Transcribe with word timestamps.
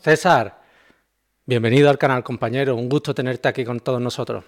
César, 0.00 0.62
bienvenido 1.44 1.90
al 1.90 1.98
canal, 1.98 2.24
compañero. 2.24 2.74
Un 2.74 2.88
gusto 2.88 3.14
tenerte 3.14 3.48
aquí 3.48 3.66
con 3.66 3.80
todos 3.80 4.00
nosotros. 4.00 4.44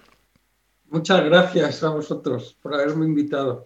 Muchas 0.89 1.23
gracias 1.23 1.83
a 1.83 1.89
vosotros 1.89 2.57
por 2.59 2.73
haberme 2.73 3.05
invitado. 3.05 3.63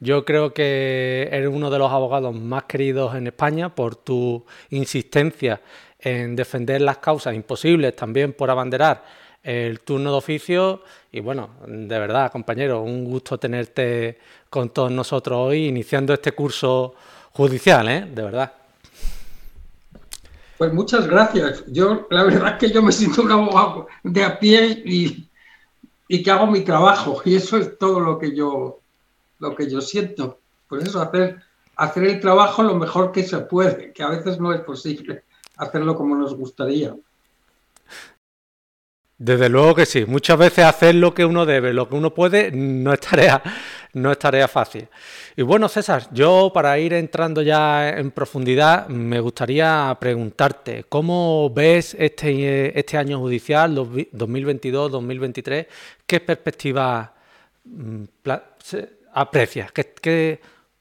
Yo 0.00 0.24
creo 0.24 0.52
que 0.52 1.28
eres 1.30 1.48
uno 1.48 1.70
de 1.70 1.78
los 1.78 1.92
abogados 1.92 2.34
más 2.34 2.64
queridos 2.64 3.14
en 3.14 3.28
España 3.28 3.72
por 3.72 3.94
tu 3.94 4.44
insistencia 4.70 5.60
en 5.96 6.34
defender 6.34 6.80
las 6.80 6.98
causas 6.98 7.36
imposibles, 7.36 7.94
también 7.94 8.32
por 8.32 8.50
abanderar 8.50 9.04
el 9.44 9.78
turno 9.78 10.10
de 10.10 10.16
oficio. 10.16 10.82
Y 11.12 11.20
bueno, 11.20 11.50
de 11.68 11.98
verdad, 12.00 12.32
compañero, 12.32 12.82
un 12.82 13.04
gusto 13.04 13.38
tenerte 13.38 14.18
con 14.50 14.70
todos 14.70 14.90
nosotros 14.90 15.38
hoy, 15.38 15.66
iniciando 15.66 16.14
este 16.14 16.32
curso 16.32 16.96
judicial, 17.30 17.88
¿eh? 17.88 18.06
De 18.12 18.22
verdad. 18.22 18.61
Pues 20.62 20.72
muchas 20.72 21.08
gracias. 21.08 21.64
Yo, 21.66 22.06
la 22.08 22.22
verdad 22.22 22.52
es 22.52 22.58
que 22.60 22.70
yo 22.72 22.84
me 22.84 22.92
siento 22.92 23.22
un 23.22 23.32
abogado 23.32 23.88
de 24.04 24.22
a 24.22 24.38
pie 24.38 24.80
y, 24.86 25.28
y 26.06 26.22
que 26.22 26.30
hago 26.30 26.46
mi 26.46 26.60
trabajo. 26.60 27.20
Y 27.24 27.34
eso 27.34 27.56
es 27.56 27.76
todo 27.80 27.98
lo 27.98 28.16
que 28.16 28.32
yo 28.32 28.78
lo 29.40 29.56
que 29.56 29.68
yo 29.68 29.80
siento. 29.80 30.38
Pues 30.68 30.84
eso, 30.84 31.02
hacer, 31.02 31.42
hacer 31.74 32.04
el 32.04 32.20
trabajo 32.20 32.62
lo 32.62 32.76
mejor 32.76 33.10
que 33.10 33.24
se 33.24 33.38
puede, 33.38 33.92
que 33.92 34.04
a 34.04 34.10
veces 34.10 34.38
no 34.38 34.52
es 34.52 34.60
posible 34.60 35.24
hacerlo 35.56 35.96
como 35.96 36.14
nos 36.14 36.36
gustaría. 36.36 36.94
Desde 39.18 39.48
luego 39.48 39.74
que 39.74 39.86
sí. 39.86 40.04
Muchas 40.04 40.38
veces 40.38 40.64
hacer 40.64 40.94
lo 40.94 41.12
que 41.12 41.24
uno 41.24 41.44
debe, 41.44 41.72
lo 41.72 41.88
que 41.88 41.96
uno 41.96 42.14
puede, 42.14 42.52
no 42.52 42.92
es 42.92 43.00
tarea, 43.00 43.42
no 43.94 44.10
es 44.10 44.18
tarea 44.18 44.48
fácil. 44.48 44.88
Y 45.36 45.42
bueno, 45.42 45.68
César, 45.68 46.08
yo 46.12 46.50
para 46.52 46.78
ir 46.78 46.92
entrando 46.94 47.42
ya 47.42 47.90
en 47.90 48.10
profundidad, 48.10 48.88
me 48.88 49.20
gustaría 49.20 49.94
preguntarte, 50.00 50.84
¿cómo 50.88 51.50
ves 51.50 51.94
este, 51.98 52.78
este 52.78 52.96
año 52.96 53.18
judicial 53.18 53.76
2022-2023? 53.76 55.66
¿Qué 56.06 56.20
perspectiva 56.20 57.12
mm, 57.64 58.04
aprecias? 59.12 59.72
¿Qué, 59.72 59.92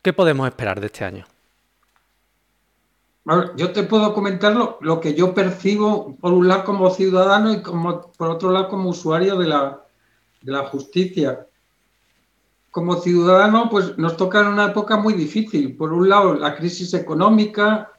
qué, 0.01 0.13
podemos 0.13 0.47
esperar 0.47 0.79
de 0.79 0.85
este 0.87 1.05
año? 1.05 1.25
yo 3.55 3.71
te 3.71 3.83
puedo 3.83 4.15
comentar 4.15 4.53
lo, 4.53 4.99
que 4.99 5.13
yo 5.13 5.33
percibo, 5.33 6.15
por 6.19 6.33
un 6.33 6.47
lado 6.47 6.63
como 6.63 6.89
ciudadano 6.89 7.53
y 7.53 7.61
como, 7.61 8.11
por 8.13 8.29
otro 8.31 8.51
lado 8.51 8.67
como 8.67 8.89
usuario 8.89 9.37
de 9.37 9.47
la, 9.47 9.79
de 10.41 10.51
la 10.51 10.63
justicia. 10.65 11.45
Como 12.71 12.95
ciudadano, 12.95 13.69
pues 13.69 13.97
nos 13.97 14.17
toca 14.17 14.47
una 14.49 14.67
época 14.67 14.97
muy 14.97 15.13
difícil. 15.13 15.75
Por 15.75 15.91
un 15.93 16.09
lado, 16.09 16.33
la 16.33 16.55
crisis 16.55 16.93
económica, 16.93 17.91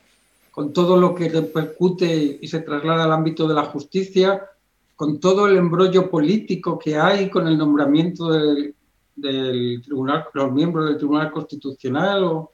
con 0.50 0.72
todo 0.72 0.96
lo 0.96 1.14
que 1.14 1.28
repercute 1.28 2.38
y 2.40 2.48
se 2.48 2.60
traslada 2.60 3.04
al 3.04 3.12
ámbito 3.12 3.46
de 3.46 3.54
la 3.54 3.64
justicia, 3.64 4.48
con 4.96 5.20
todo 5.20 5.46
el 5.46 5.56
embrollo 5.56 6.10
político 6.10 6.78
que 6.78 6.96
hay, 6.96 7.28
con 7.28 7.46
el 7.46 7.58
nombramiento 7.58 8.30
del, 8.30 8.74
del 9.16 9.82
tribunal, 9.82 10.26
los 10.32 10.52
miembros 10.52 10.86
del 10.86 10.96
Tribunal 10.96 11.30
Constitucional 11.30 12.24
o 12.24 12.52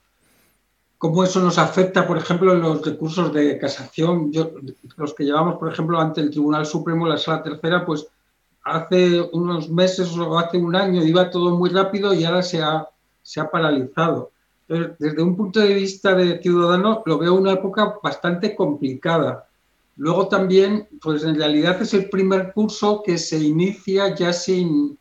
cómo 0.99 1.23
eso 1.23 1.41
nos 1.41 1.59
afecta, 1.59 2.07
por 2.07 2.19
ejemplo, 2.19 2.53
en 2.53 2.61
los 2.61 2.85
recursos 2.85 3.33
de 3.33 3.59
casación. 3.59 4.33
los 4.97 5.15
que 5.15 5.25
llevamos, 5.25 5.57
por 5.59 5.73
ejemplo, 5.73 6.01
ante 6.01 6.21
el 6.21 6.31
Tribunal 6.31 6.67
Supremo, 6.67 7.07
la 7.07 7.19
Sala 7.19 7.43
Tercera, 7.43 7.87
pues 7.87 8.09
hace 8.69 9.21
unos 9.33 9.71
meses 9.71 10.17
o 10.17 10.39
hace 10.39 10.59
un 10.59 10.75
año 10.77 11.03
iba 11.03 11.31
todo 11.31 11.57
muy 11.57 11.71
rápido 11.71 12.15
y 12.15 12.25
ahora 12.25 12.43
se 12.43 12.63
ha, 12.63 12.89
se 13.23 13.41
ha 13.41 13.51
paralizado. 13.51 14.31
desde 14.69 15.23
un 15.23 15.35
punto 15.37 15.61
de 15.61 15.75
vista 15.75 16.15
de 16.15 16.41
ciudadano, 16.43 17.03
lo 17.07 17.19
veo 17.19 17.35
una 17.35 17.53
época 17.53 17.95
bastante 18.03 18.55
complicada. 18.55 19.49
Luego 19.97 20.29
también, 20.29 20.87
pues 21.01 21.25
en 21.25 21.37
realidad 21.37 21.81
es 21.81 21.95
el 21.95 22.09
primer 22.11 22.53
curso 22.53 23.03
que 23.05 23.19
se 23.19 23.39
inicia 23.39 24.15
ya 24.15 24.33
sin, 24.33 24.99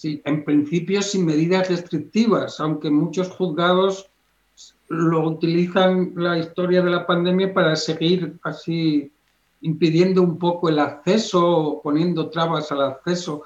Sí, 0.00 0.22
en 0.24 0.44
principio 0.44 1.02
sin 1.02 1.26
medidas 1.26 1.68
restrictivas, 1.68 2.60
aunque 2.60 2.90
muchos 2.90 3.28
juzgados 3.28 4.08
lo 4.88 5.28
utilizan 5.28 6.12
la 6.16 6.38
historia 6.38 6.82
de 6.82 6.90
la 6.90 7.06
pandemia 7.06 7.52
para 7.52 7.76
seguir 7.76 8.38
así 8.42 9.12
impidiendo 9.62 10.22
un 10.22 10.38
poco 10.38 10.68
el 10.68 10.78
acceso, 10.78 11.80
poniendo 11.82 12.30
trabas 12.30 12.70
al 12.72 12.82
acceso. 12.82 13.42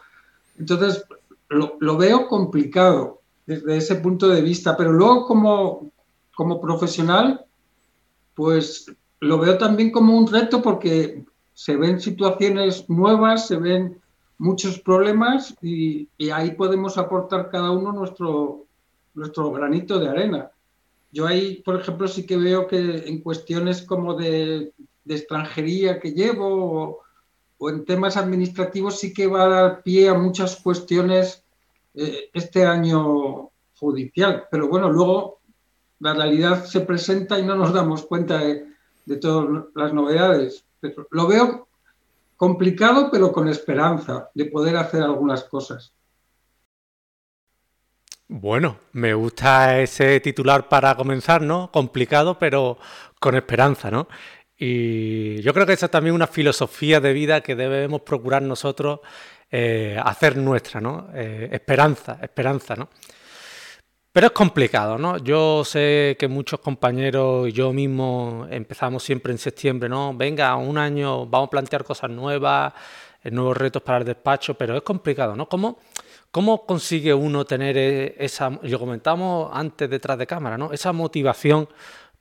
Entonces, 0.59 1.05
lo, 1.49 1.97
veo 1.97 2.29
complicado 2.29 3.21
desde 3.47 3.77
ese 3.77 3.97
punto 3.97 4.29
de 4.29 4.43
vista, 4.43 4.77
pero 4.77 4.93
luego 4.93 5.27
como, 5.27 5.91
como 6.35 6.61
profesional, 6.61 7.45
pues 8.35 8.91
lo 9.21 9.39
veo 9.39 9.59
también 9.59 9.91
como 9.91 10.17
un 10.17 10.27
reto 10.27 10.63
porque 10.63 11.25
se 11.53 11.77
ven 11.77 12.01
situaciones 12.01 12.89
nuevas, 12.89 13.47
se 13.47 13.57
ven 13.57 14.01
muchos 14.39 14.81
problemas 14.81 15.55
y, 15.63 16.09
ahí 16.33 16.53
podemos 16.53 16.99
aportar 16.99 17.51
cada 17.51 17.71
uno 17.71 17.93
nuestro, 17.93 18.67
nuestro 19.15 19.53
granito 19.53 19.99
de 19.99 20.09
arena. 20.09 20.51
Yo 21.13 21.27
ahí, 21.27 21.63
por 21.65 21.81
ejemplo, 21.81 22.09
sí 22.09 22.27
que 22.27 22.37
veo 22.37 22.67
que 22.67 23.05
en 23.07 23.21
cuestiones 23.21 23.83
como 23.83 24.15
de, 24.15 24.73
extranjería 25.07 26.01
que 26.01 26.13
llevo 26.13 27.05
o, 27.59 27.71
en 27.71 27.85
temas 27.85 28.17
administrativos 28.17 28.99
sí 28.99 29.13
que 29.13 29.27
va 29.27 29.45
a 29.45 29.49
dar 29.49 29.83
pie 29.83 30.09
a 30.09 30.15
muchas 30.15 30.57
cuestiones 30.57 31.45
eh, 31.95 32.31
este 32.33 32.67
año 32.67 33.51
judicial. 33.77 34.47
Pero 34.51 34.69
bueno, 34.69 34.91
luego 34.91 35.41
la 36.01 36.15
realidad 36.15 36.65
se 36.65 36.81
presenta 36.81 37.39
y 37.39 37.43
no 37.43 37.55
nos 37.55 37.73
damos 37.73 38.05
cuenta 38.05 38.39
de, 38.39 38.67
de 39.07 39.17
todas 39.17 39.65
las 39.75 39.93
novedades. 39.93 40.65
lo 41.11 41.27
veo 41.27 41.69
complicado, 42.37 43.11
pero 43.11 43.33
con 43.33 43.49
esperanza 43.49 44.31
de 44.35 44.47
poder 44.47 44.77
hacer 44.77 45.03
algunas 45.03 45.45
cosas. 45.45 45.95
Bueno, 48.27 48.79
me 48.93 49.15
gusta 49.15 49.81
ese 49.81 50.19
titular 50.21 50.69
para 50.69 50.97
comenzar, 50.97 51.43
¿no? 51.43 51.71
Complicado, 51.71 52.39
pero 52.39 52.79
con 53.21 53.35
esperanza, 53.35 53.91
¿no? 53.91 54.09
Y 54.67 55.43
yo 55.43 55.53
creo 55.53 55.67
que 55.67 55.75
esa 55.75 55.87
es 55.87 55.93
también 55.93 56.15
una 56.15 56.27
filosofía 56.27 56.99
de 56.99 57.13
vida 57.13 57.43
que 57.43 57.55
debemos 57.55 58.01
procurar 58.01 58.41
nosotros 58.41 59.01
eh, 59.51 60.01
hacer 60.03 60.39
nuestra, 60.39 60.81
¿no? 60.81 61.09
Eh, 61.13 61.51
esperanza, 61.53 62.19
esperanza, 62.23 62.75
¿no? 62.75 62.89
Pero 64.11 64.29
es 64.29 64.33
complicado, 64.33 64.97
¿no? 64.97 65.19
Yo 65.19 65.67
sé 65.67 66.17
que 66.19 66.29
muchos 66.29 66.61
compañeros 66.61 67.47
y 67.47 67.53
yo 67.53 67.75
mismo 67.75 68.47
empezamos 68.49 69.03
siempre 69.03 69.33
en 69.33 69.39
septiembre, 69.39 69.87
¿no? 69.91 70.15
Venga, 70.15 70.57
un 70.57 70.79
año 70.79 71.27
vamos 71.27 71.49
a 71.49 71.51
plantear 71.51 71.85
cosas 71.85 72.09
nuevas, 72.09 72.73
eh, 73.23 73.31
nuevos 73.31 73.59
retos 73.59 73.83
para 73.83 73.99
el 73.99 74.05
despacho, 74.07 74.55
pero 74.55 74.79
es 74.79 74.83
complicado, 74.83 75.37
¿no? 75.37 75.47
¿Cómo, 75.47 75.77
cómo 76.31 76.65
consigue 76.65 77.13
uno 77.13 77.45
tener 77.45 77.77
esa, 77.77 78.49
lo 78.63 78.79
comentamos 78.79 79.51
antes 79.53 79.91
detrás 79.91 80.17
de 80.17 80.27
cámara, 80.27 80.57
¿no? 80.57 80.73
Esa 80.73 80.95
motivación 80.95 81.69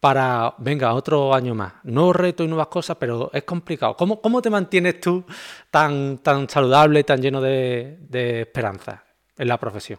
para, 0.03 0.53
venga, 0.57 0.93
otro 0.95 1.33
año 1.33 1.55
más, 1.55 1.75
nuevos 1.83 2.13
retos 2.13 2.45
y 2.45 2.49
nuevas 2.49 2.67
cosas, 2.67 2.97
pero 2.99 3.29
es 3.31 3.43
complicado. 3.43 3.95
¿Cómo, 3.95 4.19
cómo 4.19 4.41
te 4.41 4.49
mantienes 4.49 4.99
tú 4.99 5.23
tan, 5.71 6.17
tan 6.17 6.49
saludable, 6.49 7.05
tan 7.05 7.21
lleno 7.21 7.39
de, 7.39 7.99
esperanza 8.41 9.01
en 9.37 9.47
la 9.47 9.57
profesión? 9.57 9.97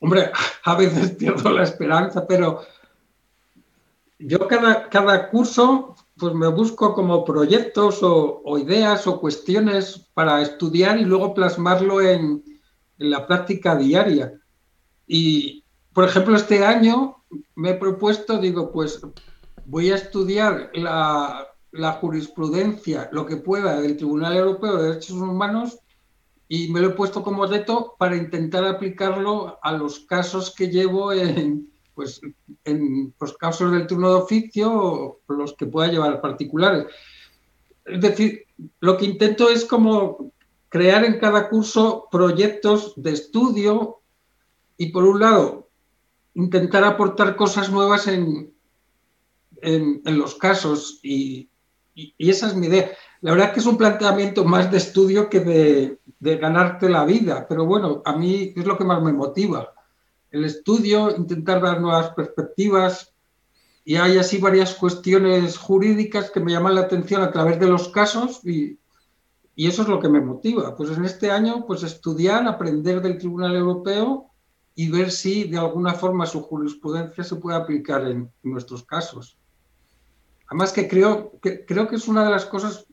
Hombre, 0.00 0.32
a 0.64 0.74
veces 0.74 1.12
pierdo 1.12 1.52
la 1.52 1.62
esperanza, 1.62 2.26
pero 2.26 2.62
yo 4.18 4.48
cada, 4.48 4.88
cada 4.88 5.28
curso 5.30 5.94
pues 6.16 6.34
me 6.34 6.48
busco 6.48 6.94
como 6.94 7.24
proyectos 7.24 8.00
o, 8.02 8.58
ideas 8.58 9.06
o 9.06 9.20
cuestiones 9.20 10.08
para 10.14 10.42
estudiar 10.42 10.98
y 10.98 11.04
luego 11.04 11.32
plasmarlo 11.32 12.00
en, 12.00 12.42
la 12.96 13.24
práctica 13.24 13.76
diaria. 13.76 14.32
Y, 15.06 15.62
por 15.92 16.06
ejemplo, 16.06 16.34
este 16.34 16.66
año 16.66 17.17
me 17.54 17.70
he 17.70 17.74
propuesto, 17.74 18.38
digo, 18.38 18.72
pues 18.72 19.00
voy 19.66 19.90
a 19.90 19.96
estudiar 19.96 20.70
la, 20.74 21.46
jurisprudencia, 22.00 23.08
lo 23.12 23.26
que 23.26 23.36
pueda, 23.36 23.80
del 23.80 23.96
Tribunal 23.96 24.36
Europeo 24.36 24.76
de 24.76 24.88
Derechos 24.88 25.16
Humanos 25.16 25.78
y 26.48 26.68
me 26.72 26.80
lo 26.80 26.88
he 26.88 26.94
puesto 26.94 27.22
como 27.22 27.46
reto 27.46 27.94
para 27.98 28.16
intentar 28.16 28.64
aplicarlo 28.64 29.58
a 29.62 29.72
los 29.72 30.00
casos 30.00 30.54
que 30.54 30.68
llevo 30.68 31.12
en, 31.12 31.70
pues, 31.94 32.20
en 32.64 33.14
los 33.20 33.36
casos 33.36 33.70
del 33.70 33.86
turno 33.86 34.08
de 34.08 34.22
oficio 34.22 34.72
o 34.72 35.20
los 35.28 35.52
que 35.54 35.66
pueda 35.66 35.92
llevar 35.92 36.22
particulares. 36.22 36.86
Es 37.84 38.00
decir, 38.00 38.46
lo 38.80 38.96
que 38.96 39.04
intento 39.04 39.50
es 39.50 39.66
como 39.66 40.32
crear 40.70 41.04
en 41.04 41.18
cada 41.18 41.48
curso 41.48 42.08
proyectos 42.10 42.94
de 42.96 43.12
estudio 43.12 44.00
y 44.78 44.90
por 44.90 45.04
un 45.04 45.20
lado 45.20 45.67
intentar 46.38 46.84
aportar 46.84 47.34
cosas 47.34 47.68
nuevas 47.68 48.06
en, 48.06 48.54
en, 49.60 50.18
los 50.18 50.36
casos 50.36 51.00
y, 51.02 51.50
y, 51.94 52.14
esa 52.30 52.46
es 52.46 52.54
mi 52.54 52.68
idea. 52.68 52.92
La 53.22 53.32
verdad 53.32 53.48
es 53.48 53.54
que 53.54 53.60
es 53.60 53.66
un 53.66 53.76
planteamiento 53.76 54.44
más 54.44 54.70
de 54.70 54.78
estudio 54.78 55.28
que 55.28 55.40
de, 55.40 55.98
de 56.20 56.36
ganarte 56.36 56.88
la 56.88 57.04
vida, 57.04 57.44
pero 57.48 57.66
bueno, 57.66 58.02
a 58.04 58.16
mí 58.16 58.52
es 58.54 58.64
lo 58.64 58.78
que 58.78 58.84
más 58.84 59.02
me 59.02 59.12
motiva. 59.12 59.74
El 60.30 60.44
estudio, 60.44 61.16
intentar 61.16 61.60
dar 61.60 61.80
nuevas 61.80 62.10
perspectivas 62.10 63.12
y 63.84 63.96
hay 63.96 64.16
así 64.18 64.38
varias 64.38 64.74
cuestiones 64.76 65.58
jurídicas 65.58 66.30
que 66.30 66.38
me 66.38 66.52
llaman 66.52 66.76
la 66.76 66.82
atención 66.82 67.20
a 67.20 67.32
través 67.32 67.58
de 67.58 67.66
los 67.66 67.88
casos 67.88 68.46
y, 68.46 68.78
y 69.56 69.66
eso 69.66 69.82
es 69.82 69.88
lo 69.88 69.98
que 69.98 70.08
me 70.08 70.20
motiva. 70.20 70.76
Pues 70.76 70.96
en 70.96 71.04
este 71.04 71.32
año, 71.32 71.66
pues 71.66 71.82
estudiar, 71.82 72.46
aprender 72.46 73.02
del 73.02 73.18
Tribunal 73.18 73.56
Europeo 73.56 74.27
y 74.78 74.88
ver 74.88 75.10
si 75.10 75.42
de 75.42 75.58
alguna 75.58 75.92
forma 75.92 76.24
su 76.24 76.40
jurisprudencia 76.40 77.24
se 77.24 77.34
puede 77.34 77.56
aplicar 77.56 78.06
en, 78.06 78.30
nuestros 78.44 78.84
casos. 78.84 79.36
Además 80.46 80.72
que 80.72 80.86
creo, 80.86 81.32
que 81.42 81.66
creo 81.66 81.88
que 81.88 81.96
es 81.96 82.06
una 82.06 82.24
de 82.24 82.30
las 82.30 82.46
cosas 82.46 82.86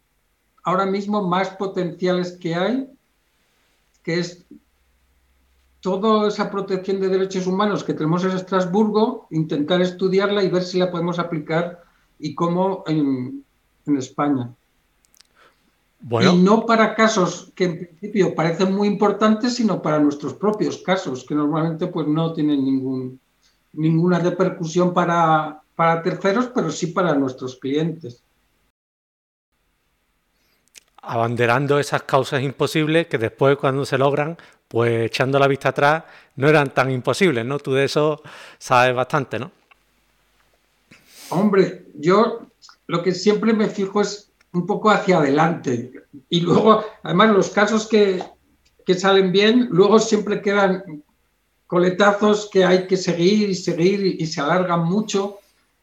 ahora 0.63 0.87
mismo 0.87 1.21
más 1.21 1.49
potenciales 1.51 2.39
que 2.41 2.55
hay, 2.55 2.89
que 4.01 4.17
es 4.19 4.47
toda 5.79 6.27
esa 6.27 6.49
protección 6.49 6.99
de 6.99 7.07
derechos 7.07 7.45
humanos 7.45 7.83
que 7.83 7.93
tenemos 7.93 8.23
en 8.23 8.31
Estrasburgo, 8.31 9.27
intentar 9.29 9.79
estudiarla 9.79 10.43
y 10.43 10.49
ver 10.49 10.63
si 10.63 10.79
la 10.79 10.89
podemos 10.89 11.19
aplicar 11.19 11.83
y 12.17 12.33
cómo 12.33 12.83
en, 12.87 13.45
España. 13.95 14.51
Y 16.07 16.37
no 16.37 16.65
para 16.65 16.93
casos 16.93 17.51
que 17.55 17.63
en 17.63 17.77
principio 17.79 18.35
parecen 18.35 18.75
muy 18.75 18.87
importantes, 18.87 19.55
sino 19.55 19.81
para 19.81 19.99
nuestros 19.99 20.35
propios 20.35 20.77
casos, 20.77 21.25
que 21.25 21.33
normalmente 21.33 21.87
pues 21.87 22.07
no 22.07 22.31
tienen 22.33 22.63
ningún, 22.63 23.19
ninguna 23.73 24.19
repercusión 24.19 24.93
para, 24.93 25.61
para 25.75 26.03
terceros, 26.03 26.51
pero 26.53 26.71
sí 26.71 26.87
para 26.87 27.15
nuestros 27.15 27.55
clientes 27.55 28.21
abanderando 31.07 31.79
esas 31.79 32.03
causas 32.03 32.41
imposibles 32.41 33.07
que 33.07 33.17
después 33.17 33.57
cuando 33.57 33.85
se 33.85 33.97
logran, 33.97 34.37
pues 34.67 35.05
echando 35.05 35.39
la 35.39 35.47
vista 35.47 35.69
atrás, 35.69 36.03
no 36.35 36.49
eran 36.49 36.73
tan 36.73 36.91
imposibles, 36.91 37.45
¿no? 37.45 37.59
Tú 37.59 37.73
de 37.73 37.85
eso 37.85 38.21
sabes 38.57 38.95
bastante, 38.95 39.39
¿no? 39.39 39.51
Hombre, 41.29 41.85
yo 41.95 42.47
lo 42.87 43.03
que 43.03 43.11
siempre 43.11 43.53
me 43.53 43.67
fijo 43.67 44.01
es 44.01 44.31
un 44.55 44.65
poco 44.65 44.89
hacia 44.89 45.17
adelante. 45.17 45.91
Y 46.29 46.41
luego, 46.41 46.83
además, 47.03 47.29
los 47.31 47.49
casos 47.49 47.87
que, 47.87 48.23
salen 48.97 49.31
bien, 49.31 49.67
luego 49.71 49.99
siempre 49.99 50.41
quedan 50.41 51.03
coletazos 51.67 52.49
que 52.51 52.63
hay 52.63 52.87
que 52.87 52.97
seguir 52.97 53.49
y 53.49 53.55
seguir 53.55 54.05
y, 54.19 54.25
se 54.25 54.41
alargan 54.41 54.85
mucho. 54.85 55.39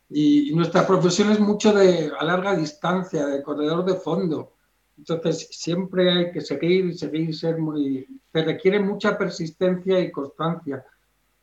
Y, 0.08 0.54
nuestra 0.54 0.86
profesión 0.86 1.30
es 1.30 1.40
mucho 1.40 1.72
de 1.72 2.10
a 2.18 2.24
larga 2.24 2.56
distancia, 2.56 3.26
de 3.26 3.42
corredor 3.42 3.84
de 3.84 3.94
fondo. 3.94 4.54
Entonces, 4.96 5.48
siempre 5.50 6.10
hay 6.10 6.32
que 6.32 6.40
seguir 6.40 6.86
y 6.86 6.94
seguir 6.94 7.30
y 7.30 7.32
ser 7.32 7.58
muy... 7.58 8.06
Se 8.32 8.42
requiere 8.42 8.80
mucha 8.80 9.18
persistencia 9.18 10.00
y 10.00 10.10
constancia, 10.10 10.84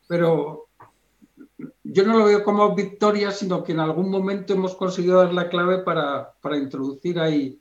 pero 0.08 0.69
yo 1.92 2.06
no 2.06 2.20
lo 2.20 2.26
veo 2.26 2.44
como 2.44 2.76
victoria, 2.76 3.32
sino 3.32 3.64
que 3.64 3.72
en 3.72 3.80
algún 3.80 4.10
momento 4.10 4.54
hemos 4.54 4.76
conseguido 4.76 5.20
dar 5.20 5.34
la 5.34 5.50
clave 5.50 5.80
para, 5.80 6.34
para 6.42 6.58
introducir 6.58 7.20
ahí 7.20 7.60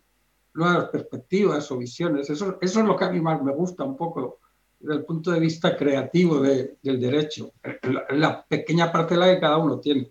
nuevas 0.54 0.88
perspectivas 0.90 1.70
o 1.70 1.78
visiones. 1.78 2.28
Eso, 2.28 2.58
es 2.60 2.76
lo 2.76 2.96
que 2.96 3.04
a 3.04 3.10
mí 3.10 3.20
más 3.20 3.42
me 3.42 3.52
gusta 3.52 3.84
un 3.84 3.96
poco 3.96 4.40
desde 4.78 5.00
el 5.00 5.04
punto 5.04 5.30
de 5.30 5.40
vista 5.40 5.76
creativo 5.76 6.40
de, 6.40 6.76
del 6.82 7.00
derecho, 7.00 7.52
la 8.10 8.44
pequeña 8.44 8.92
parcela 8.92 9.26
que 9.26 9.40
cada 9.40 9.56
uno 9.56 9.80
tiene. 9.80 10.10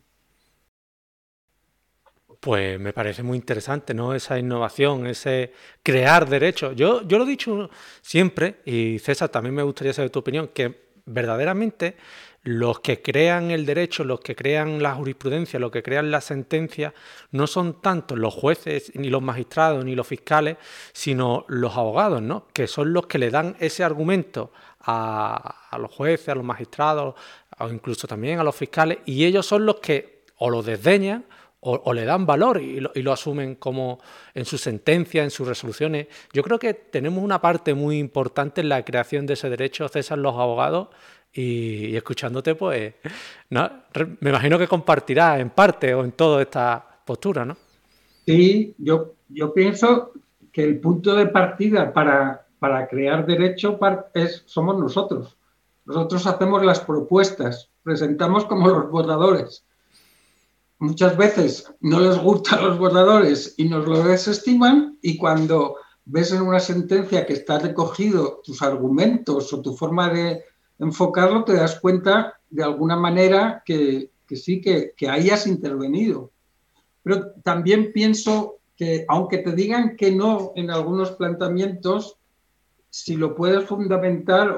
Pues 2.40 2.80
me 2.80 2.94
parece 2.94 3.24
muy 3.24 3.38
interesante, 3.38 3.94
¿no? 3.94 4.14
Esa 4.14 4.38
innovación, 4.38 5.08
ese 5.08 5.54
crear 5.82 6.30
derechos. 6.30 6.76
Yo, 6.76 7.02
yo 7.08 7.18
lo 7.18 7.24
he 7.24 7.30
dicho 7.30 7.70
siempre, 8.02 8.62
y 8.66 9.00
César, 9.00 9.30
también 9.30 9.56
me 9.56 9.64
gustaría 9.64 9.94
saber 9.94 10.12
tu 10.12 10.20
opinión, 10.20 10.50
que 10.54 10.88
verdaderamente 11.06 11.96
los 12.44 12.80
que 12.80 13.02
crean 13.02 13.52
el 13.52 13.66
derecho, 13.66 14.04
los 14.04 14.22
que 14.22 14.36
crean 14.36 14.82
la 14.82 14.96
jurisprudencia, 14.96 15.60
los 15.60 15.72
que 15.72 15.84
crean 15.84 16.12
la 16.12 16.22
sentencia, 16.22 16.94
no 17.32 17.46
son 17.46 17.82
tanto 17.82 18.16
los 18.16 18.34
jueces, 18.34 18.92
ni 18.96 19.10
los 19.10 19.22
magistrados, 19.22 19.84
ni 19.84 19.96
los 19.96 20.08
fiscales, 20.08 20.58
sino 20.94 21.46
los 21.50 21.76
abogados, 21.76 22.22
¿no? 22.22 22.48
Que 22.54 22.68
son 22.68 22.94
los 22.94 23.08
que 23.08 23.18
le 23.18 23.32
dan 23.32 23.58
ese 23.60 23.84
argumento 23.84 24.52
a, 24.80 25.78
los 25.78 25.94
jueces, 25.94 26.30
a 26.30 26.36
los 26.36 26.46
magistrados, 26.46 27.16
o 27.60 27.70
incluso 27.70 28.08
también 28.08 28.40
a 28.40 28.44
los 28.44 28.56
fiscales, 28.56 29.00
y 29.06 29.26
ellos 29.26 29.46
son 29.46 29.66
los 29.66 29.78
que 29.82 30.24
o 30.38 30.50
lo 30.50 30.64
desdeñan 30.64 31.26
o, 31.60 31.92
le 31.92 32.06
dan 32.06 32.26
valor 32.26 32.62
y 32.62 32.80
lo, 32.80 33.12
asumen 33.12 33.56
como 33.56 34.00
en 34.34 34.46
su 34.46 34.58
sentencia, 34.58 35.24
en 35.24 35.32
sus 35.32 35.48
resoluciones. 35.48 36.08
Yo 36.32 36.44
creo 36.44 36.60
que 36.60 36.74
tenemos 36.74 37.22
una 37.22 37.42
parte 37.42 37.74
muy 37.74 37.98
importante 37.98 38.62
en 38.62 38.70
la 38.70 38.86
creación 38.86 39.26
de 39.26 39.34
ese 39.34 39.50
derecho, 39.50 39.90
César, 39.90 40.18
los 40.20 40.36
abogados, 40.36 40.90
y, 41.34 41.96
escuchándote, 41.96 42.56
pues, 42.56 42.96
me 43.50 44.30
imagino 44.30 44.58
que 44.58 44.68
compartirás 44.68 45.40
en 45.40 45.50
parte 45.50 45.94
o 45.94 46.04
en 46.04 46.14
toda 46.14 46.42
esta 46.42 47.02
postura, 47.06 47.46
¿no? 47.46 47.56
Sí, 48.26 48.76
yo, 48.78 49.14
yo 49.30 49.54
pienso 49.54 50.12
que 50.52 50.64
el 50.64 50.80
punto 50.80 51.16
de 51.16 51.28
partida 51.28 51.94
para, 51.94 52.46
para 52.60 52.88
crear 52.88 53.26
derecho 53.26 53.80
es, 54.14 54.44
somos 54.46 54.78
nosotros. 54.78 55.38
Nosotros 55.86 56.28
hacemos 56.28 56.66
las 56.66 56.82
propuestas, 56.82 57.70
presentamos 57.84 58.46
como 58.46 58.68
los 58.68 58.90
borradores 58.90 59.64
muchas 60.80 61.18
veces 61.18 61.72
no 61.80 62.00
les 62.00 62.18
gustan 62.18 62.64
los 62.64 62.78
borradores 62.78 63.56
y 63.58 63.68
nos 63.68 63.88
lo 63.88 64.04
desestiman 64.04 64.98
y 65.02 65.18
cuando 65.18 65.78
ves 66.06 66.32
en 66.32 66.42
una 66.42 66.60
sentencia 66.60 67.26
que 67.26 67.34
está 67.34 67.60
recogido 67.60 68.42
tus 68.44 68.62
argumentos 68.62 69.52
o 69.54 69.62
tu 69.62 69.76
forma 69.76 70.10
de 70.10 70.44
enfocarlo, 70.80 71.44
te 71.44 71.54
das 71.54 71.80
cuenta 71.80 72.40
de 72.50 72.64
alguna 72.64 72.96
manera 72.96 73.64
que, 73.66 74.10
sí, 74.30 74.62
que, 74.62 74.94
hayas 75.10 75.48
intervenido. 75.48 76.32
Pero 77.04 77.32
también 77.44 77.92
pienso 77.94 78.58
que 78.76 79.06
aunque 79.08 79.40
te 79.40 79.54
digan 79.54 79.96
que 79.96 80.12
no 80.12 80.52
en 80.56 80.70
algunos 80.70 81.12
planteamientos, 81.12 82.18
si 82.90 83.16
lo 83.16 83.36
puedes 83.36 83.66
fundamentar 83.66 84.56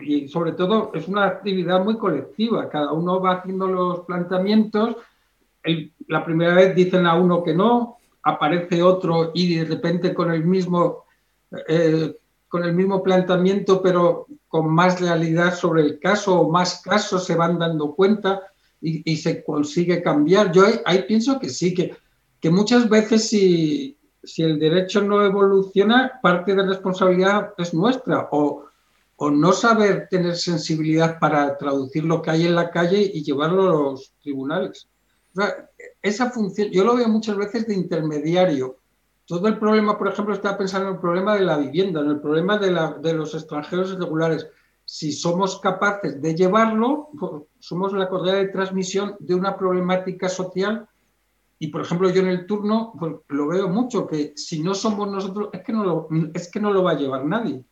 y 0.00 0.28
sobre 0.28 0.52
todo 0.52 0.92
es 0.94 1.08
una 1.08 1.26
actividad 1.26 1.82
muy 1.82 1.96
colectiva, 1.96 2.68
cada 2.68 2.92
uno 2.92 3.20
va 3.20 3.36
haciendo 3.36 3.66
los 3.66 4.00
planteamientos 4.00 4.96
la 6.08 6.24
primera 6.24 6.54
vez 6.54 6.74
dicen 6.74 7.06
a 7.06 7.14
uno 7.14 7.42
que 7.42 7.54
no, 7.54 7.96
aparece 8.22 8.82
otro 8.82 9.32
y 9.34 9.56
de 9.56 9.64
repente 9.64 10.14
con 10.14 10.30
el 10.30 10.44
mismo, 10.44 11.04
eh, 11.68 12.16
con 12.56 12.64
el 12.64 12.72
mismo 12.72 13.02
planteamiento, 13.02 13.82
pero 13.82 14.26
con 14.48 14.72
más 14.72 14.98
realidad 14.98 15.54
sobre 15.54 15.82
el 15.82 16.00
caso 16.00 16.40
o 16.40 16.50
más 16.50 16.80
casos 16.80 17.26
se 17.26 17.34
van 17.34 17.58
dando 17.58 17.94
cuenta 17.94 18.40
y, 18.80 19.14
se 19.18 19.44
consigue 19.44 20.02
cambiar. 20.02 20.52
Yo 20.52 20.64
ahí, 20.86 21.02
pienso 21.02 21.38
que 21.38 21.50
sí, 21.50 21.74
que, 21.74 21.94
que 22.40 22.48
muchas 22.48 22.88
veces 22.88 23.28
si, 23.28 23.98
si 24.24 24.42
el 24.42 24.58
derecho 24.58 25.02
no 25.02 25.22
evoluciona, 25.22 26.18
parte 26.22 26.54
de 26.54 26.62
la 26.62 26.68
responsabilidad 26.68 27.52
es 27.58 27.74
nuestra 27.74 28.30
o, 28.32 28.64
o 29.16 29.30
no 29.30 29.52
saber 29.52 30.08
tener 30.08 30.36
sensibilidad 30.36 31.18
para 31.18 31.58
traducir 31.58 32.04
lo 32.04 32.22
que 32.22 32.30
hay 32.30 32.46
en 32.46 32.54
la 32.54 32.70
calle 32.70 33.10
y 33.12 33.22
llevarlo 33.22 33.68
a 33.68 33.90
los 33.90 34.14
tribunales 34.22 34.88
esa 36.02 36.30
función, 36.30 36.70
yo 36.70 36.84
lo 36.84 36.96
veo 36.96 37.08
muchas 37.08 37.36
veces 37.36 37.66
de 37.66 37.74
intermediario. 37.74 38.78
Todo 39.26 39.48
el 39.48 39.58
problema, 39.58 39.98
por 39.98 40.08
ejemplo, 40.08 40.34
estaba 40.34 40.56
pensando 40.56 40.88
en 40.88 40.94
el 40.94 41.00
problema 41.00 41.34
de 41.34 41.44
la 41.44 41.58
vivienda, 41.58 42.00
en 42.00 42.10
el 42.10 42.20
problema 42.20 42.58
de, 42.58 43.12
los 43.12 43.34
extranjeros 43.34 43.92
irregulares. 43.92 44.46
Si 44.84 45.10
somos 45.12 45.58
capaces 45.58 46.22
de 46.22 46.34
llevarlo, 46.34 47.08
somos 47.58 47.92
la 47.92 48.08
correa 48.08 48.34
de 48.34 48.48
transmisión 48.48 49.16
de 49.18 49.34
una 49.34 49.56
problemática 49.56 50.28
social. 50.28 50.88
Y, 51.58 51.68
por 51.68 51.82
ejemplo, 51.82 52.08
yo 52.10 52.22
en 52.22 52.28
el 52.28 52.46
turno 52.46 52.92
pues, 52.98 53.14
lo 53.28 53.48
veo 53.48 53.68
mucho, 53.68 54.06
que 54.06 54.32
si 54.36 54.62
no 54.62 54.74
somos 54.74 55.10
nosotros, 55.10 55.48
es 55.52 55.62
que 55.62 55.72
no 55.72 55.84
lo, 55.84 56.08
es 56.32 56.50
que 56.50 56.60
no 56.60 56.72
lo 56.72 56.84
va 56.84 56.92
a 56.92 56.98
llevar 56.98 57.24
nadie. 57.24 57.64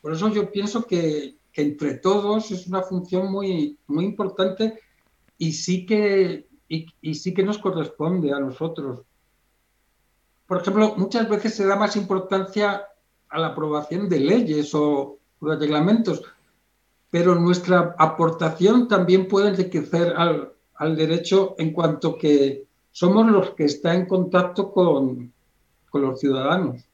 Por 0.00 0.12
eso 0.12 0.28
yo 0.28 0.52
pienso 0.52 0.86
que, 0.86 1.36
que 1.52 1.62
entre 1.62 1.94
todos 1.94 2.50
es 2.52 2.66
una 2.68 2.82
función 2.82 3.30
muy, 3.32 3.78
muy 3.88 4.04
importante 4.04 4.78
y 5.38 5.52
sí 5.52 5.84
que 5.84 6.46
y, 6.72 7.14
sí 7.14 7.34
que 7.34 7.42
nos 7.42 7.58
corresponde 7.58 8.32
a 8.32 8.40
nosotros. 8.40 9.02
Por 10.52 10.60
ejemplo, 10.60 10.92
muchas 10.98 11.30
veces 11.30 11.54
se 11.54 11.64
da 11.64 11.76
más 11.76 11.96
importancia 11.96 12.86
a 13.30 13.38
la 13.40 13.46
aprobación 13.46 14.10
de 14.10 14.20
leyes 14.20 14.74
o 14.74 15.16
reglamentos, 15.40 16.20
pero 17.08 17.34
nuestra 17.34 17.96
aportación 17.98 18.86
también 18.86 19.28
puede 19.28 19.48
enriquecer 19.48 20.12
al, 20.14 20.52
al 20.74 20.94
derecho 20.94 21.54
en 21.56 21.72
cuanto 21.72 22.18
que 22.18 22.66
somos 22.90 23.30
los 23.30 23.52
que 23.52 23.64
están 23.64 24.00
en 24.00 24.06
contacto 24.06 24.70
con, 24.70 25.32
con, 25.88 26.02
los 26.02 26.20
ciudadanos. 26.20 26.84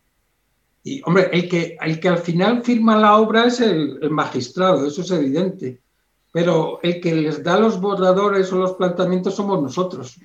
Y, 0.85 1.03
hombre, 1.05 1.29
el 1.33 1.49
que, 1.49 1.77
el 1.81 1.99
que 1.99 2.11
al 2.11 2.19
final 2.19 2.63
firma 2.63 2.97
la 2.97 3.17
obra 3.17 3.47
es 3.47 3.61
el, 3.61 3.99
el 4.01 4.11
magistrado, 4.11 4.87
eso 4.87 5.01
es 5.03 5.11
evidente 5.11 5.81
pero 6.31 6.79
el 6.83 7.01
que 7.01 7.15
les 7.15 7.43
da 7.43 7.59
los 7.59 7.81
borradores 7.81 8.53
o 8.53 8.59
los 8.59 8.75
planteamientos 8.75 9.35
somos 9.35 9.61
nosotros. 9.61 10.21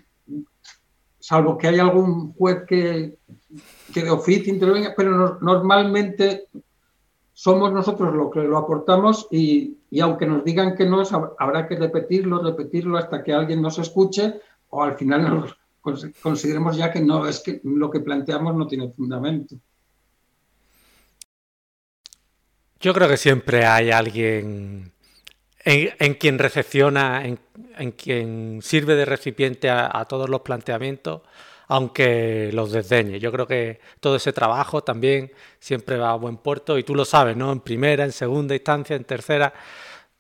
Salvo 1.24 1.58
que 1.58 1.68
haya 1.70 1.84
algún 1.84 2.34
juez 2.34 2.66
que, 2.68 3.18
que 3.94 4.04
de 4.04 4.10
oficio 4.10 4.54
intervenga, 4.54 4.94
pero 4.94 5.40
normalmente 5.40 6.50
somos 7.32 7.72
nosotros 7.72 8.14
los 8.14 8.30
que 8.30 8.42
lo 8.42 8.58
aportamos 8.58 9.30
y, 9.32 9.78
y, 9.90 10.02
aunque 10.02 10.26
nos 10.26 10.44
digan 10.44 10.76
que 10.76 10.86
no, 10.86 11.02
habrá 11.40 11.66
que 11.66 11.78
repetirlo, 11.78 12.44
repetirlo 12.44 12.98
hasta 12.98 13.24
que 13.24 13.32
alguien 13.32 13.62
nos 13.62 13.80
escuche 13.80 14.42
o 14.68 14.84
al 14.84 14.98
final 14.98 15.24
nos 15.80 16.12
consideremos 16.22 16.76
ya 16.76 16.92
que 16.92 17.00
no, 17.00 17.26
es 17.26 17.40
que 17.40 17.62
lo 17.64 17.90
que 17.90 18.02
planteamos 18.02 18.54
no 18.54 18.68
tiene 18.68 18.92
fundamento. 18.92 19.56
Yo 22.82 22.94
creo 22.94 23.08
que 23.08 23.16
siempre 23.16 23.66
hay 23.66 23.92
alguien 23.92 24.92
en, 25.66 26.14
quien 26.16 26.40
recepciona, 26.40 27.26
en, 27.26 27.92
quien 27.92 28.60
sirve 28.62 28.96
de 28.96 29.06
recipiente 29.06 29.70
a, 29.70 30.06
todos 30.10 30.30
los 30.30 30.42
planteamientos, 30.42 31.22
aunque 31.68 32.50
los 32.54 32.72
desdeñe. 32.72 33.20
Yo 33.20 33.32
creo 33.32 33.48
que 33.48 33.80
todo 34.00 34.18
ese 34.18 34.34
trabajo 34.34 34.84
también 34.84 35.32
siempre 35.60 35.98
va 35.98 36.12
a 36.12 36.16
buen 36.16 36.38
puerto 36.38 36.78
y 36.78 36.84
tú 36.84 36.96
lo 36.96 37.06
sabes, 37.06 37.38
¿no? 37.38 37.52
En 37.52 37.62
primera, 37.62 38.04
en 38.04 38.12
segunda 38.12 38.54
instancia, 38.54 38.96
en 38.96 39.06
tercera, 39.06 39.54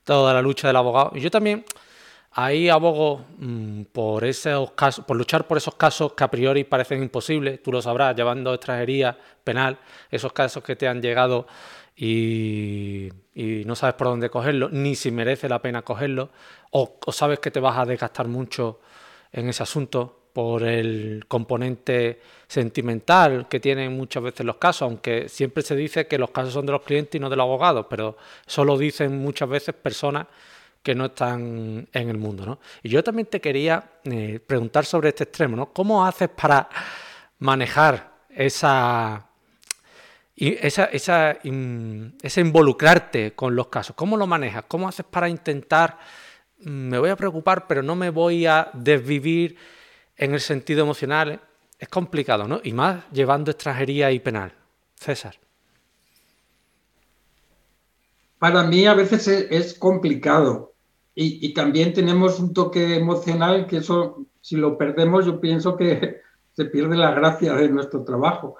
toda 0.03 0.33
la 0.33 0.41
lucha 0.41 0.67
del 0.67 0.77
abogado. 0.77 1.11
Y 1.15 1.19
yo 1.19 1.29
también 1.29 1.65
ahí 2.31 2.69
abogo 2.69 3.25
mm, 3.37 3.83
por 3.91 4.23
esos 4.25 4.71
casos, 4.71 5.05
por 5.05 5.17
luchar 5.17 5.45
por 5.47 5.57
esos 5.57 5.75
casos 5.75 6.13
que 6.13 6.23
a 6.23 6.31
priori 6.31 6.63
parecen 6.63 7.03
imposibles, 7.03 7.61
tú 7.61 7.71
lo 7.71 7.81
sabrás, 7.81 8.15
llevando 8.15 8.53
extranjería 8.53 9.17
penal, 9.43 9.77
esos 10.09 10.33
casos 10.33 10.63
que 10.63 10.75
te 10.75 10.87
han 10.87 11.01
llegado 11.01 11.47
y, 11.95 13.09
no 13.65 13.75
sabes 13.75 13.95
por 13.95 14.07
dónde 14.07 14.29
cogerlo, 14.29 14.69
ni 14.69 14.95
si 14.95 15.11
merece 15.11 15.49
la 15.49 15.61
pena 15.61 15.81
cogerlo, 15.81 16.29
o, 16.71 16.97
sabes 17.11 17.39
que 17.39 17.51
te 17.51 17.59
vas 17.59 17.77
a 17.77 17.85
desgastar 17.85 18.27
mucho 18.27 18.79
en 19.31 19.49
ese 19.49 19.63
asunto 19.63 20.19
por 20.33 20.63
el 20.63 21.25
componente 21.27 22.19
sentimental 22.47 23.47
que 23.47 23.59
tienen 23.59 23.95
muchas 23.95 24.23
veces 24.23 24.45
los 24.45 24.57
casos, 24.57 24.83
aunque 24.83 25.29
siempre 25.29 25.63
se 25.63 25.75
dice 25.75 26.07
que 26.07 26.17
los 26.17 26.31
casos 26.31 26.53
son 26.53 26.65
de 26.65 26.71
los 26.71 26.81
clientes 26.81 27.15
y 27.15 27.19
no 27.19 27.29
de 27.29 27.35
los 27.35 27.43
abogados, 27.43 27.85
pero 27.89 28.17
eso 28.45 28.65
lo 28.65 28.77
dicen 28.77 29.17
muchas 29.19 29.49
veces 29.49 29.75
personas 29.75 30.27
que 30.81 30.95
no 30.95 31.05
están 31.05 31.87
en 31.93 32.09
el 32.09 32.17
mundo. 32.17 32.45
¿no? 32.45 32.59
Y 32.81 32.89
yo 32.89 33.03
también 33.03 33.27
te 33.27 33.39
quería 33.39 33.91
eh, 34.03 34.39
preguntar 34.45 34.85
sobre 34.85 35.09
este 35.09 35.23
extremo, 35.23 35.55
¿no? 35.55 35.71
¿Cómo 35.71 36.05
haces 36.05 36.29
para 36.29 36.67
manejar 37.39 38.11
esa 38.29 39.27
y 40.35 40.57
esa, 40.65 40.85
esa, 40.85 41.37
ese 42.21 42.41
involucrarte 42.41 43.33
con 43.33 43.55
los 43.55 43.67
casos, 43.67 43.95
¿cómo 43.95 44.17
lo 44.17 44.25
manejas? 44.25 44.65
¿Cómo 44.67 44.87
haces 44.87 45.05
para 45.05 45.29
intentar, 45.29 45.99
mm, 46.59 46.69
me 46.69 46.97
voy 46.97 47.11
a 47.11 47.15
preocupar, 47.15 47.67
pero 47.67 47.83
no 47.83 47.95
me 47.95 48.09
voy 48.09 48.47
a 48.47 48.71
desvivir 48.73 49.57
en 50.17 50.33
el 50.33 50.39
sentido 50.39 50.81
emocional? 50.81 51.39
Es 51.77 51.87
complicado, 51.87 52.47
¿no? 52.47 52.61
Y 52.63 52.73
más 52.73 53.03
llevando 53.11 53.51
extranjería 53.51 54.11
y 54.11 54.19
penal. 54.19 54.53
César. 54.95 55.35
Para 58.39 58.63
mí 58.63 58.85
a 58.87 58.93
veces 58.93 59.27
es, 59.27 59.73
complicado 59.73 60.73
y, 61.13 61.45
y, 61.45 61.53
también 61.53 61.93
tenemos 61.93 62.39
un 62.39 62.53
toque 62.53 62.95
emocional 62.95 63.67
que 63.67 63.77
eso, 63.77 64.25
si 64.41 64.55
lo 64.55 64.77
perdemos, 64.77 65.25
yo 65.25 65.39
pienso 65.39 65.77
que 65.77 66.21
se 66.53 66.65
pierde 66.65 66.97
la 66.97 67.11
gracia 67.11 67.53
de 67.53 67.69
nuestro 67.69 68.03
trabajo 68.03 68.57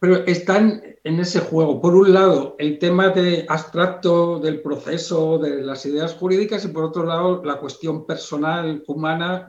pero 0.00 0.24
están 0.26 0.82
en 1.02 1.20
ese 1.20 1.40
juego. 1.40 1.80
Por 1.80 1.94
un 1.96 2.12
lado, 2.12 2.54
el 2.58 2.78
tema 2.78 3.08
de 3.10 3.46
abstracto 3.48 4.38
del 4.38 4.62
proceso, 4.62 5.38
de 5.38 5.62
las 5.62 5.84
ideas 5.86 6.14
jurídicas, 6.14 6.64
y 6.64 6.68
por 6.68 6.84
otro 6.84 7.04
lado, 7.04 7.42
la 7.44 7.58
cuestión 7.58 8.06
personal, 8.06 8.82
humana, 8.86 9.48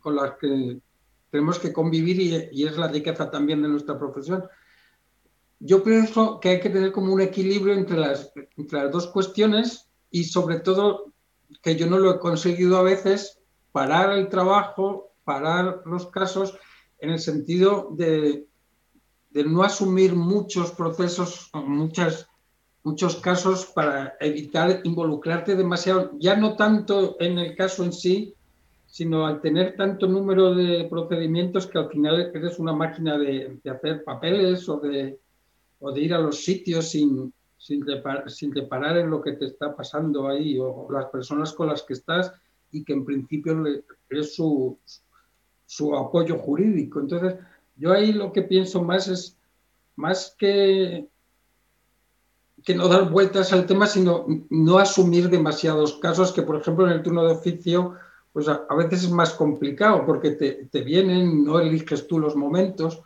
con 0.00 0.16
la 0.16 0.36
que 0.36 0.80
tenemos 1.30 1.58
que 1.58 1.72
convivir 1.72 2.50
y, 2.52 2.64
es 2.64 2.76
la 2.76 2.88
riqueza 2.88 3.30
también 3.30 3.62
de 3.62 3.68
nuestra 3.68 3.98
profesión. 3.98 4.44
Yo 5.58 5.82
pienso 5.82 6.38
que 6.40 6.50
hay 6.50 6.60
que 6.60 6.70
tener 6.70 6.92
como 6.92 7.12
un 7.12 7.22
equilibrio 7.22 7.74
entre 7.74 7.96
las, 7.96 8.32
entre 8.56 8.82
las 8.82 8.92
dos 8.92 9.06
cuestiones 9.08 9.88
y 10.10 10.24
sobre 10.24 10.60
todo 10.60 11.12
que 11.62 11.76
yo 11.76 11.86
no 11.86 11.98
lo 11.98 12.14
he 12.14 12.18
conseguido 12.18 12.76
a 12.76 12.82
veces, 12.82 13.40
parar 13.72 14.12
el 14.12 14.28
trabajo, 14.28 15.12
parar 15.24 15.82
los 15.86 16.06
casos 16.06 16.58
en 16.98 17.10
el 17.10 17.18
sentido 17.18 17.88
de 17.92 18.46
de 19.34 19.44
no 19.44 19.64
asumir 19.64 20.14
muchos 20.14 20.70
procesos, 20.70 21.50
muchas, 21.52 22.28
muchos 22.84 23.16
casos 23.16 23.66
para 23.66 24.14
evitar 24.20 24.80
involucrarte 24.84 25.56
demasiado, 25.56 26.12
ya 26.20 26.36
no 26.36 26.54
tanto 26.54 27.16
en 27.18 27.38
el 27.40 27.56
caso 27.56 27.84
en 27.84 27.92
sí, 27.92 28.34
sino 28.86 29.26
al 29.26 29.40
tener 29.40 29.74
tanto 29.74 30.06
número 30.06 30.54
de 30.54 30.86
procedimientos 30.88 31.66
que 31.66 31.78
al 31.78 31.90
final 31.90 32.30
eres 32.32 32.60
una 32.60 32.72
máquina 32.72 33.18
de, 33.18 33.58
hacer 33.68 34.04
papeles 34.04 34.68
o 34.68 34.78
de, 34.78 35.18
o 35.80 35.90
de, 35.90 36.00
ir 36.00 36.14
a 36.14 36.20
los 36.20 36.44
sitios 36.44 36.90
sin, 36.90 37.34
sin, 37.58 37.84
sin 38.28 38.54
reparar 38.54 38.98
en 38.98 39.10
lo 39.10 39.20
que 39.20 39.32
te 39.32 39.46
está 39.46 39.74
pasando 39.74 40.28
ahí 40.28 40.56
o 40.60 40.86
las 40.92 41.06
personas 41.06 41.52
con 41.52 41.66
las 41.66 41.82
que 41.82 41.94
estás 41.94 42.32
y 42.70 42.84
que 42.84 42.92
en 42.92 43.04
principio 43.04 43.64
es 44.10 44.36
su, 44.36 44.78
su 45.66 45.96
apoyo 45.96 46.38
jurídico. 46.38 47.00
Entonces, 47.00 47.34
yo 47.76 47.92
ahí 47.92 48.12
lo 48.12 48.32
que 48.32 48.42
pienso 48.42 48.82
más 48.82 49.08
es, 49.08 49.36
más 49.96 50.34
que, 50.38 51.08
que 52.64 52.74
no 52.74 52.88
dar 52.88 53.10
vueltas 53.10 53.52
al 53.52 53.66
tema, 53.66 53.86
sino 53.86 54.26
no 54.50 54.78
asumir 54.78 55.28
demasiados 55.28 55.94
casos 55.94 56.32
que, 56.32 56.42
por 56.42 56.60
ejemplo, 56.60 56.86
en 56.86 56.92
el 56.92 57.02
turno 57.02 57.24
de 57.24 57.32
oficio, 57.32 57.94
pues 58.32 58.48
a, 58.48 58.66
veces 58.74 59.04
es 59.04 59.10
más 59.10 59.32
complicado 59.34 60.04
porque 60.04 60.32
te, 60.32 60.66
te, 60.66 60.80
vienen, 60.82 61.44
no 61.44 61.60
eliges 61.60 62.08
tú 62.08 62.18
los 62.18 62.34
momentos, 62.34 63.00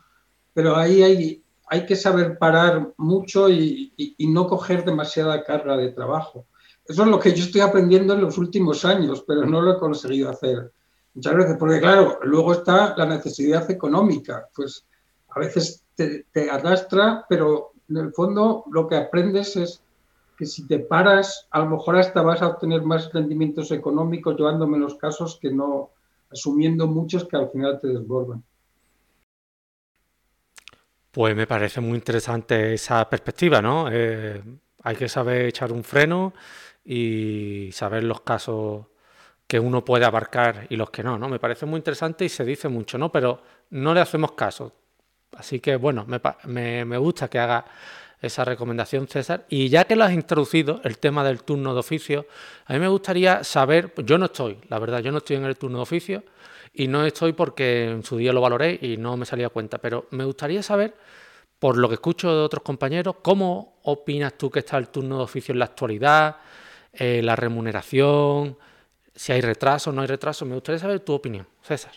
pero 0.54 0.76
ahí 0.76 1.02
hay, 1.02 1.42
hay 1.66 1.84
que 1.84 1.96
saber 1.96 2.38
parar 2.38 2.94
mucho 2.96 3.50
y, 3.50 3.92
y, 3.96 4.26
no 4.28 4.46
coger 4.46 4.84
demasiada 4.84 5.44
carga 5.44 5.76
de 5.76 5.92
trabajo. 5.92 6.46
Eso 6.86 7.02
es 7.02 7.08
lo 7.08 7.18
que 7.18 7.34
yo 7.34 7.44
estoy 7.44 7.60
aprendiendo 7.60 8.14
en 8.14 8.22
los 8.22 8.38
últimos 8.38 8.86
años, 8.86 9.22
pero 9.26 9.44
no 9.44 9.60
lo 9.60 9.74
he 9.74 9.78
conseguido 9.78 10.30
hacer 10.30 10.72
muchas 11.18 11.34
veces, 11.34 11.56
porque 11.58 11.80
claro, 11.80 12.20
luego 12.22 12.52
está 12.52 12.96
la 12.96 13.04
necesidad 13.04 13.68
económica, 13.70 14.48
pues 14.54 14.84
a 15.30 15.40
veces 15.40 15.82
te, 15.96 16.26
te, 16.32 16.48
arrastra, 16.48 17.26
pero 17.28 17.72
en 17.88 17.96
el 17.96 18.12
fondo 18.12 18.64
lo 18.70 18.86
que 18.86 18.96
aprendes 18.96 19.56
es 19.56 19.82
que 20.36 20.46
si 20.46 20.68
te 20.68 20.78
paras, 20.78 21.48
a 21.50 21.58
lo 21.58 21.66
mejor 21.66 21.96
hasta 21.96 22.22
vas 22.22 22.40
a 22.40 22.46
obtener 22.46 22.82
más 22.82 23.12
rendimientos 23.12 23.72
económicos 23.72 24.36
llevando 24.36 24.68
menos 24.68 24.94
casos 24.94 25.40
que 25.42 25.50
no 25.50 25.90
asumiendo 26.30 26.86
muchos 26.86 27.24
que 27.24 27.36
al 27.36 27.50
final 27.50 27.80
te 27.80 27.88
desbordan. 27.88 28.44
Pues 31.10 31.34
me 31.34 31.48
parece 31.48 31.80
muy 31.80 31.96
interesante 31.96 32.74
esa 32.74 33.08
perspectiva, 33.10 33.60
¿no? 33.60 33.88
Eh, 33.90 34.40
hay 34.84 34.94
que 34.94 35.08
saber 35.08 35.46
echar 35.46 35.72
un 35.72 35.82
freno 35.82 36.32
y 36.84 37.70
saber 37.72 38.04
los 38.04 38.20
casos 38.20 38.86
que 39.48 39.58
uno 39.58 39.82
puede 39.82 40.04
abarcar 40.04 40.66
y 40.68 40.76
los 40.76 40.90
que 40.90 41.02
no, 41.02 41.18
¿no? 41.18 41.28
Me 41.28 41.38
parece 41.38 41.64
muy 41.64 41.78
interesante 41.78 42.26
y 42.26 42.28
se 42.28 42.44
dice 42.44 42.68
mucho, 42.68 42.98
¿no? 42.98 43.10
Pero 43.10 43.42
no 43.70 43.94
le 43.94 44.00
hacemos 44.00 44.32
caso. 44.32 44.74
Así 45.36 45.58
que, 45.58 45.76
bueno, 45.76 46.06
me, 46.06 46.84
me, 46.84 46.98
gusta 46.98 47.28
que 47.28 47.38
haga 47.38 47.64
esa 48.20 48.44
recomendación, 48.44 49.08
César. 49.08 49.46
Y 49.48 49.70
ya 49.70 49.84
que 49.84 49.96
lo 49.96 50.04
has 50.04 50.12
introducido, 50.12 50.82
el 50.84 50.98
tema 50.98 51.24
del 51.24 51.44
turno 51.44 51.72
de 51.72 51.80
oficio, 51.80 52.26
a 52.66 52.74
mí 52.74 52.78
me 52.78 52.88
gustaría 52.88 53.42
saber, 53.42 53.94
yo 54.04 54.18
no 54.18 54.26
estoy, 54.26 54.58
la 54.68 54.78
verdad, 54.78 55.00
yo 55.00 55.12
no 55.12 55.18
estoy 55.18 55.36
en 55.36 55.44
el 55.44 55.56
turno 55.56 55.78
de 55.78 55.82
oficio 55.82 56.24
y 56.74 56.86
no 56.86 57.04
estoy 57.06 57.32
porque 57.32 57.84
en 57.88 58.04
su 58.04 58.18
día 58.18 58.34
lo 58.34 58.42
valoré 58.42 58.78
y 58.82 58.98
no 58.98 59.16
me 59.16 59.24
salía 59.24 59.48
cuenta, 59.48 59.78
pero 59.78 60.08
me 60.10 60.24
gustaría 60.24 60.62
saber, 60.62 60.94
por 61.58 61.78
lo 61.78 61.88
que 61.88 61.94
escucho 61.94 62.34
de 62.34 62.42
otros 62.42 62.62
compañeros, 62.62 63.16
cómo 63.22 63.78
opinas 63.84 64.36
tú 64.36 64.50
que 64.50 64.58
está 64.58 64.76
el 64.76 64.88
turno 64.88 65.16
de 65.16 65.24
oficio 65.24 65.52
en 65.52 65.60
la 65.60 65.64
actualidad, 65.66 66.36
eh, 66.92 67.22
la 67.22 67.34
remuneración, 67.34 68.58
si 69.18 69.32
hay 69.32 69.40
retraso 69.40 69.90
o 69.90 69.92
no 69.92 70.00
hay 70.00 70.06
retraso. 70.06 70.46
Me 70.46 70.54
gustaría 70.54 70.78
saber 70.78 71.00
tu 71.00 71.12
opinión, 71.12 71.44
César. 71.60 71.92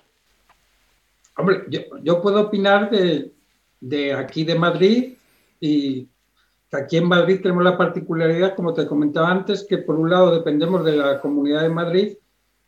Hombre, 1.38 1.66
yo, 2.04 2.22
puedo 2.22 2.42
opinar 2.42 2.90
de, 2.90 4.13
aquí 4.13 4.44
de 4.44 4.56
Madrid 4.56 5.13
y 5.60 6.08
aquí 6.72 6.98
en 6.98 7.08
Madrid 7.08 7.40
tenemos 7.42 7.63
la 7.63 7.78
particularidad, 7.78 8.56
como 8.56 8.74
te 8.74 8.88
comentaba 8.88 9.30
antes, 9.30 9.63
que 9.70 9.78
por 9.78 9.96
un 9.96 10.10
lado 10.10 10.34
dependemos 10.34 10.84
de 10.84 10.94
la 10.94 11.22
Comunidad 11.22 11.62
de 11.62 11.70
Madrid, 11.70 12.18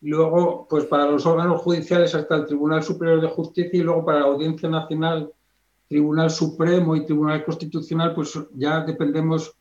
luego, 0.01 0.67
pues 0.69 0.85
para 0.85 1.09
los 1.09 1.25
órganos 1.25 1.61
judiciales 1.61 2.13
hasta 2.13 2.35
el 2.35 2.45
Tribunal 2.45 2.83
Superior 2.83 3.21
de 3.21 3.29
Justicia 3.29 3.79
y 3.79 3.83
luego 3.83 4.05
para 4.05 4.19
la 4.19 4.25
Audiencia 4.25 4.69
Nacional, 4.69 5.31
Tribunal 5.87 6.29
Supremo 6.29 6.95
y 6.95 7.05
Tribunal 7.05 7.43
Constitucional, 7.43 8.13
pues 8.13 8.39
ya 8.53 8.81
dependemos 8.81 9.55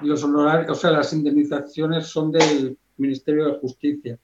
los 0.00 0.24
honorarios, 0.24 0.70
o 0.70 0.80
sea, 0.80 0.90
las 0.90 1.12
indemnizaciones 1.12 2.06
son 2.06 2.32
del 2.32 2.78
Ministerio 2.96 3.46
de 3.46 3.58
Justicia 3.58 4.18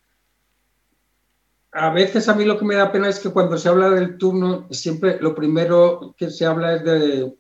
a 1.75 1.91
veces 1.91 2.29
a 2.29 2.35
mí 2.35 2.45
lo 2.45 2.57
que 2.57 2.65
me 2.65 2.77
da 2.77 2.93
pena 2.93 3.09
es 3.09 3.19
que 3.19 3.31
cuando 3.31 3.59
se 3.59 3.69
habla 3.69 3.91
del 3.91 4.17
turno, 4.17 4.69
siempre 4.71 5.19
lo 5.21 5.35
primero 5.35 6.15
que 6.17 6.31
se 6.31 6.47
habla 6.47 6.77
es 6.77 6.85
de, 6.85 7.35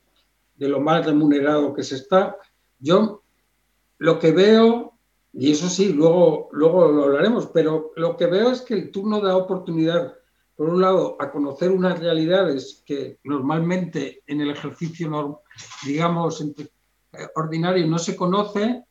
lo 0.59 0.81
mal 0.81 1.05
remunerado 1.05 1.73
que 1.73 1.85
se 1.85 1.95
está. 1.95 2.37
Yo 2.81 3.23
lo 3.99 4.19
que 4.19 4.33
veo, 4.33 4.99
y 5.33 5.53
eso 5.53 5.69
sí, 5.69 5.93
luego, 5.93 6.49
luego 6.51 6.91
lo 6.91 7.05
hablaremos, 7.05 7.47
pero 7.55 7.93
lo 7.95 8.17
que 8.17 8.27
veo 8.27 8.51
es 8.51 8.63
que 8.63 8.75
el 8.75 8.91
turno 8.91 9.21
da 9.21 9.37
oportunidad, 9.37 10.17
por 10.57 10.69
un 10.69 10.81
lado, 10.81 11.17
a 11.21 11.31
conocer 11.31 11.71
unas 11.71 12.01
realidades 12.01 12.83
que 12.85 13.21
normalmente 13.23 14.25
en 14.27 14.41
el 14.41 14.51
ejercicio, 14.51 15.43
digamos, 15.87 16.45
ordinario 17.37 17.87
no 17.87 18.01
se 18.01 18.17
conoce, 18.17 18.83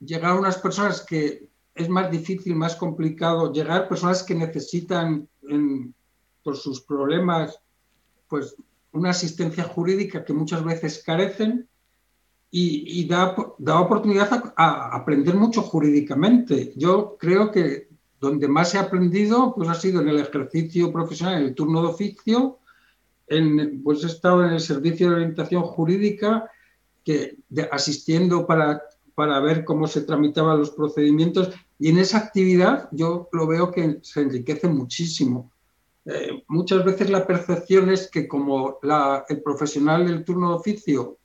llegar 0.00 0.32
a 0.32 0.40
unas 0.40 0.58
personas 0.58 1.06
que 1.06 1.51
es 1.74 1.88
más 1.88 2.10
difícil, 2.10 2.54
más 2.54 2.76
complicado 2.76 3.52
llegar, 3.52 3.88
personas 3.88 4.22
que 4.22 4.34
necesitan 4.34 5.28
por 6.42 6.56
sus 6.56 6.80
problemas, 6.82 7.58
pues 8.28 8.54
una 8.92 9.10
asistencia 9.10 9.64
jurídica 9.64 10.24
que 10.24 10.32
muchas 10.32 10.64
veces 10.64 11.02
carecen 11.04 11.68
y, 12.54 13.06
da, 13.08 13.34
da, 13.58 13.80
oportunidad 13.80 14.52
a, 14.56 14.94
aprender 14.94 15.34
mucho 15.34 15.62
jurídicamente. 15.62 16.74
Yo 16.76 17.16
creo 17.18 17.50
que 17.50 17.88
donde 18.20 18.46
más 18.46 18.74
ha 18.74 18.80
aprendido 18.80 19.54
pues 19.54 19.70
ha 19.70 19.74
sido 19.74 20.02
en 20.02 20.10
el 20.10 20.20
ejercicio 20.20 20.92
profesional, 20.92 21.40
en 21.40 21.48
el 21.48 21.54
turno 21.54 21.80
de 21.80 21.88
oficio, 21.88 22.58
en, 23.26 23.82
pues 23.82 24.04
he 24.04 24.08
estado 24.08 24.44
en 24.44 24.52
el 24.52 24.60
servicio 24.60 25.08
de 25.08 25.14
orientación 25.14 25.62
jurídica, 25.62 26.50
que, 27.04 27.38
asistiendo 27.70 28.46
para, 28.46 28.82
para 29.14 29.40
ver 29.40 29.64
cómo 29.64 29.86
se 29.86 30.02
tramitaban 30.02 30.58
los 30.58 30.70
procedimientos 30.70 31.50
y 31.78 31.90
en 31.90 31.98
esa 31.98 32.18
actividad 32.18 32.88
yo 32.92 33.28
lo 33.32 33.46
veo 33.46 33.70
que 33.70 33.98
se 34.02 34.22
enriquece 34.22 34.68
muchísimo. 34.68 35.50
Eh, 36.04 36.42
muchas 36.48 36.84
veces 36.84 37.10
la 37.10 37.26
percepción 37.26 37.90
es 37.90 38.10
que 38.10 38.26
como 38.26 38.78
el 39.28 39.42
profesional 39.42 40.06
del 40.06 40.24
turno 40.24 40.50
de 40.50 40.56
oficio 40.56 41.18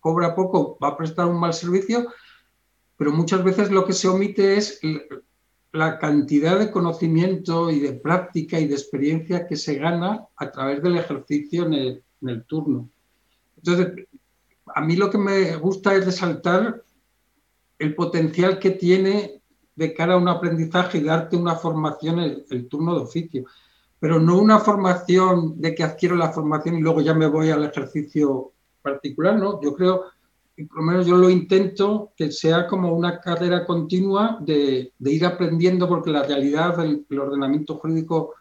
cobra 0.00 0.34
poco, 0.34 0.78
va 0.82 0.88
a 0.88 0.96
prestar 0.96 1.26
un 1.26 1.38
mal 1.38 1.52
servicio, 1.52 2.08
pero 2.96 3.12
muchas 3.12 3.44
veces 3.44 3.70
lo 3.70 3.84
que 3.84 3.92
se 3.92 4.08
omite 4.08 4.56
es 4.56 4.80
la 5.72 5.98
cantidad 5.98 6.58
de 6.58 6.70
conocimiento 6.70 7.70
y 7.70 7.80
de 7.80 7.92
práctica 7.92 8.58
y 8.58 8.66
de 8.66 8.74
experiencia 8.74 9.46
que 9.46 9.56
se 9.56 9.76
gana 9.76 10.26
a 10.36 10.50
través 10.50 10.82
del 10.82 10.96
ejercicio 10.96 11.66
en 11.66 12.02
el, 12.28 12.44
turno. 12.44 12.90
Entonces, 13.56 14.06
a 14.74 14.80
mí 14.80 14.96
lo 14.96 15.10
que 15.10 15.18
me 15.18 15.56
gusta 15.56 15.94
es 15.94 16.04
resaltar 16.04 16.82
el 17.80 17.94
potencial 17.94 18.58
que 18.58 18.72
tiene 18.72 19.42
de 19.74 19.94
cara 19.94 20.14
a 20.14 20.18
un 20.18 20.28
aprendizaje 20.28 20.98
y 20.98 21.02
darte 21.02 21.34
una 21.34 21.56
formación 21.56 22.20
el, 22.20 22.68
turno 22.68 22.94
de 22.94 23.00
oficio, 23.00 23.44
pero 23.98 24.20
no 24.20 24.38
una 24.38 24.58
formación 24.58 25.58
de 25.58 25.74
que 25.74 25.82
adquiero 25.82 26.14
la 26.14 26.30
formación 26.30 26.76
y 26.76 26.82
luego 26.82 27.00
ya 27.00 27.14
me 27.14 27.26
voy 27.26 27.50
al 27.50 27.64
ejercicio 27.64 28.52
particular, 28.82 29.38
¿no? 29.38 29.62
Yo 29.62 29.74
creo, 29.74 30.04
y 30.56 30.64
por 30.64 30.78
lo 30.78 30.82
menos 30.84 31.06
yo 31.06 31.16
lo 31.16 31.30
intento, 31.30 32.12
que 32.14 32.30
sea 32.30 32.66
como 32.66 32.94
una 32.94 33.18
carrera 33.18 33.64
continua 33.64 34.36
de, 34.42 34.92
ir 35.00 35.24
aprendiendo, 35.24 35.88
porque 35.88 36.10
la 36.10 36.22
realidad, 36.22 36.78
el, 36.84 37.06
ordenamiento 37.18 37.76
jurídico 37.76 38.34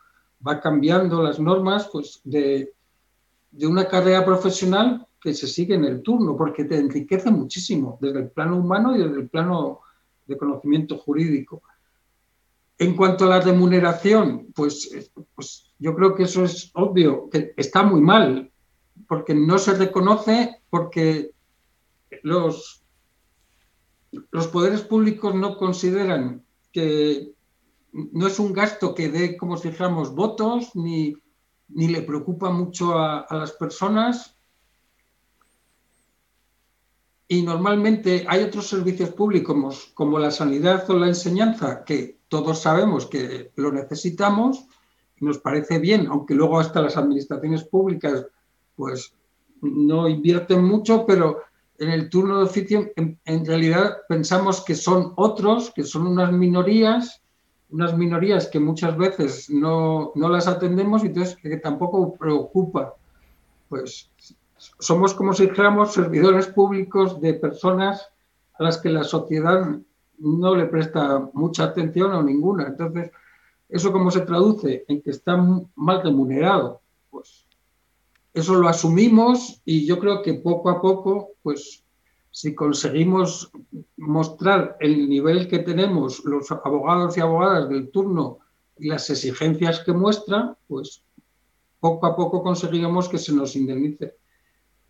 va 0.46 0.60
cambiando, 0.60 1.24
las 1.24 1.40
normas, 1.40 1.88
pues 1.90 2.20
de 2.26 2.74
una 3.62 3.88
carrera 3.88 4.26
profesional 4.26 5.08
que 5.22 5.34
se 5.34 5.48
sigue 5.48 5.76
en 5.76 5.86
el 5.86 6.02
turno, 6.02 6.38
porque 6.38 6.66
te 6.66 6.78
enriquece 6.78 7.30
muchísimo, 7.32 7.98
desde 8.02 8.20
el 8.20 8.30
plano 8.30 8.58
humano 8.58 8.96
y 8.96 9.00
desde 9.00 9.22
el 9.22 9.30
plano 9.30 9.82
de 10.26 10.38
conocimiento 10.38 10.98
jurídico. 10.98 11.62
En 12.78 12.96
cuanto 12.96 13.26
a 13.26 13.30
la 13.30 13.42
remuneración, 13.42 14.48
pues, 14.56 15.10
pues 15.36 15.74
yo 15.80 15.96
creo 15.96 16.16
que 16.16 16.24
eso 16.24 16.46
es 16.46 16.72
obvio, 16.74 17.30
que 17.30 17.54
está 17.58 17.84
muy 17.84 18.02
mal 18.02 18.50
porque 19.08 19.34
no 19.34 19.58
se 19.58 19.74
reconoce, 19.74 20.62
porque 20.70 21.32
los, 22.24 22.84
los 24.32 24.48
poderes 24.48 24.82
públicos 24.82 25.34
no 25.36 25.58
consideran 25.58 26.44
que 26.72 27.34
no 27.92 28.28
es 28.28 28.40
un 28.40 28.54
gasto 28.54 28.94
que 28.94 29.10
dé, 29.10 29.38
como 29.38 29.58
si 29.58 29.70
dijéramos, 29.70 30.14
votos, 30.14 30.76
ni, 30.76 31.16
ni 31.70 31.88
le 31.88 32.02
preocupa 32.02 32.52
mucho 32.52 32.98
a, 32.98 33.26
las 33.32 33.54
personas. 33.54 34.39
Y 37.32 37.44
normalmente 37.44 38.26
hay 38.28 38.44
otros 38.44 38.68
servicios 38.68 39.12
públicos 39.12 39.92
como 39.94 40.18
la 40.18 40.32
sanidad 40.32 40.90
o 40.90 40.98
la 40.98 41.08
enseñanza 41.08 41.84
que 41.86 42.18
todos 42.28 42.60
sabemos 42.60 43.06
que 43.06 43.52
lo 43.56 43.72
necesitamos 43.72 44.66
y 45.22 45.26
nos 45.26 45.38
parece 45.38 45.78
bien, 45.78 46.08
aunque 46.08 46.34
luego 46.34 46.60
hasta 46.60 46.82
las 46.82 46.98
administraciones 46.98 47.64
públicas 47.66 48.26
pues 48.76 49.14
no 49.62 50.10
invierten 50.10 50.64
mucho, 50.64 51.06
pero 51.06 51.44
en 51.78 51.90
el 51.92 52.10
turno 52.10 52.40
de 52.40 52.46
oficio 52.46 52.92
en, 52.96 53.46
realidad 53.46 53.98
pensamos 54.08 54.62
que 54.62 54.74
son 54.74 55.14
otros, 55.16 55.72
que 55.72 55.84
son 55.84 56.08
unas 56.08 56.32
minorías, 56.32 57.22
unas 57.70 57.96
minorías 57.96 58.48
que 58.48 58.60
muchas 58.60 58.98
veces 58.98 59.52
no, 59.52 60.14
las 60.16 60.48
atendemos 60.48 61.04
y 61.04 61.08
entonces 61.08 61.38
que 61.38 61.58
tampoco 61.58 62.16
preocupa. 62.16 62.96
Pues 63.68 64.10
somos 64.80 65.14
como 65.14 65.34
si 65.34 65.48
dijéramos 65.48 65.94
servidores 65.94 66.48
públicos 66.48 67.20
de 67.22 67.34
personas 67.34 68.10
a 68.58 68.64
las 68.64 68.78
que 68.78 68.90
la 68.90 69.04
sociedad 69.04 69.80
no 70.18 70.56
le 70.56 70.66
presta 70.66 71.30
mucha 71.34 71.64
atención 71.64 72.12
o 72.12 72.22
ninguna. 72.22 72.68
Entonces, 72.68 73.12
¿eso 73.70 73.92
cómo 73.92 74.12
se 74.12 74.22
traduce? 74.22 74.86
En 74.88 75.02
que 75.02 75.12
está 75.12 75.38
mal 75.76 76.04
remunerado. 76.04 76.82
Pues 77.10 77.46
eso 78.34 78.56
lo 78.56 78.68
asumimos 78.68 79.62
y 79.64 79.86
yo 79.86 79.98
creo 79.98 80.22
que 80.22 80.36
poco 80.36 80.70
a 80.70 80.82
poco, 80.82 81.32
pues 81.42 81.84
si 82.32 82.54
conseguimos 82.54 83.52
mostrar 83.98 84.78
el 84.80 85.10
nivel 85.10 85.48
que 85.48 85.60
tenemos 85.60 86.24
los 86.26 86.52
abogados 86.52 87.18
y 87.18 87.22
abogadas 87.22 87.70
del 87.70 87.90
turno 87.90 88.40
y 88.78 88.88
las 88.88 89.10
exigencias 89.10 89.80
que 89.80 89.94
muestran, 89.94 90.56
pues 90.68 91.04
poco 91.80 92.06
a 92.06 92.16
poco 92.16 92.44
conseguiremos 92.44 93.08
que 93.08 93.18
se 93.18 93.34
nos 93.34 93.56
indemnice 93.56 94.19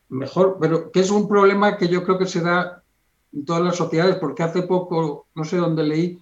mejor, 0.09 0.57
pero 0.59 0.91
que 0.91 0.99
es 0.99 1.11
un 1.11 1.27
problema 1.27 1.77
que 1.77 1.87
yo 1.87 2.03
creo 2.03 2.17
que 2.17 2.25
se 2.25 2.41
da 2.41 2.83
en 3.31 3.45
todas 3.45 3.63
las 3.63 3.75
sociedades, 3.75 4.15
porque 4.17 4.43
hace 4.43 4.63
poco, 4.63 5.27
no 5.35 5.43
sé 5.45 5.57
dónde 5.57 5.83
leí, 5.83 6.19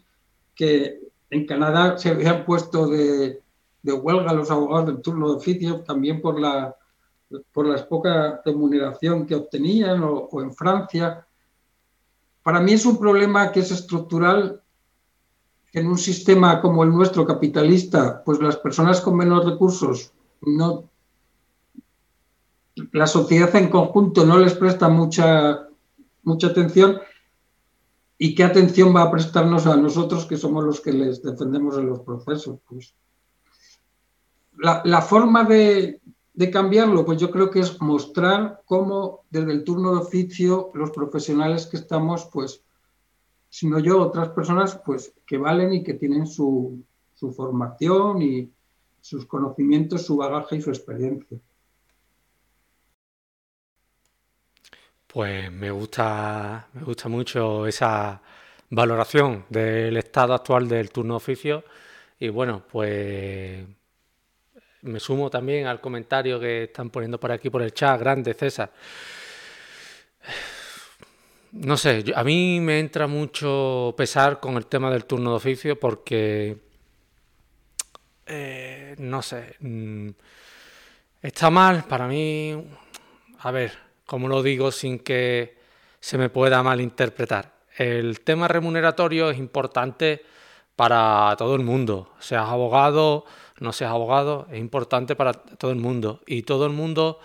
que 0.54 1.00
en 1.30 1.46
Canadá 1.46 1.98
se 1.98 2.10
habían 2.10 2.46
puesto 2.46 2.88
de, 2.88 3.42
huelga 3.84 4.34
los 4.34 4.52
abogados 4.52 4.88
del 4.88 5.02
turno 5.02 5.30
de 5.30 5.36
oficio, 5.38 5.82
también 5.82 6.22
por 6.22 6.40
la 6.40 6.76
por 7.52 7.68
la 7.68 7.88
poca 7.88 8.42
remuneración 8.46 9.26
que 9.26 9.36
obtenían 9.36 10.02
o, 10.04 10.30
en 10.42 10.54
Francia. 10.54 11.26
Para 12.42 12.62
mí 12.62 12.74
es 12.74 12.86
un 12.86 12.98
problema 12.98 13.52
que 13.52 13.60
es 13.60 13.72
estructural 13.72 14.62
en 15.74 15.88
un 15.88 15.98
sistema 15.98 16.62
como 16.62 16.84
el 16.84 16.90
nuestro 16.90 17.26
capitalista, 17.26 18.24
pues 18.24 18.40
las 18.40 18.56
personas 18.58 19.02
con 19.02 19.18
menos 19.18 19.46
recursos 19.46 20.14
no 20.42 20.90
la 22.92 23.08
sociedad 23.08 23.56
en 23.56 23.70
conjunto 23.70 24.26
no 24.26 24.38
les 24.38 24.54
presta 24.54 24.90
mucha 24.90 25.68
mucha 26.24 26.48
atención 26.48 27.00
y 28.18 28.36
qué 28.36 28.44
atención 28.44 28.96
va 28.96 29.04
a 29.04 29.12
prestarnos 29.12 29.66
a 29.68 29.78
nosotros 29.78 30.26
que 30.26 30.38
somos 30.38 30.64
los 30.64 30.82
que 30.82 30.92
les 30.92 31.22
defendemos 31.22 31.78
en 31.78 31.88
los 31.88 32.00
procesos. 32.02 32.60
Pues 32.68 32.96
la, 34.58 34.82
la 34.84 35.02
forma 35.02 35.44
de, 35.44 36.02
de 36.38 36.52
cambiarlo? 36.52 37.04
Pues 37.04 37.20
yo 37.20 37.32
creo 37.32 37.50
que 37.50 37.62
es 37.62 37.82
mostrar 37.82 38.62
cómo 38.66 39.26
desde 39.32 39.52
el 39.52 39.64
turno 39.64 39.94
de 39.94 40.02
oficio 40.02 40.70
los 40.76 40.92
profesionales 40.92 41.66
que 41.66 41.78
estamos, 41.78 42.30
pues, 42.32 42.64
si 43.50 43.68
no 43.68 43.80
yo, 43.80 44.00
otras 44.00 44.30
personas, 44.30 44.80
pues, 44.86 45.16
que 45.26 45.40
valen 45.40 45.74
y 45.74 45.84
que 45.84 45.96
tienen 45.96 46.28
su, 46.28 46.84
formación 47.36 48.22
y 48.22 48.52
sus 49.02 49.26
conocimientos, 49.26 50.06
su 50.06 50.18
bagaje 50.18 50.58
y 50.58 50.62
su 50.62 50.70
experiencia. 50.70 51.40
Pues 55.18 55.52
me 55.52 55.72
gusta, 55.72 56.68
me 56.74 56.84
gusta 56.84 57.10
mucho 57.10 57.66
esa 57.66 58.22
valoración 58.70 59.46
del 59.50 59.98
estado 59.98 60.36
actual 60.36 60.70
del 60.70 60.92
turno 60.92 61.16
oficio 61.16 61.64
y 62.20 62.30
bueno, 62.30 62.62
pues 62.72 63.66
me 64.84 65.00
sumo 65.00 65.32
también 65.32 65.66
al 65.66 65.82
comentario 65.82 66.40
que 66.40 66.66
están 66.66 66.92
poniendo 66.92 67.20
por 67.20 67.32
aquí 67.32 67.50
por 67.50 67.64
el 67.64 67.74
chat, 67.74 68.00
grande 68.00 68.36
César. 68.36 68.72
No 71.54 71.78
sé, 71.78 72.06
a 72.16 72.24
mí 72.24 72.60
me 72.60 72.80
entra 72.80 73.08
mucho 73.08 73.96
pesar 73.98 74.40
con 74.40 74.56
el 74.56 74.68
tema 74.68 74.92
del 74.92 75.06
turno 75.06 75.32
de 75.32 75.36
oficio 75.38 75.80
porque, 75.80 76.58
eh, 78.28 78.96
no 79.00 79.24
sé, 79.24 79.56
mm, 79.62 80.10
está 81.24 81.50
mal 81.50 81.86
para 81.86 82.08
mí, 82.08 82.54
a 83.40 83.50
ver, 83.50 83.87
como 84.08 84.28
lo 84.28 84.42
digo 84.42 84.72
sin 84.72 84.98
que 84.98 85.60
se 86.00 86.18
me 86.18 86.30
pueda 86.30 86.64
malinterpretar. 86.64 87.54
El 87.78 88.22
tema 88.22 88.48
remuneratorio 88.48 89.30
es 89.30 89.38
importante 89.38 90.24
para 90.76 91.36
todo 91.38 91.54
el 91.56 91.64
mundo, 91.64 92.14
seas 92.20 92.50
abogado, 92.50 93.26
no 93.60 93.74
seas 93.74 93.92
abogado, 93.92 94.48
es 94.52 94.60
importante 94.60 95.16
para 95.16 95.34
todo 95.34 95.72
el 95.72 95.78
mundo. 95.78 96.22
Y 96.26 96.44
todo 96.44 96.66
el 96.66 96.74
mundo, 96.74 97.20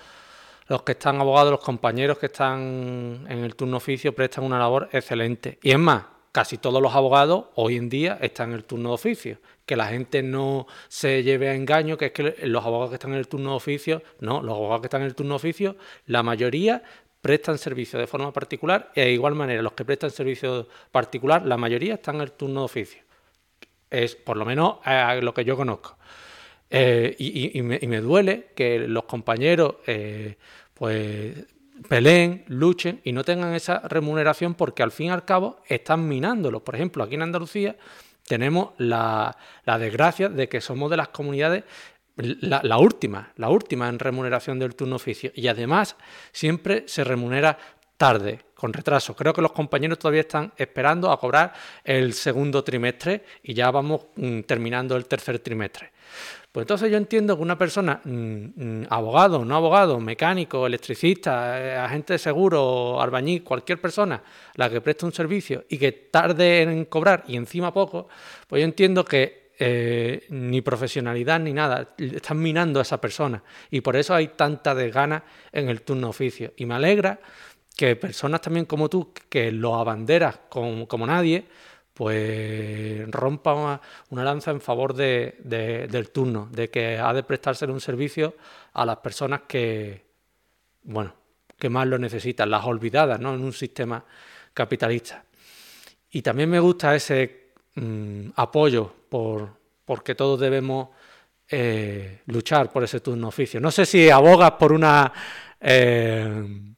los 0.66 0.82
que 0.82 0.92
están 0.92 1.20
abogados, 1.20 1.52
los 1.52 1.60
compañeros 1.60 2.18
que 2.18 2.26
están 2.26 3.24
en 3.28 3.38
el 3.38 3.54
turno 3.54 3.76
oficio, 3.76 4.14
prestan 4.14 4.44
una 4.44 4.58
labor 4.58 4.88
excelente. 4.92 5.58
Y 5.62 5.70
es 5.70 5.78
más, 5.78 6.04
casi 6.32 6.56
todos 6.56 6.82
los 6.82 6.94
abogados 6.94 7.44
hoy 7.54 7.76
en 7.76 7.90
día 7.90 8.18
están 8.20 8.50
en 8.50 8.56
el 8.56 8.64
turno 8.64 8.88
de 8.88 8.94
oficio. 8.94 9.38
Que 9.66 9.76
la 9.76 9.86
gente 9.86 10.22
no 10.22 10.66
se 10.88 11.22
lleve 11.22 11.50
a 11.50 11.54
engaño, 11.54 11.96
que 11.96 12.06
es 12.06 12.12
que 12.12 12.34
los 12.46 12.64
abogados 12.64 12.90
que 12.90 12.96
están 12.96 13.12
en 13.12 13.18
el 13.18 13.28
turno 13.28 13.50
de 13.50 13.56
oficio, 13.56 14.02
no, 14.20 14.42
los 14.42 14.56
abogados 14.56 14.80
que 14.80 14.86
están 14.86 15.02
en 15.02 15.08
el 15.08 15.14
turno 15.14 15.34
de 15.34 15.36
oficio, 15.36 15.76
la 16.06 16.22
mayoría 16.22 16.82
prestan 17.20 17.58
servicio 17.58 17.98
de 18.00 18.08
forma 18.08 18.32
particular 18.32 18.90
y 18.96 19.02
de 19.02 19.12
igual 19.12 19.36
manera 19.36 19.62
los 19.62 19.74
que 19.74 19.84
prestan 19.84 20.10
servicio 20.10 20.66
particular, 20.90 21.46
la 21.46 21.56
mayoría 21.56 21.94
están 21.94 22.16
en 22.16 22.22
el 22.22 22.32
turno 22.32 22.60
de 22.60 22.64
oficio. 22.64 23.02
Es 23.90 24.16
por 24.16 24.36
lo 24.36 24.44
menos 24.44 24.78
lo 25.20 25.34
que 25.34 25.44
yo 25.44 25.56
conozco. 25.56 25.96
y, 26.70 27.62
me, 27.62 28.00
duele 28.00 28.48
que 28.56 28.78
los 28.80 29.04
compañeros 29.04 29.76
pues 30.74 31.46
peleen, 31.88 32.44
luchen 32.48 33.00
y 33.04 33.12
no 33.12 33.24
tengan 33.24 33.54
esa 33.54 33.80
remuneración 33.80 34.54
porque 34.54 34.82
al 34.82 34.92
fin 34.92 35.06
y 35.06 35.10
al 35.10 35.24
cabo 35.24 35.62
están 35.66 36.06
minándolo. 36.06 36.64
Por 36.64 36.74
ejemplo, 36.74 37.04
aquí 37.04 37.14
en 37.14 37.22
Andalucía 37.22 37.76
tenemos 38.26 38.70
la, 38.78 39.36
desgracia 39.66 40.28
de 40.28 40.48
que 40.48 40.60
somos 40.60 40.90
de 40.90 40.96
las 40.96 41.08
comunidades 41.08 41.64
la, 42.16 42.78
última, 42.78 43.32
la 43.36 43.48
última 43.48 43.88
en 43.88 43.98
remuneración 43.98 44.58
del 44.58 44.76
turno 44.76 44.96
oficio. 44.96 45.32
Y 45.34 45.48
además 45.48 45.96
siempre 46.30 46.84
se 46.86 47.04
remunera 47.04 47.58
tarde, 47.96 48.40
con 48.54 48.72
retraso. 48.72 49.16
Creo 49.16 49.32
que 49.32 49.42
los 49.42 49.52
compañeros 49.52 49.98
todavía 49.98 50.20
están 50.20 50.52
esperando 50.56 51.10
a 51.10 51.18
cobrar 51.18 51.52
el 51.82 52.12
segundo 52.12 52.62
trimestre 52.62 53.24
y 53.42 53.54
ya 53.54 53.70
vamos 53.70 54.06
mm, 54.14 54.40
terminando 54.42 54.96
el 54.96 55.06
tercer 55.06 55.38
trimestre. 55.40 55.90
Pues 56.52 56.64
entonces 56.64 56.90
yo 56.90 56.98
entiendo 56.98 57.34
que 57.34 57.42
una 57.42 57.56
persona, 57.56 58.02
mm, 58.04 58.10
mm, 58.10 58.86
abogado, 58.90 59.42
no 59.42 59.56
abogado, 59.56 59.98
mecánico, 60.00 60.66
electricista, 60.66 61.58
eh, 61.58 61.76
agente 61.78 62.12
de 62.12 62.18
seguro, 62.18 63.00
albañil, 63.00 63.42
cualquier 63.42 63.80
persona, 63.80 64.22
la 64.56 64.68
que 64.68 64.82
preste 64.82 65.06
un 65.06 65.14
servicio 65.14 65.64
y 65.70 65.78
que 65.78 65.92
tarde 65.92 66.60
en 66.60 66.84
cobrar 66.84 67.24
y 67.26 67.36
encima 67.36 67.72
poco, 67.72 68.06
pues 68.46 68.60
yo 68.60 68.64
entiendo 68.66 69.02
que 69.02 69.52
eh, 69.58 70.26
ni 70.28 70.60
profesionalidad 70.60 71.40
ni 71.40 71.54
nada, 71.54 71.94
están 71.96 72.38
minando 72.38 72.80
a 72.80 72.82
esa 72.82 73.00
persona 73.00 73.42
y 73.70 73.80
por 73.80 73.96
eso 73.96 74.14
hay 74.14 74.28
tanta 74.28 74.74
desgana 74.74 75.24
en 75.52 75.70
el 75.70 75.80
turno 75.82 76.10
oficio. 76.10 76.52
Y 76.56 76.66
me 76.66 76.74
alegra 76.74 77.18
que 77.74 77.96
personas 77.96 78.42
también 78.42 78.66
como 78.66 78.90
tú, 78.90 79.14
que 79.30 79.52
lo 79.52 79.76
abanderas 79.76 80.40
como 80.50 81.06
nadie, 81.06 81.46
pues 81.94 83.10
rompa 83.10 83.80
una, 84.10 84.24
lanza 84.24 84.50
en 84.50 84.60
favor 84.60 84.94
del 84.94 86.10
turno, 86.12 86.48
de 86.50 86.70
que 86.70 86.98
ha 86.98 87.12
de 87.12 87.22
prestarse 87.22 87.66
un 87.66 87.80
servicio 87.80 88.34
a 88.72 88.86
las 88.86 88.96
personas 88.98 89.42
que, 89.46 90.04
bueno, 90.84 91.14
que 91.58 91.68
más 91.68 91.86
lo 91.86 91.98
necesitan, 91.98 92.50
las 92.50 92.64
olvidadas, 92.64 93.20
¿no? 93.20 93.34
En 93.34 93.42
un 93.42 93.52
sistema 93.52 94.04
capitalista. 94.54 95.24
Y 96.10 96.22
también 96.22 96.50
me 96.50 96.60
gusta 96.60 96.94
ese 96.94 97.52
mm, 97.74 98.30
apoyo 98.36 98.92
por 99.08 99.62
porque 99.84 100.14
todos 100.14 100.40
debemos 100.40 100.88
eh, 101.48 102.20
luchar 102.26 102.70
por 102.72 102.84
ese 102.84 103.00
turno 103.00 103.28
oficio. 103.28 103.60
No 103.60 103.70
sé 103.70 103.84
si 103.84 104.08
abogas 104.08 104.52
por 104.52 104.72
una 104.72 105.12
eh, 105.60 106.72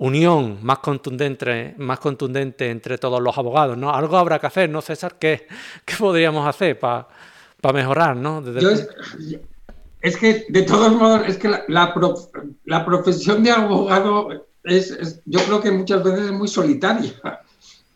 unión 0.00 0.58
más 0.62 0.78
contundente, 0.78 1.74
más 1.76 2.00
contundente 2.00 2.70
entre 2.70 2.96
todos 2.96 3.20
los 3.20 3.36
abogados, 3.36 3.76
¿no? 3.76 3.94
Algo 3.94 4.16
habrá 4.16 4.38
que 4.38 4.46
hacer, 4.46 4.70
¿no, 4.70 4.80
César? 4.80 5.16
¿Qué, 5.18 5.46
qué 5.84 5.94
podríamos 5.96 6.46
hacer 6.46 6.78
para 6.78 7.06
mejorar, 7.72 8.16
¿no? 8.16 8.42
es, 10.00 10.16
que, 10.16 10.46
de 10.48 10.62
todos 10.62 10.92
modos, 10.94 11.28
es 11.28 11.36
que 11.36 11.48
la, 11.48 11.64
la, 11.68 12.84
profesión 12.86 13.44
de 13.44 13.50
abogado 13.50 14.48
es, 14.64 15.20
yo 15.26 15.40
creo 15.40 15.60
que 15.60 15.70
muchas 15.70 16.02
veces 16.02 16.26
es 16.26 16.32
muy 16.32 16.48
solitaria. 16.48 17.12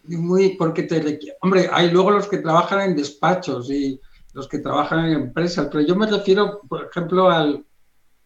Muy, 0.06 0.56
porque 0.58 0.82
te, 0.82 1.18
hombre, 1.40 1.70
hay 1.72 1.90
luego 1.90 2.10
los 2.10 2.28
que 2.28 2.36
trabajan 2.36 2.90
en 2.90 2.96
despachos 2.96 3.70
y 3.70 3.98
los 4.34 4.46
que 4.46 4.58
trabajan 4.58 5.06
en 5.06 5.12
empresas, 5.12 5.68
pero 5.72 5.82
yo 5.82 5.96
me 5.96 6.06
refiero, 6.06 6.60
por 6.68 6.84
ejemplo, 6.84 7.30
al, 7.30 7.64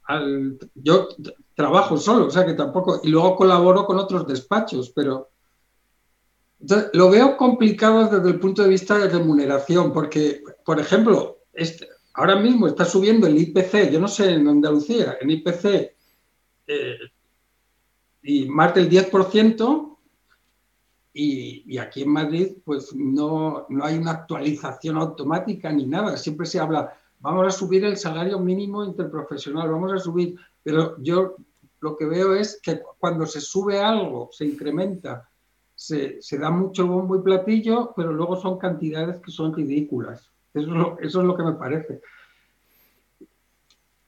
al 0.02 0.58
yo 0.74 1.06
trabajo 1.58 1.96
solo, 1.96 2.26
o 2.26 2.30
sea 2.30 2.46
que 2.46 2.54
tampoco, 2.54 3.00
y 3.02 3.08
luego 3.08 3.34
colaboro 3.34 3.84
con 3.84 3.98
otros 3.98 4.24
despachos, 4.28 4.92
pero 4.94 5.30
lo 6.92 7.10
veo 7.10 7.36
complicado 7.36 8.08
desde 8.08 8.30
el 8.30 8.38
punto 8.38 8.62
de 8.62 8.68
vista 8.68 8.96
de 8.96 9.08
remuneración, 9.08 9.92
porque, 9.92 10.40
por 10.64 10.78
ejemplo, 10.78 11.38
este, 11.52 11.88
ahora 12.14 12.36
mismo 12.36 12.68
está 12.68 12.84
subiendo 12.84 13.26
el 13.26 13.36
IPC, 13.36 13.90
yo 13.90 13.98
no 13.98 14.06
sé 14.06 14.34
en 14.34 14.46
Andalucía, 14.46 15.18
en 15.20 15.30
IPC, 15.30 15.96
eh, 16.68 16.98
y 18.22 18.48
más 18.48 18.72
del 18.76 18.88
10%, 18.88 19.98
y, 21.12 21.74
y, 21.74 21.78
aquí 21.78 22.02
en 22.02 22.10
Madrid, 22.10 22.52
pues 22.64 22.94
no, 22.94 23.66
no 23.68 23.84
hay 23.84 23.98
una 23.98 24.12
actualización 24.12 24.96
automática 24.96 25.72
ni 25.72 25.86
nada, 25.86 26.16
siempre 26.16 26.46
se 26.46 26.60
habla, 26.60 26.96
vamos 27.18 27.48
a 27.48 27.50
subir 27.50 27.84
el 27.84 27.96
salario 27.96 28.38
mínimo 28.38 28.84
interprofesional, 28.84 29.68
vamos 29.68 29.92
a 29.92 29.98
subir, 29.98 30.36
pero 30.62 30.96
yo 31.02 31.34
lo 31.80 31.96
que 31.96 32.06
veo 32.06 32.34
es 32.34 32.60
que 32.62 32.80
cuando 32.98 33.26
se 33.26 33.40
sube 33.40 33.80
algo, 33.80 34.30
se 34.32 34.44
incrementa, 34.44 35.28
se, 35.74 36.18
da 36.38 36.50
mucho 36.50 36.86
bombo 36.86 37.16
y 37.16 37.22
platillo, 37.22 37.92
pero 37.96 38.12
luego 38.12 38.36
son 38.36 38.58
cantidades 38.58 39.18
que 39.18 39.30
son 39.30 39.54
ridículas. 39.54 40.30
Eso 40.52 40.98
es 41.00 41.14
lo, 41.14 41.36
que 41.36 41.42
me 41.44 41.52
parece. 41.52 42.00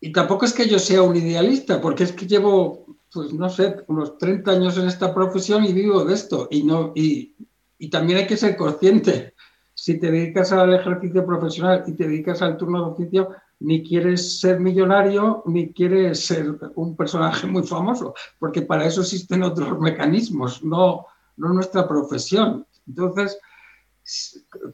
Y 0.01 0.11
tampoco 0.13 0.47
es 0.47 0.53
que 0.53 0.69
yo 0.69 0.79
sea 0.81 1.03
un 1.03 1.15
idealista, 1.15 1.81
porque 1.81 2.05
es 2.05 2.13
que 2.13 2.27
llevo, 2.27 2.87
pues 3.13 3.33
no 3.33 3.49
sé, 3.49 3.77
unos 3.87 4.19
30 4.19 4.51
años 4.51 4.79
en 4.79 4.89
esta 4.89 5.15
profesión 5.15 5.65
y 5.65 5.73
vivo 5.73 6.05
de 6.05 6.15
esto. 6.15 6.49
Y, 6.51 6.65
no, 6.65 6.93
y, 6.97 7.37
y 7.79 7.89
también 7.89 8.19
hay 8.19 8.27
que 8.27 8.37
ser 8.37 8.57
consciente. 8.57 9.35
Si 9.75 9.99
te 10.01 10.11
dedicas 10.11 10.51
al 10.51 10.75
ejercicio 10.75 11.25
profesional 11.25 11.85
y 11.87 11.93
te 11.93 12.09
dedicas 12.09 12.43
al 12.43 12.57
turno 12.57 12.85
de 12.85 12.91
oficio, 12.93 13.29
ni 13.61 13.83
quieres 13.83 14.41
ser 14.41 14.59
millonario, 14.59 15.43
ni 15.47 15.73
quieres 15.73 16.25
ser 16.27 16.59
un 16.75 16.97
personaje 16.97 17.47
muy 17.47 17.63
famoso, 17.63 18.15
porque 18.39 18.63
para 18.63 18.87
eso 18.87 19.03
existen 19.03 19.43
otros 19.43 19.79
mecanismos, 19.79 20.65
no, 20.65 21.07
no 21.37 21.53
nuestra 21.53 21.87
profesión. 21.87 22.67
Entonces, 22.89 23.39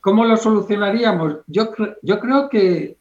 ¿cómo 0.01 0.25
lo 0.25 0.37
solucionaríamos? 0.37 1.39
Yo, 1.49 1.71
yo 2.03 2.21
creo 2.21 2.49
que, 2.49 2.97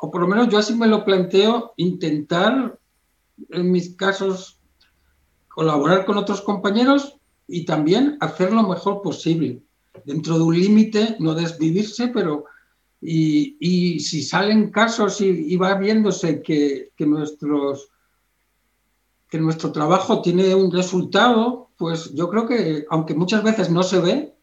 o 0.00 0.10
por 0.10 0.20
lo 0.20 0.26
menos 0.26 0.48
yo 0.48 0.58
así 0.58 0.74
me 0.74 0.88
lo 0.88 1.04
planteo, 1.04 1.72
intentar, 1.76 2.76
en 3.50 3.70
mis 3.70 3.94
casos, 3.94 4.58
colaborar 5.48 6.04
con 6.04 6.18
otros 6.18 6.40
compañeros 6.40 7.16
y 7.46 7.64
también 7.64 8.16
hacer 8.20 8.52
lo 8.52 8.64
mejor 8.64 9.02
posible, 9.02 9.62
dentro 10.04 10.36
de 10.36 10.42
un 10.42 10.58
límite, 10.58 11.16
no 11.20 11.34
desvivirse, 11.34 12.08
pero 12.08 12.46
y, 13.06 14.00
si 14.00 14.22
salen 14.22 14.70
casos 14.70 15.20
y, 15.20 15.56
va 15.56 15.74
viéndose 15.74 16.42
que, 16.42 16.92
que 16.96 17.06
nuestro 17.06 17.76
trabajo 19.72 20.22
tiene 20.22 20.54
un 20.54 20.72
resultado, 20.72 21.70
pues 21.76 22.14
yo 22.14 22.30
creo 22.30 22.46
que, 22.46 22.86
aunque 22.88 23.14
muchas 23.14 23.42
veces 23.42 23.70
no 23.70 23.82
se 23.82 24.00
ve, 24.00 24.34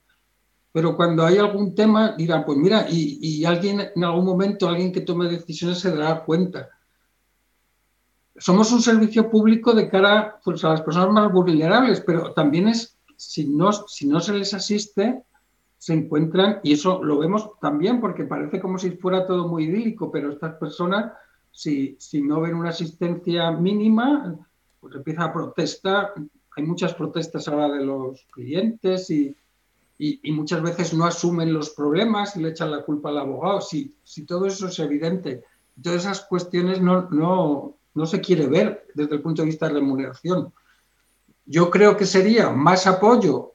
pero 0.71 0.95
cuando 0.95 1.25
hay 1.25 1.37
algún 1.37 1.73
tema 1.73 2.15
dirán, 2.15 2.45
pues 2.45 2.57
mira, 2.57 2.85
y, 2.89 3.43
alguien 3.45 3.81
en 3.95 4.03
algún 4.03 4.25
momento, 4.25 4.69
alguien 4.69 4.91
que 4.91 5.01
tome 5.01 5.27
decisiones 5.27 5.79
se 5.79 5.95
dará 5.95 6.23
cuenta. 6.23 6.69
Somos 8.37 8.71
un 8.71 8.81
servicio 8.81 9.29
público 9.29 9.73
de 9.73 9.89
cara 9.89 10.39
pues, 10.43 10.63
a 10.63 10.69
las 10.69 10.81
personas 10.81 11.09
más 11.09 11.31
vulnerables, 11.31 12.01
pero 12.01 12.33
también 12.33 12.67
es, 12.67 12.97
si 13.17 13.51
si 13.87 14.07
no 14.07 14.19
se 14.19 14.33
les 14.33 14.53
asiste, 14.53 15.23
se 15.81 15.95
encuentran, 15.95 16.59
y 16.61 16.73
eso 16.73 17.03
lo 17.03 17.17
vemos 17.17 17.59
también 17.59 17.99
porque 17.99 18.25
parece 18.25 18.59
como 18.59 18.77
si 18.77 18.91
fuera 18.91 19.25
todo 19.25 19.47
muy 19.47 19.63
idílico, 19.63 20.11
pero 20.11 20.31
estas 20.31 20.53
personas, 20.57 21.11
si, 21.51 21.95
si 21.97 22.21
no 22.21 22.39
ven 22.39 22.53
una 22.53 22.69
asistencia 22.69 23.49
mínima, 23.49 24.37
pues 24.79 24.93
empieza 24.93 25.23
a 25.23 25.33
protestar. 25.33 26.13
Hay 26.55 26.63
muchas 26.63 26.93
protestas 26.93 27.47
ahora 27.47 27.67
de 27.69 27.83
los 27.83 28.23
clientes 28.29 29.09
y, 29.09 29.35
y, 29.97 30.31
muchas 30.31 30.61
veces 30.61 30.93
no 30.93 31.03
asumen 31.03 31.51
los 31.51 31.71
problemas 31.71 32.35
y 32.35 32.43
le 32.43 32.49
echan 32.49 32.69
la 32.69 32.83
culpa 32.83 33.09
al 33.09 33.17
abogado. 33.17 33.59
Si, 33.59 33.95
si 34.03 34.23
todo 34.23 34.45
eso 34.45 34.67
es 34.67 34.77
evidente, 34.77 35.43
todas 35.81 36.01
esas 36.01 36.21
cuestiones 36.25 36.79
no, 36.79 37.09
no, 37.09 37.73
no 37.95 38.05
se 38.05 38.21
quiere 38.21 38.45
ver 38.45 38.85
desde 38.93 39.15
el 39.15 39.21
punto 39.23 39.41
de 39.41 39.47
vista 39.47 39.67
de 39.67 39.73
remuneración. 39.73 40.53
Yo 41.47 41.71
creo 41.71 41.97
que 41.97 42.05
sería 42.05 42.51
más 42.51 42.85
apoyo 42.85 43.53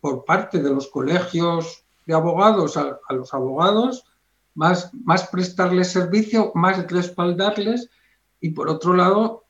por 0.00 0.24
parte 0.24 0.62
de 0.62 0.70
los 0.70 0.88
colegios 0.88 1.84
de 2.06 2.14
abogados 2.14 2.76
a, 2.76 2.98
los 3.10 3.32
abogados, 3.34 4.04
más, 4.54 4.92
más 5.04 5.28
prestarles 5.28 5.92
servicio, 5.92 6.52
más 6.54 6.86
respaldarles 6.90 7.90
y 8.40 8.50
por 8.50 8.68
otro 8.68 8.94
lado, 8.94 9.44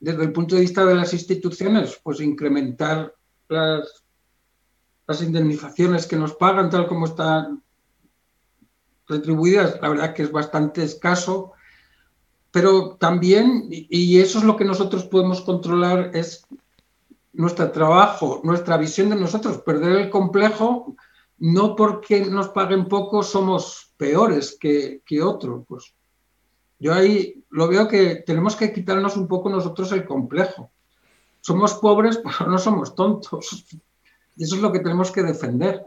desde 0.00 0.24
el 0.24 0.32
punto 0.32 0.54
de 0.54 0.62
vista 0.62 0.84
de 0.84 0.94
las 0.94 1.12
instituciones, 1.12 1.98
pues 2.02 2.20
incrementar 2.20 3.14
las, 3.48 4.04
las 5.06 5.22
indemnizaciones 5.22 6.06
que 6.06 6.16
nos 6.16 6.34
pagan 6.34 6.70
tal 6.70 6.86
como 6.86 7.06
están 7.06 7.62
retribuidas, 9.06 9.78
la 9.80 9.88
verdad 9.88 10.14
que 10.14 10.22
es 10.22 10.32
bastante 10.32 10.82
escaso, 10.84 11.52
pero 12.50 12.96
también, 12.96 13.66
y 13.70 14.18
eso 14.18 14.38
es 14.38 14.44
lo 14.44 14.56
que 14.56 14.64
nosotros 14.64 15.04
podemos 15.04 15.40
controlar, 15.42 16.10
es 16.14 16.46
nuestro 17.38 17.70
trabajo, 17.70 18.40
nuestra 18.42 18.76
visión 18.76 19.10
de 19.10 19.16
nosotros, 19.16 19.58
perder 19.58 19.92
el 19.92 20.10
complejo, 20.10 20.96
no 21.38 21.76
porque 21.76 22.26
nos 22.26 22.48
paguen 22.48 22.88
poco 22.88 23.22
somos 23.22 23.94
peores 23.96 24.58
que, 24.60 25.02
que 25.06 25.22
otros. 25.22 25.64
Pues 25.68 25.94
yo 26.80 26.92
ahí 26.92 27.44
lo 27.50 27.68
veo 27.68 27.86
que 27.86 28.16
tenemos 28.26 28.56
que 28.56 28.72
quitarnos 28.72 29.16
un 29.16 29.28
poco 29.28 29.48
nosotros 29.48 29.92
el 29.92 30.04
complejo. 30.04 30.72
Somos 31.40 31.74
pobres, 31.74 32.18
pero 32.24 32.50
no 32.50 32.58
somos 32.58 32.96
tontos. 32.96 33.66
Y 34.36 34.42
eso 34.42 34.56
es 34.56 34.60
lo 34.60 34.72
que 34.72 34.80
tenemos 34.80 35.12
que 35.12 35.22
defender. 35.22 35.84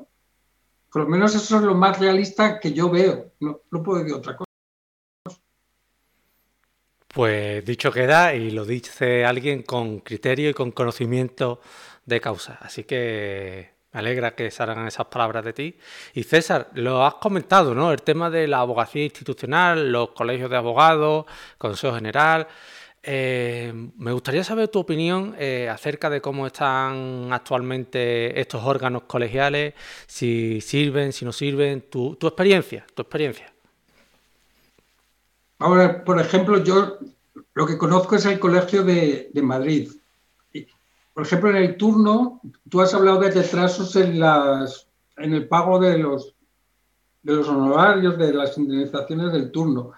Por 0.90 1.04
lo 1.04 1.10
menos 1.10 1.36
eso 1.36 1.58
es 1.58 1.64
lo 1.64 1.76
más 1.76 2.00
realista 2.00 2.62
que 2.62 2.72
yo 2.72 2.90
veo. 2.90 3.34
No, 3.42 3.60
no 3.70 3.84
puedo 3.84 4.00
decir 4.00 4.16
otra 4.16 4.38
cosa. 4.38 4.51
Pues 7.14 7.66
dicho 7.66 7.92
queda 7.92 8.34
y 8.36 8.52
lo 8.52 8.64
dice 8.64 9.26
alguien 9.26 9.64
con 9.64 10.00
criterio 10.00 10.50
y 10.50 10.54
con 10.54 10.72
conocimiento 10.72 11.60
de 12.06 12.22
causa. 12.22 12.58
Así 12.62 12.86
que 12.86 13.72
me 13.92 14.00
alegra 14.00 14.34
que 14.34 14.50
salgan 14.50 14.88
esas 14.88 15.08
palabras 15.08 15.44
de 15.44 15.52
ti. 15.54 15.78
Y 16.14 16.24
César, 16.24 16.70
lo 16.74 17.06
has 17.06 17.16
comentado, 17.16 17.76
¿no? 17.76 17.92
El 17.92 18.02
tema 18.02 18.30
de 18.30 18.48
la 18.48 18.60
abogacía 18.60 19.04
institucional, 19.04 19.92
los 19.92 20.12
colegios 20.12 20.50
de 20.50 20.56
abogados, 20.58 21.26
Consejo 21.58 21.96
General. 21.96 22.48
Eh, 23.04 23.74
me 23.98 24.14
gustaría 24.14 24.44
saber 24.44 24.70
tu 24.70 24.80
opinión 24.80 25.36
eh, 25.38 25.68
acerca 25.70 26.10
de 26.10 26.22
cómo 26.22 26.48
están 26.48 27.30
actualmente 27.34 28.40
estos 28.40 28.64
órganos 28.64 29.04
colegiales, 29.04 29.74
si 30.08 30.62
sirven, 30.62 31.12
si 31.12 31.26
no 31.26 31.34
sirven, 31.34 31.82
tu, 31.90 32.16
tu 32.16 32.28
experiencia, 32.28 32.86
tu 32.94 33.02
experiencia. 33.02 33.52
Ahora, 35.62 36.04
por 36.04 36.20
ejemplo, 36.20 36.64
yo 36.64 36.98
lo 37.54 37.68
que 37.68 37.78
conozco 37.78 38.16
es 38.16 38.26
el 38.26 38.40
Colegio 38.40 38.84
de, 38.84 39.30
Madrid. 39.44 39.92
Por 41.14 41.24
ejemplo, 41.24 41.52
en 41.52 41.58
el 41.58 41.78
turno, 41.78 42.42
tú 42.68 42.82
has 42.82 42.96
hablado 42.96 43.20
de 43.20 43.30
retrasos 43.30 43.96
en, 43.96 44.20
las, 44.20 44.88
en 45.18 45.34
el 45.34 45.48
pago 45.48 45.78
de 45.78 46.00
los, 46.00 46.34
de 47.22 47.36
los 47.36 47.48
honorarios, 47.48 48.18
de 48.18 48.34
las 48.34 48.58
indemnizaciones 48.58 49.32
del 49.34 49.52
turno. 49.52 49.92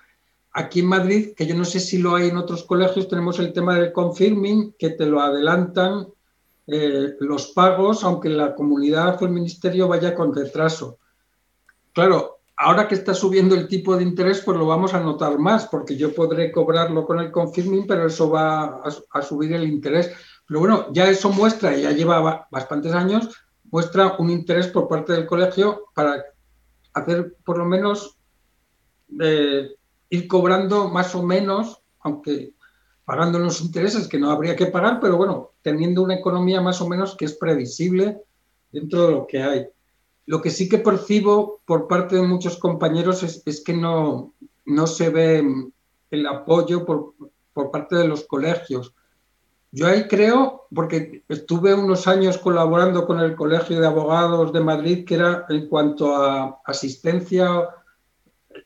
Aquí 0.52 0.82
en 0.82 0.88
Madrid, 0.88 1.30
que 1.34 1.48
yo 1.48 1.56
no 1.56 1.64
sé 1.64 1.80
si 1.80 1.98
lo 1.98 2.16
hay 2.16 2.28
en 2.28 2.38
otros 2.38 2.64
colegios, 2.64 3.08
tenemos 3.08 3.40
el 3.40 3.54
tema 3.54 3.76
del 3.76 3.94
confirming, 3.94 4.74
que 4.78 4.90
te 4.90 5.06
lo 5.06 5.22
adelantan 5.22 6.08
eh, 6.68 7.16
los 7.22 7.48
pagos, 7.52 8.04
aunque 8.04 8.28
la 8.28 8.54
comunidad 8.54 9.18
o 9.22 9.26
el 9.26 9.32
ministerio 9.32 9.88
vaya 9.88 10.14
con 10.14 10.36
retraso. 10.36 10.98
Claro, 11.94 12.40
ahora 12.56 12.88
que 12.88 12.96
está 12.96 13.14
subiendo 13.14 13.56
el 13.56 13.68
tipo 13.68 13.96
de 13.96 14.04
interés, 14.04 14.42
pues 14.42 14.58
lo 14.58 14.66
vamos 14.66 14.94
a 14.94 15.00
notar 15.00 15.38
más, 15.40 15.68
porque 15.68 15.96
yo 15.96 16.14
podré 16.14 16.52
cobrarlo 16.52 17.06
con 17.06 17.20
el 17.20 17.32
confirming, 17.32 17.88
pero 17.88 18.08
eso 18.08 18.30
va 18.30 18.82
a, 19.12 19.22
subir 19.22 19.54
el 19.54 19.68
interés. 19.68 20.12
Pero 20.48 20.60
bueno, 20.60 20.88
ya 20.92 21.10
eso 21.10 21.32
muestra, 21.32 21.76
ya 21.76 21.92
lleva 21.92 22.48
bastantes 22.52 22.94
años, 22.94 23.30
muestra 23.72 24.16
un 24.20 24.30
interés 24.30 24.68
por 24.68 24.88
parte 24.88 25.14
del 25.14 25.26
colegio 25.26 25.86
para 25.96 26.24
hacer 26.94 27.36
por 27.44 27.58
lo 27.58 27.66
menos 27.66 28.18
eh, 29.20 29.70
ir 30.10 30.28
cobrando 30.28 30.90
más 30.90 31.16
o 31.16 31.24
menos, 31.24 31.82
aunque 32.02 32.54
pagando 33.06 33.40
los 33.40 33.62
intereses 33.62 34.08
que 34.08 34.20
no 34.20 34.32
habría 34.32 34.56
que 34.56 34.68
pagar, 34.68 35.00
pero 35.02 35.18
bueno, 35.18 35.52
teniendo 35.62 36.02
una 36.02 36.16
economía 36.16 36.62
más 36.62 36.80
o 36.82 36.88
menos 36.88 37.16
que 37.16 37.26
es 37.26 37.34
previsible 37.34 38.22
dentro 38.72 39.08
de 39.08 39.12
lo 39.12 39.28
que 39.28 39.42
hay. 39.42 39.68
Lo 40.26 40.42
que 40.42 40.50
sí 40.50 40.70
que 40.70 40.78
percibo 40.78 41.62
por 41.66 41.88
parte 41.88 42.16
de 42.16 42.22
muchos 42.22 42.58
compañeros 42.58 43.24
es, 43.24 43.64
que 43.64 43.74
no, 43.74 44.34
no, 44.66 44.88
se 44.88 45.10
ve 45.10 45.44
el 46.12 46.28
apoyo 46.28 46.86
por, 46.86 47.14
por, 47.54 47.72
parte 47.72 47.96
de 47.96 48.08
los 48.08 48.24
colegios. 48.24 48.94
Yo 49.72 49.88
ahí 49.88 50.08
creo, 50.08 50.68
porque 50.74 51.24
estuve 51.28 51.74
unos 51.74 52.08
años 52.08 52.38
colaborando 52.38 53.06
con 53.06 53.20
el 53.20 53.36
Colegio 53.36 53.80
de 53.80 53.88
Abogados 53.88 54.54
de 54.54 54.62
Madrid, 54.62 55.06
que 55.06 55.16
era 55.16 55.46
en 55.50 55.68
cuanto 55.68 56.16
a 56.16 56.62
asistencia, 56.66 57.70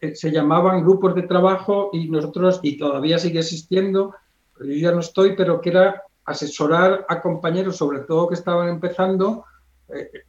eh, 0.02 0.16
se 0.16 0.32
llamaban 0.32 0.84
grupos 0.84 1.16
de 1.16 1.24
trabajo 1.24 1.90
y 1.94 2.10
nosotros, 2.10 2.60
y 2.62 2.78
todavía 2.78 3.18
sigue 3.18 3.40
existiendo, 3.40 4.14
yo 4.60 4.74
ya 4.74 4.92
no 4.92 5.00
estoy, 5.00 5.36
pero 5.36 5.62
que 5.62 5.70
era 5.70 6.04
asesorar 6.26 7.06
a 7.08 7.22
compañeros, 7.22 7.78
sobre 7.78 8.00
todo 8.00 8.28
que 8.28 8.36
estaban 8.36 8.70
empezando, 8.70 9.46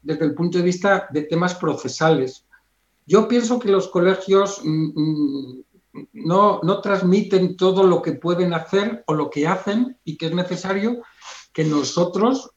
desde 0.02 0.24
el 0.24 0.34
punto 0.34 0.58
de 0.58 0.64
vista 0.64 1.08
de 1.10 1.22
temas 1.22 1.54
procesales. 1.54 2.44
Yo 3.06 3.26
pienso 3.26 3.58
que 3.58 3.70
los 3.70 3.88
colegios 3.88 4.60
mm, 4.62 5.00
mm, 5.00 5.64
no, 6.12 6.60
no, 6.62 6.80
transmiten 6.80 7.56
todo 7.56 7.82
lo 7.82 8.02
que 8.02 8.12
pueden 8.12 8.52
hacer 8.52 9.02
o 9.06 9.14
lo 9.14 9.30
que 9.30 9.46
hacen 9.46 9.96
y 10.04 10.16
que 10.16 10.26
es 10.26 10.34
necesario 10.34 11.02
que 11.52 11.64
nosotros, 11.64 12.50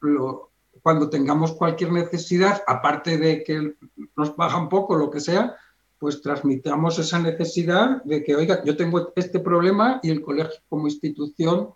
cuando 0.84 1.10
tengamos 1.10 1.54
cualquier 1.54 1.92
necesidad, 1.92 2.62
aparte 2.68 3.18
de 3.18 3.44
que 3.44 3.76
nos 4.16 4.36
bajan 4.36 4.70
poco, 4.70 4.96
lo 4.96 5.10
que 5.10 5.22
sea, 5.22 5.56
pues 5.98 6.22
transmitamos 6.22 7.00
esa 7.00 7.20
necesidad 7.20 8.04
de 8.04 8.24
que, 8.24 8.36
oiga, 8.36 8.64
yo 8.64 8.76
tengo 8.76 9.14
este 9.16 9.40
problema 9.40 10.00
y 10.04 10.10
el 10.10 10.22
colegio 10.22 10.60
como 10.68 10.88
institución 10.88 11.70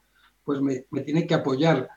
pues 0.44 0.62
me, 0.62 0.86
me 0.92 1.02
tiene 1.02 1.26
que 1.26 1.34
apoyar. 1.34 1.90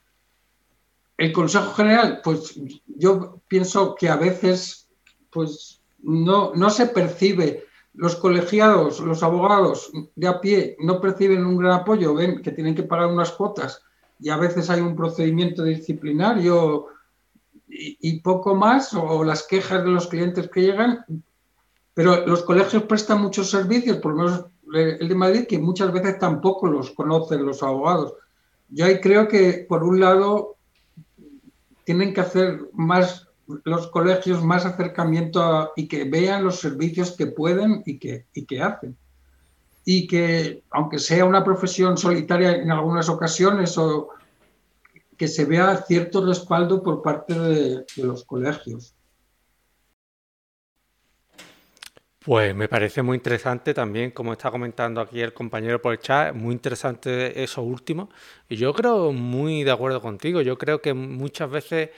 El 1.19 1.33
Consejo 1.33 1.75
General, 1.75 2.21
pues 2.23 2.59
yo 2.87 3.41
pienso 3.49 3.95
que 3.95 4.09
a 4.09 4.17
veces 4.17 4.89
pues 5.31 5.83
no, 6.03 6.53
no 6.55 6.71
se 6.71 6.87
percibe, 6.87 7.65
los 7.95 8.15
colegiados, 8.15 9.01
los 9.01 9.25
abogados 9.25 9.91
de 10.15 10.29
a 10.29 10.41
pie 10.41 10.77
no 10.79 11.01
perciben 11.01 11.45
un 11.45 11.57
gran 11.57 11.73
apoyo, 11.73 12.15
ven 12.15 12.41
que 12.41 12.53
tienen 12.53 12.77
que 12.77 12.85
pagar 12.85 13.09
unas 13.09 13.33
cuotas 13.33 13.83
y 14.21 14.31
a 14.31 14.37
veces 14.37 14.71
hay 14.71 14.81
un 14.81 14.95
procedimiento 14.95 15.65
disciplinario 15.65 16.87
y, 17.69 18.21
poco 18.21 18.55
más, 18.55 18.95
o 18.95 19.23
las 19.25 19.43
quejas 19.47 19.85
de 19.85 19.91
los 19.91 20.07
clientes 20.07 20.49
que 20.49 20.63
llegan, 20.63 21.05
pero 21.93 22.27
los 22.27 22.43
colegios 22.43 22.85
prestan 22.85 23.21
muchos 23.21 23.51
servicios, 23.51 23.99
por 23.99 24.13
lo 24.13 24.25
menos 24.25 24.45
el 24.73 25.09
de 25.09 25.15
Madrid, 25.15 25.47
que 25.47 25.59
muchas 25.59 25.93
veces 25.93 26.19
tampoco 26.19 26.67
los 26.69 26.93
conocen 26.93 27.45
los 27.45 27.63
abogados. 27.63 28.15
Yo 28.69 28.87
ahí 28.87 29.01
creo 29.01 29.29
que, 29.29 29.67
por 29.69 29.85
un 29.85 30.01
lado, 30.01 30.58
tienen 31.89 32.13
que 32.13 32.21
hacer 32.21 32.69
más 32.75 33.29
los 33.65 33.87
colegios 33.87 34.45
más 34.45 34.67
acercamiento 34.67 35.73
y 35.75 35.89
que 35.89 36.05
vean 36.05 36.45
los 36.45 36.61
servicios 36.61 37.13
que 37.13 37.29
pueden 37.29 37.83
y 37.87 37.99
que, 37.99 38.27
y 38.35 38.45
que 38.45 38.61
hacen. 38.61 38.95
Y 39.87 40.07
que, 40.07 40.65
aunque 40.71 40.99
sea 40.99 41.25
una 41.25 41.43
profesión 41.43 41.97
solitaria 41.97 42.57
en 42.57 42.71
algunas 42.71 43.09
ocasiones, 43.09 43.79
o 43.79 44.11
que 45.17 45.29
se 45.29 45.47
vea 45.47 45.79
cierto 45.79 46.27
respaldo 46.27 46.83
por 46.83 47.01
parte 47.01 47.33
de 47.33 47.87
los 47.97 48.23
colegios. 48.23 48.95
Pues 52.29 52.55
me 52.55 52.69
parece 52.69 53.01
muy 53.01 53.17
interesante 53.17 53.73
también, 53.73 54.11
como 54.11 54.35
está 54.35 54.51
comentando 54.51 55.01
aquí 55.01 55.19
el 55.23 55.33
compañero 55.33 55.81
por 55.81 55.95
el 55.95 55.99
chat, 55.99 56.35
muy 56.35 56.53
interesante 56.53 57.43
eso 57.43 57.63
último. 57.63 58.11
Y 58.51 58.57
yo 58.57 58.75
creo 58.75 59.13
muy 59.13 59.65
de 59.65 59.71
acuerdo 59.71 60.03
contigo. 60.03 60.43
Yo 60.43 60.59
creo 60.59 60.83
que 60.83 60.93
muchas 60.93 61.49
veces 61.49 61.89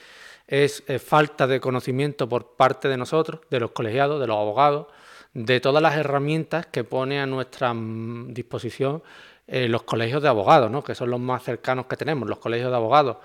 es, 0.46 0.84
falta 1.04 1.48
de 1.48 1.58
conocimiento 1.58 2.28
por 2.28 2.54
parte 2.54 2.86
de 2.86 2.96
nosotros, 2.96 3.40
de 3.50 3.58
los 3.58 3.72
colegiados, 3.72 4.20
de 4.20 4.28
los 4.28 4.36
abogados, 4.36 4.86
de 5.34 5.58
todas 5.58 5.82
las 5.82 5.96
herramientas 5.96 6.66
que 6.66 6.84
pone 6.84 7.18
a 7.18 7.26
nuestra 7.26 7.74
mm, 7.74 8.32
disposición 8.32 9.02
eh, 9.48 9.66
los 9.66 9.82
colegios 9.82 10.22
de 10.22 10.28
abogados, 10.28 10.70
¿no? 10.70 10.84
que 10.84 10.94
son 10.94 11.10
los 11.10 11.18
más 11.18 11.42
cercanos 11.42 11.86
que 11.86 11.96
tenemos, 11.96 12.28
los 12.28 12.38
colegios 12.38 12.70
de 12.70 12.76
abogados. 12.76 13.16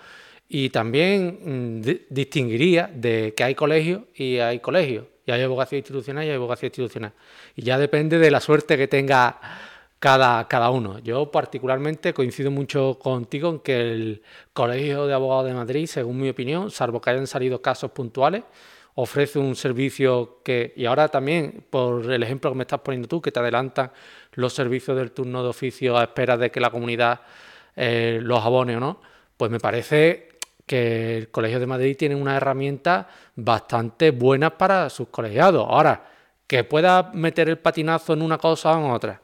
Y 0.49 0.71
también 0.71 1.81
mm, 1.81 1.81
distinguiría 2.09 2.89
de 2.91 3.35
que 3.37 3.43
hay 3.43 3.53
colegios 3.53 4.01
y 4.15 4.39
hay 4.39 4.59
colegios 4.59 5.05
y 5.25 5.31
hay 5.31 5.41
abogacía 5.41 5.79
institucional 5.79 6.25
y 6.25 6.29
hay 6.29 6.35
abogacía 6.35 6.67
institucional. 6.67 7.13
Y 7.55 7.63
ya 7.63 7.77
depende 7.77 8.19
de 8.19 8.31
la 8.31 8.39
suerte 8.39 8.77
que 8.77 8.87
tenga 8.87 9.39
cada, 9.99 10.47
cada 10.47 10.69
uno. 10.69 10.99
Yo 10.99 11.31
particularmente 11.31 12.13
coincido 12.13 12.51
mucho 12.51 12.99
contigo 12.99 13.49
en 13.49 13.59
que 13.59 13.79
el 13.79 14.21
Colegio 14.53 15.07
de 15.07 15.13
Abogados 15.13 15.45
de 15.45 15.53
Madrid, 15.53 15.87
según 15.87 16.19
mi 16.19 16.29
opinión, 16.29 16.69
salvo 16.69 17.01
que 17.01 17.09
hayan 17.09 17.27
salido 17.27 17.61
casos 17.61 17.91
puntuales, 17.91 18.43
ofrece 18.95 19.39
un 19.39 19.55
servicio 19.55 20.39
que, 20.43 20.73
y 20.75 20.85
ahora 20.85 21.09
también 21.09 21.65
por 21.69 22.11
el 22.11 22.23
ejemplo 22.23 22.51
que 22.51 22.57
me 22.57 22.63
estás 22.63 22.79
poniendo 22.79 23.07
tú, 23.07 23.21
que 23.21 23.31
te 23.31 23.39
adelantan 23.39 23.91
los 24.33 24.53
servicios 24.53 24.95
del 24.95 25.11
turno 25.11 25.43
de 25.43 25.49
oficio 25.49 25.97
a 25.97 26.03
espera 26.03 26.37
de 26.37 26.49
que 26.49 26.59
la 26.59 26.69
comunidad 26.69 27.21
eh, 27.75 28.19
los 28.21 28.43
abone 28.43 28.77
o 28.77 28.79
no, 28.79 29.01
pues 29.35 29.51
me 29.51 29.59
parece 29.59 30.29
que 30.65 31.17
el 31.17 31.31
Colegio 31.31 31.59
de 31.59 31.67
Madrid 31.67 31.95
tiene 31.97 32.15
una 32.15 32.37
herramienta 32.37 33.07
bastante 33.35 34.11
buena 34.11 34.57
para 34.57 34.89
sus 34.89 35.09
colegiados. 35.09 35.65
Ahora, 35.69 36.03
que 36.47 36.63
pueda 36.63 37.11
meter 37.13 37.49
el 37.49 37.57
patinazo 37.59 38.13
en 38.13 38.21
una 38.21 38.37
cosa 38.37 38.71
o 38.71 38.85
en 38.85 38.91
otra. 38.91 39.21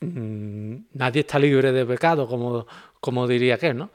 Mm, 0.00 0.76
nadie 0.94 1.20
está 1.20 1.38
libre 1.38 1.72
de 1.72 1.84
pecado, 1.84 2.26
como, 2.26 2.66
como 3.00 3.26
diría 3.26 3.58
que, 3.58 3.74
¿no? 3.74 3.90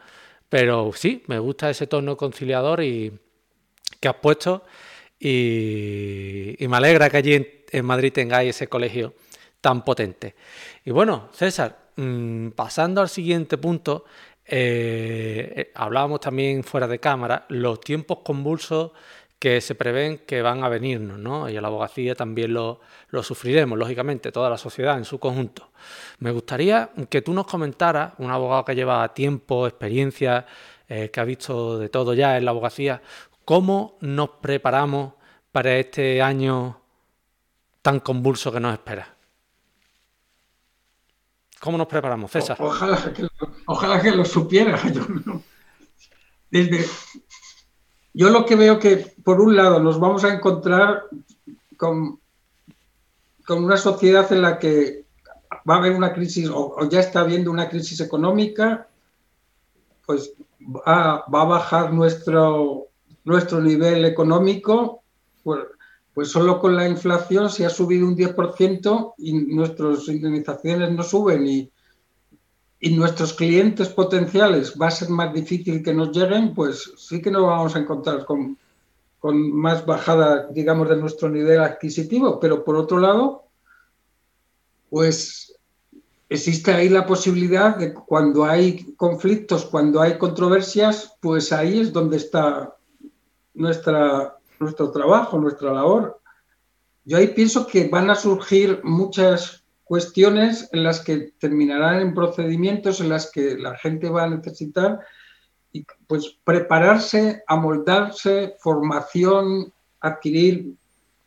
Pero 0.49 0.91
sí, 0.93 1.23
me 1.27 1.39
gusta 1.39 1.69
ese 1.69 1.87
tono 1.87 2.15
conciliador 2.15 2.83
y 2.83 3.11
que 3.99 4.07
has 4.07 4.15
puesto 4.15 4.63
y, 5.19 6.55
me 6.59 6.77
alegra 6.77 7.09
que 7.09 7.17
allí 7.17 7.63
en, 7.71 7.85
Madrid 7.85 8.13
tengáis 8.13 8.55
ese 8.55 8.67
colegio 8.67 9.15
tan 9.61 9.83
potente. 9.83 10.35
Y 10.83 10.91
bueno, 10.91 11.29
César, 11.33 11.89
mm, 11.95 12.49
pasando 12.49 13.01
al 13.01 13.09
siguiente 13.09 13.57
punto, 13.57 14.05
eh, 14.47 15.53
eh, 15.55 15.71
hablábamos 15.73 16.19
también 16.19 16.63
fuera 16.63 16.87
de 16.87 16.99
cámara, 16.99 17.45
los 17.49 17.79
tiempos 17.81 18.19
convulsos 18.23 18.91
que 19.39 19.59
se 19.61 19.75
prevén 19.75 20.19
que 20.19 20.41
van 20.41 20.63
a 20.63 20.69
venirnos, 20.69 21.19
¿no? 21.19 21.49
Y 21.49 21.57
a 21.57 21.61
la 21.61 21.67
abogacía 21.67 22.15
también 22.15 22.53
lo, 22.53 22.79
sufriremos, 23.21 23.77
lógicamente, 23.77 24.31
toda 24.31 24.49
la 24.49 24.57
sociedad 24.57 24.97
en 24.97 25.05
su 25.05 25.19
conjunto. 25.19 25.69
Me 26.19 26.31
gustaría 26.31 26.91
que 27.09 27.21
tú 27.21 27.33
nos 27.33 27.45
comentaras, 27.45 28.13
un 28.17 28.31
abogado 28.31 28.65
que 28.65 28.75
lleva 28.75 29.13
tiempo, 29.13 29.67
experiencia, 29.67 30.45
eh, 30.87 31.09
que 31.11 31.19
ha 31.19 31.25
visto 31.25 31.77
de 31.77 31.89
todo 31.89 32.13
ya 32.13 32.37
en 32.37 32.45
la 32.45 32.51
abogacía, 32.51 33.01
cómo 33.43 33.97
nos 34.01 34.29
preparamos 34.41 35.13
para 35.51 35.75
este 35.77 36.21
año 36.21 36.81
tan 37.81 37.99
convulso 37.99 38.51
que 38.51 38.59
nos 38.59 38.73
espera? 38.73 39.14
¿Cómo 41.65 41.79
nos 41.79 41.87
preparamos, 41.87 42.29
César? 42.29 42.57
ojalá, 42.59 43.99
que, 43.99 44.11
lo 44.11 44.23
supiera. 44.23 44.79
Desde, 46.51 46.85
yo 48.13 48.29
lo 48.29 48.45
que 48.45 48.55
veo 48.55 48.77
que, 48.77 49.15
por 49.23 49.41
un 49.41 49.55
lado, 49.55 49.79
nos 49.79 49.99
vamos 49.99 50.23
a 50.23 50.31
encontrar 50.31 51.05
con, 51.75 52.19
con 53.47 53.63
una 53.63 53.77
sociedad 53.77 54.31
en 54.31 54.43
la 54.43 54.59
que 54.59 55.05
va 55.67 55.73
a 55.73 55.77
haber 55.79 55.93
una 55.93 56.13
crisis, 56.13 56.47
o, 56.53 56.87
ya 56.87 56.99
está 56.99 57.21
habiendo 57.21 57.49
una 57.49 57.67
crisis 57.67 57.99
económica, 57.99 58.87
pues 60.05 60.33
va, 60.61 61.25
a 61.25 61.45
bajar 61.45 61.91
nuestro, 61.91 62.89
nuestro 63.23 63.59
nivel 63.59 64.05
económico, 64.05 65.01
pues, 66.15 66.31
solo 66.31 66.59
con 66.59 66.75
la 66.75 66.87
inflación 66.87 67.49
se 67.51 67.65
ha 67.65 67.69
subido 67.69 68.07
un 68.07 68.15
10% 68.17 69.13
y 69.19 69.33
nuestras 69.33 70.07
indemnizaciones 70.07 70.91
no 70.91 71.03
suben 71.03 71.45
y, 71.45 71.69
y 72.79 72.95
nuestros 72.95 73.33
clientes 73.33 73.89
potenciales 73.89 74.73
va 74.81 74.87
a 74.87 74.91
ser 74.91 75.09
más 75.09 75.33
difícil 75.33 75.83
que 75.83 75.93
nos 75.93 76.15
lleguen, 76.15 76.55
pues 76.55 76.93
sí 76.97 77.21
que 77.21 77.29
nos 77.29 77.43
vamos 77.43 77.75
a 77.75 77.79
encontrar 77.79 78.25
con, 78.25 78.57
con 79.19 79.51
más 79.51 79.85
bajada, 79.85 80.47
digamos, 80.51 80.87
de 80.87 80.97
nuestro 80.97 81.29
nivel 81.29 81.59
adquisitivo. 81.59 82.39
Pero 82.39 82.63
por 82.63 82.77
otro 82.77 82.97
lado, 82.99 83.43
pues 84.89 85.57
existe 86.29 86.71
ahí 86.71 86.89
la 86.89 87.05
posibilidad 87.05 87.75
de 87.75 87.93
cuando 87.93 88.45
hay 88.45 88.93
conflictos, 88.95 89.65
cuando 89.65 90.01
hay 90.01 90.17
controversias, 90.17 91.17
pues 91.21 91.51
ahí 91.51 91.79
es 91.79 91.91
donde 91.91 92.17
está 92.17 92.77
nuestra, 93.53 94.37
nuestro 94.65 94.91
trabajo, 94.91 95.39
nuestra 95.39 95.71
labor. 95.71 96.19
Yo 97.05 97.17
ahí 97.17 97.27
pienso 97.27 97.65
que 97.67 97.87
van 97.87 98.09
a 98.09 98.15
surgir 98.15 98.81
muchas 98.83 99.63
cuestiones 99.83 100.67
en 100.73 100.83
las 100.83 100.99
que 100.99 101.33
terminarán 101.39 102.01
en 102.01 102.13
procedimientos 102.13 102.99
en 102.99 103.09
las 103.09 103.31
que 103.31 103.57
la 103.57 103.77
gente 103.77 104.09
va 104.09 104.23
a 104.23 104.29
necesitar 104.29 104.99
y 105.71 105.85
pues 106.07 106.37
prepararse, 106.43 107.43
amoldarse, 107.47 108.55
formación, 108.59 109.71
adquirir 109.99 110.73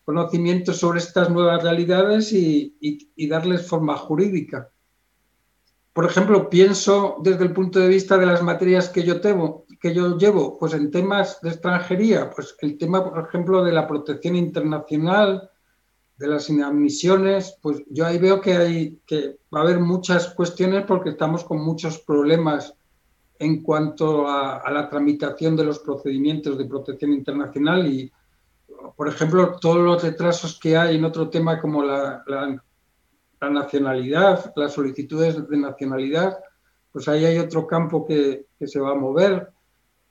conocimientos 0.05 0.79
sobre 0.79 0.99
estas 0.99 1.31
nuevas 1.31 1.63
realidades 1.63 2.33
y, 2.33 2.75
y, 2.81 3.29
darles 3.29 3.67
forma 3.67 3.95
jurídica. 3.97 4.71
Por 5.99 6.07
ejemplo, 6.07 6.49
pienso 6.49 7.17
desde 7.25 7.43
el 7.43 7.53
punto 7.53 7.81
de 7.81 7.89
vista 7.89 8.17
de 8.17 8.25
las 8.25 8.41
materias 8.41 8.89
que 8.89 9.03
yo, 9.03 9.21
tengo, 9.21 9.65
que 9.81 9.93
yo 9.93 10.17
llevo, 10.17 10.57
pues 10.57 10.73
en 10.75 10.93
temas 10.93 11.41
de 11.41 11.49
extranjería, 11.49 12.31
pues 12.31 12.55
el 12.61 12.79
tema, 12.79 13.03
por 13.03 13.27
ejemplo, 13.27 13.65
de 13.65 13.73
la 13.73 13.89
protección 13.89 14.37
internacional, 14.37 15.51
de 16.17 16.29
las 16.29 16.49
inadmisiones, 16.51 17.59
pues 17.61 17.83
yo 17.91 18.07
ahí 18.07 18.17
veo 18.17 18.41
que, 18.41 18.57
hay, 18.57 19.01
que 19.09 19.39
va 19.53 19.59
a 19.59 19.63
haber 19.65 19.81
muchas 19.81 20.29
cuestiones 20.35 20.85
porque 20.87 21.11
estamos 21.11 21.43
con 21.43 21.65
muchos 21.65 21.99
problemas 21.99 22.75
en 23.41 23.65
cuanto 23.65 24.29
a, 24.29 24.71
la 24.71 24.89
tramitación 24.89 25.57
de 25.57 25.65
los 25.65 25.81
procedimientos 25.81 26.57
de 26.59 26.65
protección 26.67 27.13
internacional 27.13 27.93
y, 27.93 28.13
por 28.97 29.09
ejemplo, 29.09 29.57
todos 29.61 29.79
los 29.79 30.01
retrasos 30.01 30.61
que 30.61 30.77
hay 30.77 30.95
en 30.95 31.05
otro 31.05 31.29
tema 31.29 31.61
como 31.61 31.83
la, 31.83 32.23
la, 32.29 32.63
nacionalidad, 33.41 34.53
las 34.57 34.73
solicitudes 34.73 35.49
de 35.49 35.57
nacionalidad, 35.57 36.39
pues 36.93 37.09
ahí 37.09 37.25
hay 37.25 37.39
otro 37.39 37.67
campo 37.67 38.07
que, 38.07 38.47
que 38.59 38.67
se 38.67 38.81
va 38.81 38.93
a 38.93 38.97
mover. 38.97 39.51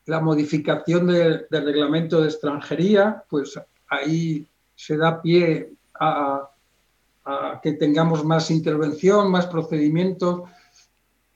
La 0.06 0.22
modificación 0.22 1.08
del 1.08 1.48
reglamento 1.50 2.22
de 2.22 2.28
extranjería, 2.28 3.24
pues 3.30 3.60
ahí 3.90 4.48
se 4.76 4.96
da 4.96 5.22
pie 5.22 5.74
a, 6.00 6.50
que 7.62 7.74
tengamos 7.74 8.24
más 8.24 8.50
intervención, 8.52 9.30
más 9.30 9.48
procedimientos. 9.48 10.44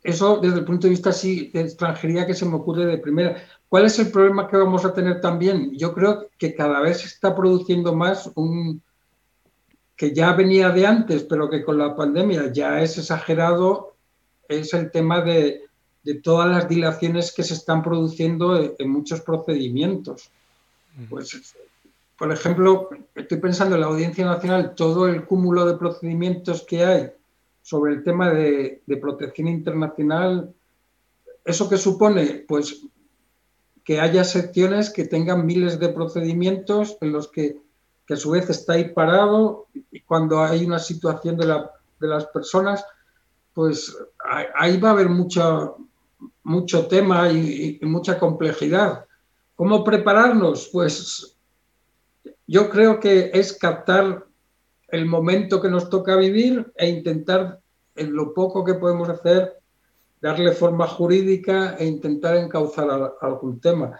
Eso 0.03 0.37
desde 0.37 0.59
el 0.59 0.65
punto 0.65 0.87
de 0.87 0.91
vista 0.91 1.11
sí, 1.11 1.51
de 1.53 1.61
extranjería 1.61 2.25
que 2.25 2.33
se 2.33 2.45
me 2.45 2.55
ocurre 2.55 2.85
de 2.85 2.97
primera. 2.97 3.35
¿Cuál 3.67 3.85
es 3.85 3.99
el 3.99 4.11
problema 4.11 4.47
que 4.47 4.57
vamos 4.57 4.85
a 4.85 4.93
tener 4.93 5.19
también? 5.19 5.77
Yo 5.77 5.93
creo 5.93 6.27
que 6.37 6.55
cada 6.55 6.79
vez 6.79 7.01
se 7.01 7.07
está 7.07 7.35
produciendo 7.35 7.93
más 7.93 8.31
un 8.35 8.81
que 10.01 10.15
ya 10.15 10.33
venía 10.33 10.71
de 10.71 10.87
antes, 10.87 11.21
pero 11.25 11.47
que 11.47 11.63
con 11.63 11.77
la 11.77 11.95
pandemia 11.95 12.51
ya 12.51 12.81
es 12.81 12.97
exagerado, 12.97 13.93
es 14.47 14.73
el 14.73 14.89
tema 14.89 15.21
de, 15.21 15.65
de 16.01 16.15
todas 16.15 16.49
las 16.49 16.67
dilaciones 16.67 17.31
que 17.31 17.43
se 17.43 17.53
están 17.53 17.83
produciendo 17.83 18.75
en, 18.79 18.89
muchos 18.89 19.21
procedimientos. 19.21 20.31
Pues 21.07 21.55
por 22.17 22.31
ejemplo, 22.31 22.89
estoy 23.13 23.37
pensando 23.37 23.75
en 23.75 23.81
la 23.81 23.87
Audiencia 23.89 24.25
Nacional, 24.25 24.73
todo 24.73 25.07
el 25.07 25.23
cúmulo 25.23 25.67
de 25.67 25.77
procedimientos 25.77 26.63
que 26.63 26.83
hay 26.83 27.11
sobre 27.61 27.93
el 27.93 28.03
tema 28.03 28.31
de, 28.31 28.81
protección 28.99 29.49
internacional, 29.49 30.51
¿eso 31.45 31.69
qué 31.69 31.77
supone? 31.77 32.43
Pues 32.47 32.81
que 33.83 33.99
haya 33.99 34.23
secciones 34.23 34.89
que 34.89 35.05
tengan 35.05 35.45
miles 35.45 35.79
de 35.79 35.89
procedimientos 35.89 36.97
en 37.01 37.11
los 37.11 37.27
que, 37.27 37.61
a 38.13 38.17
su 38.17 38.31
vez 38.31 38.49
está 38.49 38.73
ahí 38.73 38.93
parado 38.93 39.67
y 39.91 40.01
cuando 40.01 40.41
hay 40.41 40.65
una 40.65 40.79
situación 40.79 41.37
de, 41.37 41.45
las 41.99 42.25
personas, 42.27 42.85
pues 43.53 43.95
ahí 44.55 44.79
va 44.79 44.89
a 44.89 44.93
haber 44.93 45.09
mucho, 45.09 45.77
mucho 46.43 46.87
tema 46.87 47.31
y 47.31 47.79
mucha 47.83 48.17
complejidad. 48.19 49.05
¿Cómo 49.55 49.83
prepararnos? 49.83 50.69
Pues 50.71 51.37
yo 52.47 52.69
creo 52.69 52.99
que 52.99 53.31
es 53.33 53.53
captar 53.53 54.25
el 54.89 55.05
momento 55.05 55.61
que 55.61 55.69
nos 55.69 55.89
toca 55.89 56.15
vivir 56.15 56.71
e 56.75 56.89
intentar, 56.89 57.59
en 57.95 58.13
lo 58.13 58.33
poco 58.33 58.63
que 58.63 58.73
podemos 58.73 59.07
hacer, 59.07 59.57
darle 60.21 60.51
forma 60.51 60.87
jurídica 60.87 61.75
e 61.77 61.85
intentar 61.85 62.35
encauzar 62.35 63.15
algún 63.21 63.59
tema. 63.59 63.99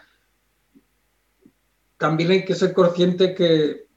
También 1.97 2.31
hay 2.31 2.45
que 2.45 2.55
ser 2.55 2.73
consciente 2.73 3.33
que, 3.33 3.87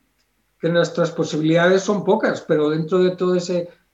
nuestras 0.68 1.11
posibilidades 1.11 1.83
son 1.83 2.05
pocas, 2.05 2.40
pero 2.42 2.70
dentro 2.70 2.98
de 2.98 3.16
toda 3.16 3.38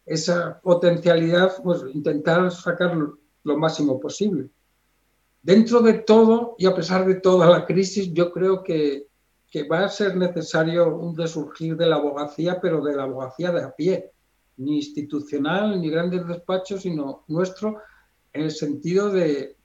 esa 0.06 0.60
potencialidad, 0.60 1.62
pues 1.62 1.82
intentar 1.92 2.50
sacar 2.50 2.96
lo 3.42 3.56
máximo 3.56 3.98
posible. 3.98 4.48
Dentro 5.42 5.80
de 5.80 5.94
todo 5.94 6.54
y 6.58 6.66
a 6.66 6.74
pesar 6.74 7.06
de 7.06 7.14
toda 7.14 7.48
la 7.48 7.64
crisis, 7.64 8.12
yo 8.12 8.30
creo 8.30 8.62
que 8.62 9.10
que 9.50 9.64
va 9.64 9.84
a 9.84 9.88
ser 9.88 10.16
necesario 10.16 10.96
un 10.96 11.16
resurgir 11.16 11.76
de 11.76 11.86
la 11.86 11.96
abogacía, 11.96 12.60
pero 12.60 12.82
de 12.82 12.94
la 12.94 13.02
abogacía 13.02 13.50
de 13.50 13.64
a 13.64 13.74
pie, 13.74 14.12
ni 14.58 14.76
institucional, 14.76 15.80
ni 15.80 15.90
grandes 15.90 16.26
despachos, 16.26 16.82
sino 16.82 17.24
nuestro, 17.26 17.78
en 18.32 18.42
el 18.42 18.52
sentido 18.52 19.10
de, 19.10 19.56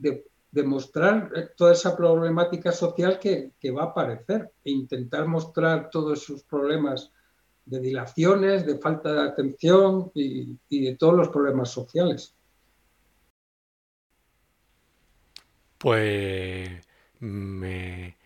eh, 0.61 1.49
toda 1.55 1.73
esa 1.73 1.95
problemática 1.95 2.71
social 2.71 3.19
que, 3.19 3.51
va 3.71 3.83
a 3.83 3.85
aparecer 3.85 4.51
e 4.63 4.71
intentar 4.71 5.27
mostrar 5.27 5.89
todos 5.89 6.23
esos 6.23 6.43
problemas 6.43 7.11
de 7.65 7.79
dilaciones, 7.79 8.65
de 8.65 8.77
falta 8.77 9.11
de 9.13 9.21
atención 9.21 10.11
y, 10.13 10.57
y 10.69 10.85
de 10.85 10.95
todos 10.95 11.15
los 11.15 11.29
problemas 11.29 11.69
sociales. 11.69 12.35
Pues 15.77 16.69
me, 17.19 18.17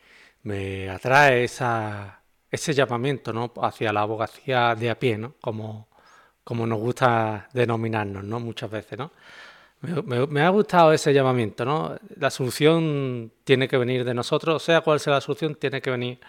me 0.44 0.90
atrae 0.90 1.44
esa, 1.44 2.22
ese 2.50 2.74
llamamiento 2.74 3.34
¿no? 3.34 3.52
hacia 3.62 3.94
la 3.94 4.02
abogacía 4.02 4.76
de 4.76 4.90
a 4.90 5.00
pie, 5.00 5.18
¿no? 5.18 5.36
como, 5.42 5.88
como 6.44 6.66
nos 6.66 6.80
gusta 6.80 7.50
denominarnos 7.54 8.24
¿no? 8.24 8.40
muchas 8.40 8.70
veces. 8.70 8.98
¿no? 8.98 9.12
Me, 9.82 10.42
ha 10.42 10.50
gustado 10.50 10.92
ese 10.92 11.14
llamamiento. 11.14 11.64
¿no? 11.64 11.98
La 12.18 12.30
solución 12.30 13.32
tiene 13.44 13.68
que 13.68 13.78
venir 13.78 14.04
de 14.04 14.14
nosotros, 14.14 14.62
sea 14.62 14.82
cual 14.82 15.00
sea 15.00 15.14
la 15.14 15.22
solución, 15.22 15.56
tiene 15.56 15.82
que 15.82 15.90
venir 15.90 16.20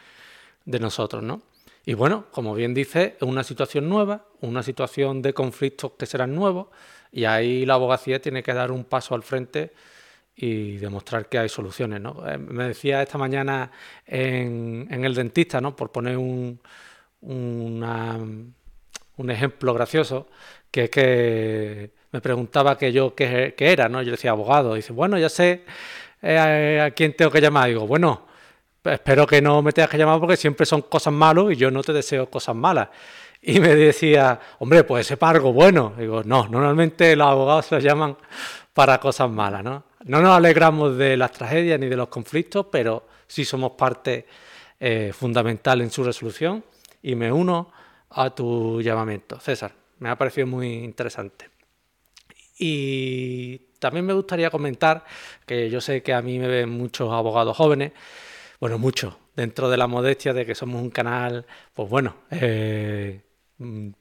de 0.65 0.79
nosotros. 0.79 1.23
¿no? 1.23 1.43
Y 1.85 1.95
bueno, 1.95 2.27
como 2.31 2.55
bien 2.55 2.75
dice, 2.75 3.17
es 3.21 3.23
una 3.23 3.43
situación 3.43 3.89
nueva, 3.89 4.27
una 4.41 4.63
situación 4.63 5.21
de 5.23 5.35
conflictos 5.35 5.93
que 5.99 6.07
serán 6.07 6.35
nuevos, 6.35 6.69
y 7.11 7.25
ahí 7.25 7.67
la 7.67 7.75
abogacía 7.75 8.23
tiene 8.23 8.43
que 8.43 8.55
dar 8.55 8.71
un 8.71 8.85
paso 8.85 9.17
al 9.17 9.25
frente 9.25 9.73
y 10.37 10.77
demostrar 10.77 11.29
que 11.29 11.39
hay 11.39 11.49
soluciones. 11.49 12.01
¿no? 12.01 12.25
Eh, 12.29 12.39
me 12.39 12.69
decía 12.69 13.03
esta 13.03 13.19
mañana 13.19 13.73
en, 14.07 14.87
el 14.91 15.15
dentista, 15.15 15.61
¿no? 15.61 15.75
por 15.75 15.91
poner 15.91 16.17
un, 16.17 16.61
un 17.21 18.55
ejemplo 19.29 19.75
gracioso, 19.75 20.29
que 20.71 20.85
es 20.85 20.91
que 20.91 22.00
me 22.13 22.21
preguntaba 22.21 22.77
que 22.77 22.93
yo 22.93 23.15
qué, 23.15 23.55
era, 23.59 23.89
¿no? 23.89 24.03
yo 24.03 24.11
decía 24.13 24.33
abogado, 24.33 24.75
dice, 24.75 24.93
bueno, 24.93 25.19
ya 25.19 25.29
sé 25.29 25.65
eh, 26.23 26.81
a 26.81 26.91
quién 26.91 27.15
tengo 27.15 27.31
que 27.31 27.41
llamar. 27.41 27.69
digo, 27.69 27.87
bueno, 27.87 28.27
espero 28.85 29.27
que 29.27 29.41
no 29.41 29.63
me 29.63 29.73
tengas 29.73 29.91
que 29.91 29.99
llamar 29.99 30.19
porque 30.21 30.37
siempre 30.37 30.67
son 30.67 30.83
cosas 30.83 31.13
malas 31.13 31.47
y 31.51 31.57
yo 31.57 31.71
no 31.71 31.83
te 31.83 31.93
deseo 31.93 32.29
cosas 32.29 32.57
malas. 32.57 32.89
Y 33.43 33.59
me 33.61 33.75
decía, 33.75 34.39
hombre, 34.59 34.85
pues 34.85 35.07
sepa 35.07 35.31
algo 35.31 35.53
bueno. 35.53 35.95
Digo, 35.97 36.23
no, 36.25 36.47
normalmente 36.49 37.17
los 37.17 37.29
abogados 37.29 37.67
se 37.67 37.81
llaman 37.81 38.17
para 38.75 38.99
cosas 38.99 39.31
malas, 39.31 39.65
¿no? 39.65 39.85
No 40.05 40.21
nos 40.21 40.37
alegramos 40.37 40.97
de 40.97 41.17
las 41.17 41.33
tragedias 41.33 41.79
ni 41.79 41.89
de 41.89 41.97
los 41.97 42.09
conflictos, 42.09 42.67
pero 42.71 43.07
sí 43.27 43.45
somos 43.45 43.73
parte 43.73 44.27
eh, 44.79 45.13
fundamental 45.15 45.81
en 45.83 45.91
su 45.91 46.03
resolución 46.05 46.65
y 47.03 47.15
me 47.15 47.31
uno 47.31 47.71
a 48.11 48.31
tu 48.31 48.81
llamamiento. 48.83 49.39
César, 49.39 49.73
me 49.99 50.09
ha 50.09 50.17
parecido 50.17 50.47
muy 50.47 50.73
interesante. 50.73 51.60
Y 52.63 53.59
también 53.79 54.05
me 54.05 54.13
gustaría 54.13 54.51
comentar 54.51 55.05
que 55.47 55.71
yo 55.71 55.81
sé 55.81 56.03
que 56.03 56.13
a 56.13 56.21
mí 56.21 56.39
me 56.39 56.47
ven 56.47 56.69
muchos 56.69 57.11
abogados 57.11 57.57
jóvenes, 57.57 57.93
bueno, 58.61 58.79
muchos, 58.79 59.15
dentro 59.35 59.71
de 59.71 59.79
la 59.79 59.87
modestia 59.87 60.35
de 60.35 60.45
que 60.45 60.55
somos 60.55 60.83
un 60.83 60.91
canal, 60.91 61.47
pues 61.73 61.89
bueno, 61.89 62.17
eh, 62.31 63.23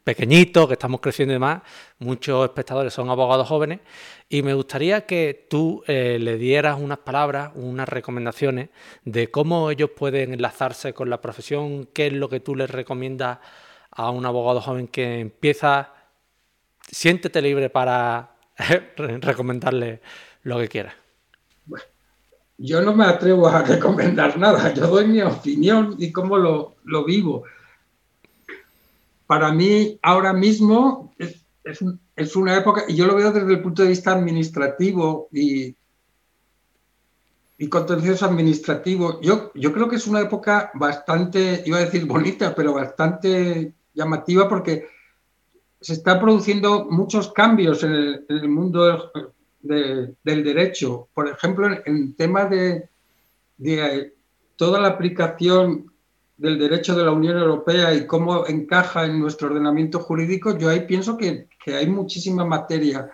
pequeñito, 0.03 0.67
que 0.67 0.73
estamos 0.73 0.99
creciendo 0.99 1.31
y 1.31 1.35
demás, 1.35 1.61
muchos 1.99 2.43
espectadores 2.43 2.93
son 2.93 3.09
abogados 3.09 3.47
jóvenes. 3.47 3.79
Y 4.27 4.41
me 4.41 4.53
gustaría 4.53 5.05
que 5.05 5.47
tú 5.49 5.81
eh, 5.87 6.17
le 6.19 6.37
dieras 6.37 6.77
unas 6.77 6.99
palabras, 6.99 7.51
unas 7.55 7.87
recomendaciones 7.87 8.69
de 9.05 9.31
cómo 9.31 9.71
ellos 9.71 9.91
pueden 9.95 10.33
enlazarse 10.33 10.93
con 10.93 11.09
la 11.09 11.21
profesión, 11.21 11.87
qué 11.93 12.07
es 12.07 12.13
lo 12.13 12.27
que 12.27 12.41
tú 12.41 12.55
les 12.57 12.69
recomiendas 12.69 13.39
a 13.91 14.09
un 14.11 14.25
abogado 14.25 14.59
joven 14.59 14.89
que 14.89 15.21
empieza, 15.21 15.93
siéntete 16.91 17.41
libre 17.41 17.69
para 17.69 18.38
recomendarle 19.21 20.01
lo 20.43 20.59
que 20.59 20.67
quiera. 20.67 20.95
yo 22.57 22.81
no 22.81 22.93
me 22.93 23.05
atrevo 23.05 23.47
a 23.47 23.61
recomendar 23.63 24.37
nada, 24.37 24.73
yo 24.73 24.87
doy 24.87 25.07
mi 25.07 25.21
opinión 25.21 25.95
y 25.97 26.11
cómo 26.11 26.37
lo, 26.37 27.05
vivo. 27.05 27.43
Para 29.27 29.51
mí, 29.51 29.99
ahora 30.01 30.33
mismo, 30.33 31.13
es, 31.17 32.35
una 32.35 32.57
época, 32.57 32.83
y 32.87 32.95
yo 32.95 33.05
lo 33.05 33.15
veo 33.15 33.31
desde 33.31 33.53
el 33.53 33.61
punto 33.61 33.83
de 33.83 33.89
vista 33.89 34.11
administrativo 34.11 35.29
y, 35.31 35.75
y 37.59 37.69
contencioso 37.69 38.25
administrativo. 38.25 39.21
Yo, 39.21 39.51
yo 39.53 39.71
creo 39.71 39.87
que 39.87 39.97
es 39.97 40.07
una 40.07 40.21
época 40.21 40.71
bastante, 40.73 41.61
iba 41.65 41.77
a 41.77 41.85
decir 41.85 42.05
bonita, 42.05 42.55
pero 42.55 42.73
bastante 42.73 43.73
llamativa 43.93 44.49
porque 44.49 44.87
se 45.81 45.93
están 45.93 46.19
produciendo 46.19 46.85
muchos 46.85 47.31
cambios 47.31 47.83
en 47.83 48.25
el, 48.27 48.49
mundo 48.49 49.11
del 49.61 50.15
derecho. 50.23 51.07
Por 51.13 51.29
ejemplo, 51.29 51.67
en, 51.67 51.81
el 51.85 52.15
tema 52.15 52.45
de, 52.45 52.89
toda 54.55 54.81
la 54.81 54.89
aplicación 54.89 55.91
del 56.37 56.57
derecho 56.57 56.95
de 56.95 57.03
la 57.03 57.11
Unión 57.11 57.37
Europea 57.37 57.93
y 57.93 58.05
cómo 58.05 58.45
encaja 58.47 59.05
en 59.05 59.19
nuestro 59.19 59.47
ordenamiento 59.47 59.99
jurídico, 59.99 60.57
yo 60.57 60.69
ahí 60.69 60.85
pienso 60.85 61.17
que, 61.17 61.47
hay 61.67 61.87
muchísima 61.87 62.43
materia. 62.43 63.09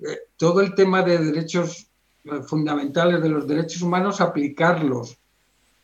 Eh, 0.00 0.22
todo 0.36 0.60
el 0.60 0.74
tema 0.74 1.02
de 1.02 1.18
derechos 1.18 1.86
eh, 2.24 2.42
fundamentales 2.42 3.22
de 3.22 3.28
los 3.28 3.46
derechos 3.46 3.80
humanos, 3.80 4.20
aplicarlos. 4.20 5.18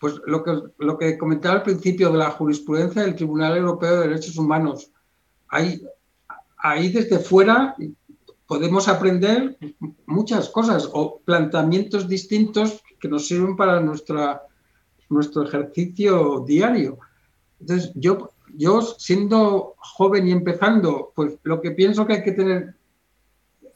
Pues 0.01 0.21
lo 0.27 0.43
que, 0.43 0.61
lo 0.79 0.99
que 0.99 1.17
comentaba 1.17 1.57
al 1.57 1.63
principio 1.63 2.11
de 2.11 2.19
la 2.19 2.31
jurisprudencia 2.31 3.03
del 3.03 3.15
Tribunal 3.15 3.57
Europeo 3.57 4.01
de 4.01 4.09
Derechos 4.09 4.37
Humanos, 4.37 4.91
hay, 5.49 5.83
ahí 6.59 6.91
desde 6.91 7.19
fuera 7.19 7.77
podemos 8.47 8.89
aprender 8.89 9.59
muchas 10.07 10.49
cosas 10.49 10.89
o 10.93 11.21
planteamientos 11.25 12.09
distintos 12.09 12.83
que 12.99 13.09
nos 13.09 13.29
sirven 13.29 13.57
para 13.57 13.81
nuestra, 13.81 14.43
nuestro 15.11 15.45
ejercicio 15.45 16.45
diario. 16.47 16.99
Entonces, 17.61 17.93
yo, 17.95 18.31
yo 18.55 18.81
siendo 18.81 19.75
joven 19.77 20.29
y 20.29 20.33
empezando, 20.33 21.13
pues 21.15 21.39
lo 21.43 21.61
que 21.61 21.73
pienso 21.73 22.07
que 22.07 22.15
hay 22.15 22.23
que 22.23 22.33
tener 22.33 22.75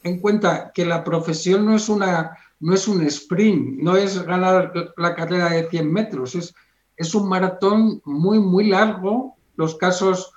en 0.02 0.20
cuenta 0.20 0.72
que 0.72 0.84
la 0.84 1.04
profesión 1.04 1.66
no 1.66 1.76
es, 1.76 1.88
una, 1.88 2.36
no 2.60 2.74
es 2.74 2.88
un 2.88 3.02
sprint, 3.02 3.78
no 3.78 3.96
es 3.96 4.22
ganar 4.24 4.72
la 4.96 5.14
carrera 5.14 5.50
de 5.50 5.68
100 5.68 5.92
metros, 5.92 6.34
es, 6.34 6.54
es 6.96 7.14
un 7.14 7.28
maratón 7.28 8.00
muy, 8.04 8.40
muy 8.40 8.68
largo. 8.68 9.36
Los 9.56 9.76
casos 9.76 10.32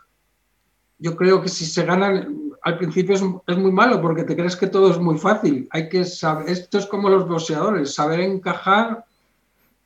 yo 0.98 1.16
creo 1.16 1.42
que 1.42 1.50
si 1.50 1.66
se 1.66 1.84
ganan, 1.86 2.52
al 2.62 2.78
principio 2.78 3.16
es, 3.16 3.58
muy 3.58 3.72
malo 3.72 4.02
porque 4.02 4.24
te 4.24 4.36
crees 4.36 4.56
que 4.56 4.68
todo 4.68 4.92
es 4.92 5.00
muy 5.00 5.18
fácil. 5.18 5.68
Hay 5.72 5.90
que 5.90 6.06
saber, 6.06 6.50
esto 6.50 6.78
es 6.78 6.86
como 6.86 7.10
los 7.10 7.28
boxeadores, 7.28 7.94
saber 7.94 8.22
encajar, 8.22 9.06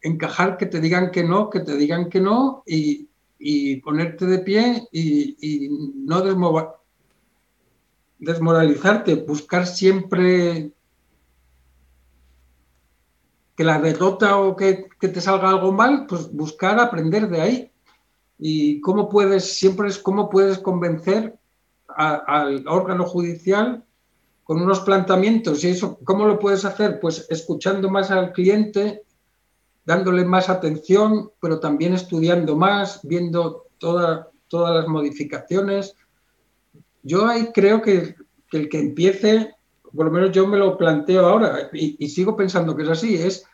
encajar 0.01 0.57
que 0.57 0.65
te 0.65 0.79
digan 0.79 1.11
que 1.11 1.23
no, 1.23 1.49
que 1.49 1.61
te 1.61 1.75
digan 1.75 2.09
que 2.09 2.21
no 2.21 2.63
y, 2.65 3.07
ponerte 3.77 4.25
de 4.25 4.39
pie 4.39 4.87
y, 4.91 5.69
no 5.95 6.21
desmoralizarte, 8.19 9.15
buscar 9.15 9.65
siempre 9.65 10.71
que 13.55 13.63
la 13.63 13.79
derrota 13.79 14.37
o 14.37 14.55
que, 14.55 14.89
que 14.99 15.07
te 15.09 15.19
salga 15.19 15.49
algo 15.49 15.71
mal, 15.71 16.05
pues 16.07 16.31
buscar 16.31 16.79
aprender 16.79 17.29
de 17.29 17.41
ahí 17.41 17.71
y 18.39 18.79
cómo 18.79 19.09
puedes, 19.09 19.57
siempre 19.57 19.89
es 19.89 19.99
cómo 19.99 20.29
puedes 20.29 20.59
convencer 20.59 21.37
al 21.87 22.65
órgano 22.67 23.05
judicial 23.05 23.83
con 24.45 24.61
unos 24.61 24.79
planteamientos. 24.79 25.63
¿Y 25.63 25.69
eso 25.69 25.99
cómo 26.05 26.25
lo 26.25 26.39
puedes 26.39 26.63
hacer? 26.63 26.99
Pues 27.01 27.27
escuchando 27.29 27.89
más 27.89 28.09
al 28.11 28.31
cliente, 28.31 29.03
dándole 29.83 30.23
más 30.23 30.49
atención, 30.49 31.31
pero 31.41 31.59
también 31.59 31.93
estudiando 31.93 32.55
más, 32.55 33.01
viendo 33.03 33.67
todas 33.77 34.29
las 34.49 34.87
modificaciones. 34.87 35.95
Yo 37.03 37.27
ahí 37.27 37.49
creo 37.53 37.81
que, 37.81 38.15
el 38.53 38.69
que 38.69 38.79
empiece, 38.79 39.53
por 39.93 40.05
lo 40.05 40.11
menos 40.11 40.31
yo 40.31 40.47
me 40.47 40.57
lo 40.57 40.77
planteo 40.77 41.25
ahora 41.25 41.69
y, 41.73 42.03
y 42.03 42.09
sigo 42.09 42.35
pensando 42.35 42.75
que 42.75 42.83
es 42.83 42.89
así, 42.89 43.15
es 43.15 43.45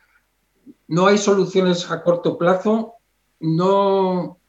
no 0.87 1.07
hay 1.07 1.17
soluciones 1.17 1.89
a 1.89 2.03
corto 2.03 2.37
plazo, 2.37 2.93
no, 3.39 4.39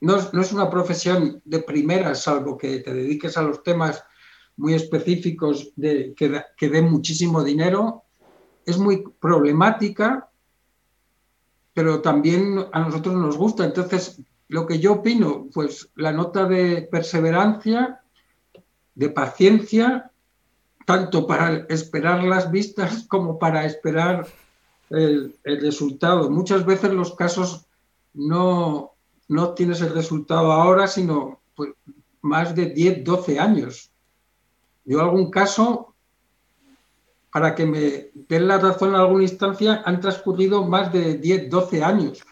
no, 0.00 0.16
es 0.16 0.52
una 0.52 0.70
profesión 0.70 1.42
de 1.44 1.60
primera, 1.60 2.14
salvo 2.14 2.56
que 2.56 2.80
te 2.80 2.94
dediques 2.94 3.36
a 3.36 3.42
los 3.42 3.62
temas 3.62 4.02
muy 4.56 4.74
específicos 4.74 5.72
de, 5.76 6.14
que, 6.16 6.42
que 6.56 6.68
den 6.68 6.90
muchísimo 6.90 7.42
dinero. 7.44 8.04
Es 8.64 8.78
muy 8.78 9.04
problemática, 9.20 10.30
pero 11.72 12.00
también 12.00 12.66
a 12.72 12.80
nosotros 12.80 13.14
nos 13.14 13.36
gusta. 13.36 13.64
Entonces, 13.64 14.20
lo 14.48 14.66
que 14.66 14.78
yo 14.78 14.94
opino, 14.94 15.48
pues 15.52 15.90
la 15.94 16.12
nota 16.12 16.46
de 16.46 16.88
perseverancia, 16.90 18.02
de 18.94 19.08
paciencia, 19.10 20.10
tanto 20.86 21.26
para 21.26 21.66
esperar 21.68 22.24
las 22.24 22.50
vistas 22.50 23.04
como 23.08 23.38
para 23.38 23.64
esperar 23.64 24.26
el, 24.90 25.38
el 25.44 25.60
resultado. 25.60 26.30
Muchas 26.30 26.66
veces 26.66 26.92
los 26.92 27.14
casos 27.14 27.66
no, 28.12 28.94
no 29.30 29.54
tienes 29.54 29.80
el 29.80 29.94
resultado 29.94 30.50
ahora, 30.50 30.88
sino 30.88 31.40
pues, 31.54 31.70
más 32.20 32.52
de 32.56 32.66
10, 32.66 33.04
12 33.04 33.38
años. 33.38 33.92
Yo 34.84 35.00
algún 35.00 35.30
caso, 35.30 35.94
para 37.32 37.54
que 37.54 37.64
me 37.64 38.10
den 38.12 38.48
la 38.48 38.58
razón 38.58 38.88
en 38.88 38.96
alguna 38.96 39.22
instancia, 39.22 39.82
han 39.86 40.00
transcurrido 40.00 40.64
más 40.64 40.92
de 40.92 41.18
10, 41.18 41.48
12 41.48 41.84
años. 41.84 42.24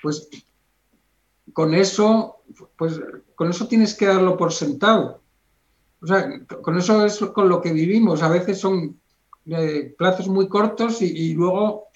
Pues 0.00 0.28
con 1.52 1.74
eso, 1.74 2.36
pues 2.78 3.00
con 3.34 3.50
eso 3.50 3.66
tienes 3.66 3.94
que 3.94 4.06
darlo 4.06 4.36
por 4.36 4.52
sentado. 4.52 5.20
O 6.00 6.06
sea, 6.06 6.46
con 6.62 6.78
eso 6.78 7.04
es 7.04 7.18
con 7.18 7.48
lo 7.48 7.60
que 7.60 7.72
vivimos. 7.72 8.22
A 8.22 8.28
veces 8.28 8.60
son 8.60 9.00
eh, 9.46 9.92
plazos 9.98 10.28
muy 10.28 10.48
cortos 10.48 11.02
y, 11.02 11.06
y 11.06 11.34
luego 11.34 11.88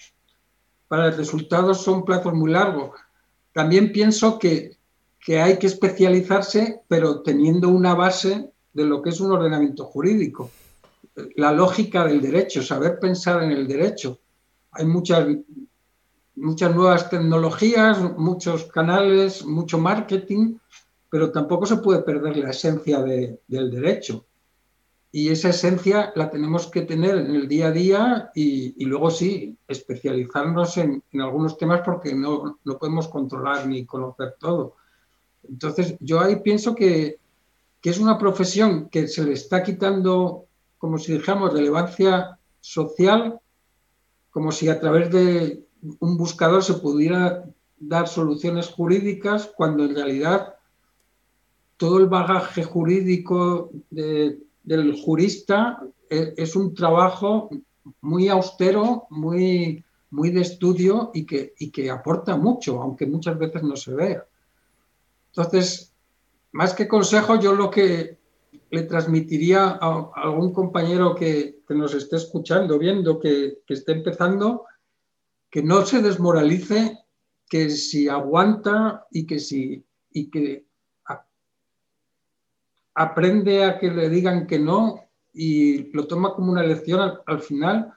para 0.89 1.05
el 1.05 1.15
resultado 1.15 1.73
son 1.73 2.03
plazos 2.03 2.33
muy 2.33 2.51
largos. 2.51 2.99
También 3.53 3.91
pienso 3.91 4.39
que, 4.39 4.77
hay 5.27 5.57
que 5.59 5.67
especializarse, 5.67 6.81
pero 6.87 7.21
teniendo 7.21 7.69
una 7.69 7.93
base 7.93 8.51
de 8.73 8.85
lo 8.85 9.01
que 9.01 9.09
es 9.09 9.19
un 9.19 9.31
ordenamiento 9.31 9.85
jurídico. 9.85 10.49
La 11.35 11.51
lógica 11.51 12.05
del 12.05 12.21
derecho, 12.21 12.63
saber 12.63 12.99
pensar 12.99 13.43
en 13.43 13.51
el 13.51 13.67
derecho. 13.67 14.19
Hay 14.71 14.85
muchas, 14.85 15.27
muchas 16.35 16.75
nuevas 16.75 17.09
tecnologías, 17.09 17.99
muchos 18.17 18.65
canales, 18.65 19.45
mucho 19.45 19.77
marketing, 19.77 20.55
pero 21.09 21.31
tampoco 21.31 21.65
se 21.65 21.77
puede 21.77 22.01
perder 22.01 22.37
la 22.37 22.51
esencia 22.51 23.01
del 23.03 23.71
derecho 23.71 24.25
y 25.13 25.29
esa 25.29 25.49
esencia 25.49 26.13
la 26.15 26.29
tenemos 26.29 26.67
que 26.67 26.83
tener 26.83 27.17
en 27.17 27.35
el 27.35 27.47
día 27.49 27.67
a 27.67 27.71
día 27.71 28.31
y, 28.33 28.85
luego 28.85 29.11
sí, 29.11 29.57
especializarnos 29.67 30.77
en, 30.77 31.03
algunos 31.19 31.57
temas 31.57 31.81
porque 31.83 32.15
no, 32.15 32.59
podemos 32.79 33.09
controlar 33.09 33.67
ni 33.67 33.85
conocer 33.85 34.35
todo. 34.39 34.75
Entonces, 35.49 35.95
yo 35.99 36.21
ahí 36.21 36.37
pienso 36.37 36.75
que, 36.75 37.19
es 37.83 37.99
una 37.99 38.17
profesión 38.17 38.89
que 38.89 39.07
se 39.07 39.23
le 39.23 39.33
está 39.33 39.63
quitando, 39.63 40.45
como 40.77 40.97
si 40.97 41.13
dijéramos, 41.13 41.51
relevancia 41.51 42.37
social, 42.61 43.39
como 44.29 44.51
si 44.51 44.69
a 44.69 44.79
través 44.79 45.11
de 45.11 45.65
un 45.99 46.15
buscador 46.15 46.63
se 46.63 46.75
pudiera 46.75 47.43
dar 47.79 48.07
soluciones 48.07 48.67
jurídicas, 48.67 49.51
cuando 49.57 49.83
en 49.83 49.95
realidad 49.95 50.55
todo 51.75 51.97
el 51.97 52.05
bagaje 52.05 52.63
jurídico 52.63 53.71
de 53.89 54.37
del 54.63 54.93
jurista 55.01 55.81
e, 56.09 56.33
es 56.37 56.55
un 56.55 56.73
trabajo 56.73 57.49
muy 58.01 58.29
austero, 58.29 59.07
muy 59.09 59.83
muy 60.11 60.29
de 60.29 60.41
estudio 60.41 61.11
y 61.13 61.25
que, 61.25 61.53
y 61.57 61.71
que 61.71 61.89
aporta 61.89 62.37
mucho, 62.37 62.81
aunque 62.81 63.05
muchas 63.05 63.37
veces 63.39 63.63
no 63.63 63.75
se 63.75 63.93
vea. 63.93 64.25
Entonces, 65.33 65.93
más 66.51 66.73
que 66.73 66.87
consejo, 66.87 67.39
yo 67.39 67.53
lo 67.53 67.71
que 67.71 68.17
le 68.69 68.83
transmitiría 68.83 69.79
a, 69.81 70.11
algún 70.15 70.53
compañero 70.53 71.15
que, 71.15 71.59
nos 71.69 71.93
esté 71.93 72.17
escuchando, 72.17 72.77
viendo, 72.77 73.17
que, 73.17 73.59
que 73.65 73.73
esté 73.73 73.93
empezando, 73.93 74.65
que 75.49 75.63
no 75.63 75.85
se 75.85 76.01
desmoralice, 76.01 76.99
que 77.47 77.69
si 77.69 78.09
aguanta 78.09 79.07
y 79.09 79.25
que 79.25 79.39
si 79.39 79.85
y 80.13 80.29
que 80.29 80.65
aprende 82.93 83.63
a 83.63 83.79
que 83.79 83.89
le 83.89 84.09
digan 84.09 84.47
que 84.47 84.59
no 84.59 85.05
y 85.33 85.91
lo 85.93 86.07
toma 86.07 86.33
como 86.33 86.51
una 86.51 86.63
lección 86.63 87.19
al, 87.25 87.39
final, 87.39 87.93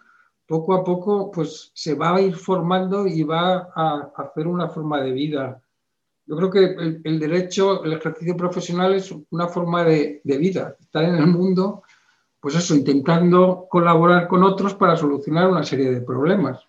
poco 0.46 0.74
a 0.74 0.84
poco 0.84 1.30
pues 1.30 1.72
se 1.74 1.94
va 1.94 2.14
a 2.14 2.20
ir 2.20 2.34
formando 2.34 3.06
y 3.06 3.22
va 3.22 3.70
a, 3.74 4.12
hacer 4.16 4.46
una 4.46 4.68
forma 4.68 5.00
de 5.00 5.12
vida. 5.12 5.62
Yo 6.26 6.36
creo 6.36 6.50
que 6.50 7.00
el, 7.04 7.18
derecho, 7.18 7.84
el 7.84 7.94
ejercicio 7.94 8.36
profesional 8.36 8.94
es 8.94 9.12
una 9.30 9.48
forma 9.48 9.84
de, 9.84 10.22
vida, 10.24 10.76
estar 10.80 11.04
en 11.04 11.16
el 11.16 11.26
mundo, 11.26 11.82
pues 12.40 12.54
eso, 12.54 12.74
intentando 12.74 13.66
colaborar 13.68 14.26
con 14.28 14.42
otros 14.42 14.74
para 14.74 14.96
solucionar 14.96 15.50
una 15.50 15.64
serie 15.64 15.90
de 15.90 16.00
problemas. 16.00 16.66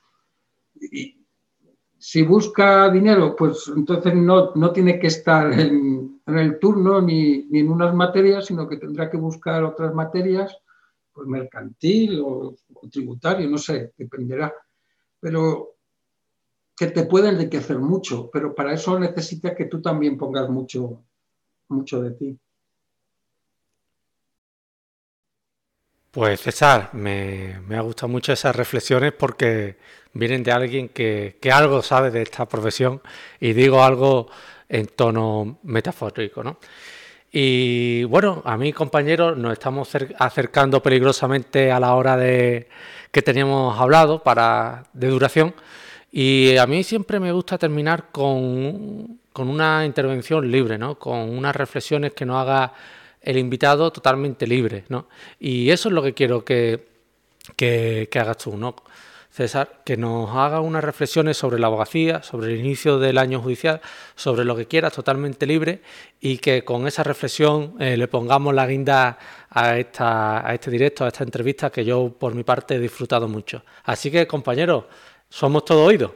Si 2.08 2.22
busca 2.22 2.88
dinero, 2.91 3.36
pues 3.36 3.68
entonces 3.76 4.14
no, 4.14 4.53
no 4.53 4.72
tiene 4.72 4.99
que 4.99 5.08
estar 5.08 5.51
en, 5.60 6.22
en 6.24 6.38
el 6.38 6.60
turno 6.60 7.01
ni, 7.01 7.45
ni, 7.45 7.62
en 7.62 7.72
unas 7.72 7.95
materias, 7.95 8.45
sino 8.45 8.70
que 8.70 8.78
tendrá 8.78 9.10
que 9.10 9.18
buscar 9.18 9.64
otras 9.64 9.91
materias, 9.91 10.56
pues 11.12 11.28
mercantil 11.28 12.22
o, 12.24 12.56
tributario, 12.91 13.49
no 13.49 13.58
sé, 13.58 13.91
dependerá. 13.97 14.53
Pero 15.20 15.78
que 16.78 16.88
te 16.88 17.06
puede 17.06 17.30
enriquecer 17.30 17.80
mucho, 17.80 18.30
pero 18.32 18.53
para 18.53 18.74
eso 18.74 18.99
necesita 18.99 19.56
que 19.56 19.66
tú 19.66 19.82
también 19.82 20.16
pongas 20.16 20.47
mucho, 20.47 21.03
mucho 21.70 22.03
de 22.03 22.12
ti. 22.12 22.39
Pues 26.16 26.39
César, 26.39 26.91
me, 26.93 27.59
me 27.68 27.76
ha 27.76 27.82
gustado 27.82 28.07
mucho 28.07 28.32
esas 28.32 28.55
reflexiones 28.55 29.11
porque 29.11 29.76
vienen 30.13 30.43
de 30.43 30.51
alguien 30.53 30.88
que, 30.88 31.38
algo 31.51 31.82
sabe 31.82 32.09
de 32.09 32.22
esta 32.22 32.47
profesión 32.47 33.01
y 33.38 33.51
digo 33.51 33.84
algo 33.84 34.30
en 34.70 34.88
tono 34.88 35.59
metafórico. 35.63 36.41
¿no? 36.41 36.57
Y 37.34 38.05
bueno, 38.05 38.41
a 38.45 38.55
mí 38.55 38.72
compañeros 38.72 39.36
nos 39.38 39.51
estamos 39.51 39.89
acercando 40.18 40.82
peligrosamente 40.82 41.70
a 41.70 41.82
la 41.82 41.93
hora 41.95 42.16
de 42.16 42.70
que 43.11 43.22
teníamos 43.22 43.78
hablado 43.78 44.24
para 44.24 44.86
de 44.93 45.09
duración 45.09 45.53
y 46.13 46.55
a 46.55 46.66
mí 46.66 46.86
siempre 46.86 47.20
me 47.20 47.34
gusta 47.34 47.57
terminar 47.57 48.05
con, 48.13 49.20
con 49.34 49.49
una 49.49 49.86
intervención 49.86 50.49
libre, 50.49 50.78
¿no? 50.78 50.97
con 50.97 51.38
unas 51.38 51.53
reflexiones 51.53 52.13
que 52.13 52.26
nos 52.26 52.38
haga 52.38 52.72
el 53.26 53.38
invitado 53.38 53.91
totalmente 53.91 54.47
libre. 54.47 54.86
¿no? 54.88 55.07
Y 55.39 55.71
eso 55.71 55.89
es 55.89 55.95
lo 55.95 56.01
que 56.01 56.13
quiero 56.13 56.45
que, 56.45 56.88
que, 57.57 58.07
hagas 58.13 58.38
tú. 58.38 58.55
¿no? 58.55 58.76
César, 59.30 59.82
que 59.84 59.97
nos 59.97 60.30
haga 60.30 60.61
unas 60.61 60.84
reflexiones 60.84 61.36
sobre 61.36 61.59
la 61.59 61.67
abogacía, 61.67 62.23
sobre 62.23 62.53
el 62.53 62.59
inicio 62.59 62.99
del 62.99 63.17
año 63.17 63.41
judicial, 63.41 63.82
sobre 64.15 64.45
lo 64.45 64.55
que 64.55 64.67
quieras, 64.67 64.93
totalmente 64.93 65.45
libre, 65.45 65.82
y 66.21 66.38
que 66.38 66.63
con 66.63 66.88
esa 66.88 67.03
reflexión 67.03 67.76
eh, 67.80 67.97
le 67.97 68.07
pongamos 68.07 68.53
la 68.53 68.65
guinda 68.65 69.17
a, 69.49 69.78
esta, 69.78 70.47
a 70.47 70.53
este 70.53 70.71
directo, 70.71 71.03
a 71.03 71.09
esta 71.09 71.26
entrevista, 71.26 71.69
que 71.69 71.84
yo 71.84 72.15
por 72.17 72.34
mi 72.34 72.43
parte 72.43 72.76
he 72.76 72.80
disfrutado 72.80 73.28
mucho. 73.28 73.63
Así 73.84 74.09
que, 74.09 74.26
compañeros, 74.26 74.86
somos 75.28 75.65
todo 75.65 75.84
oídos. 75.84 76.11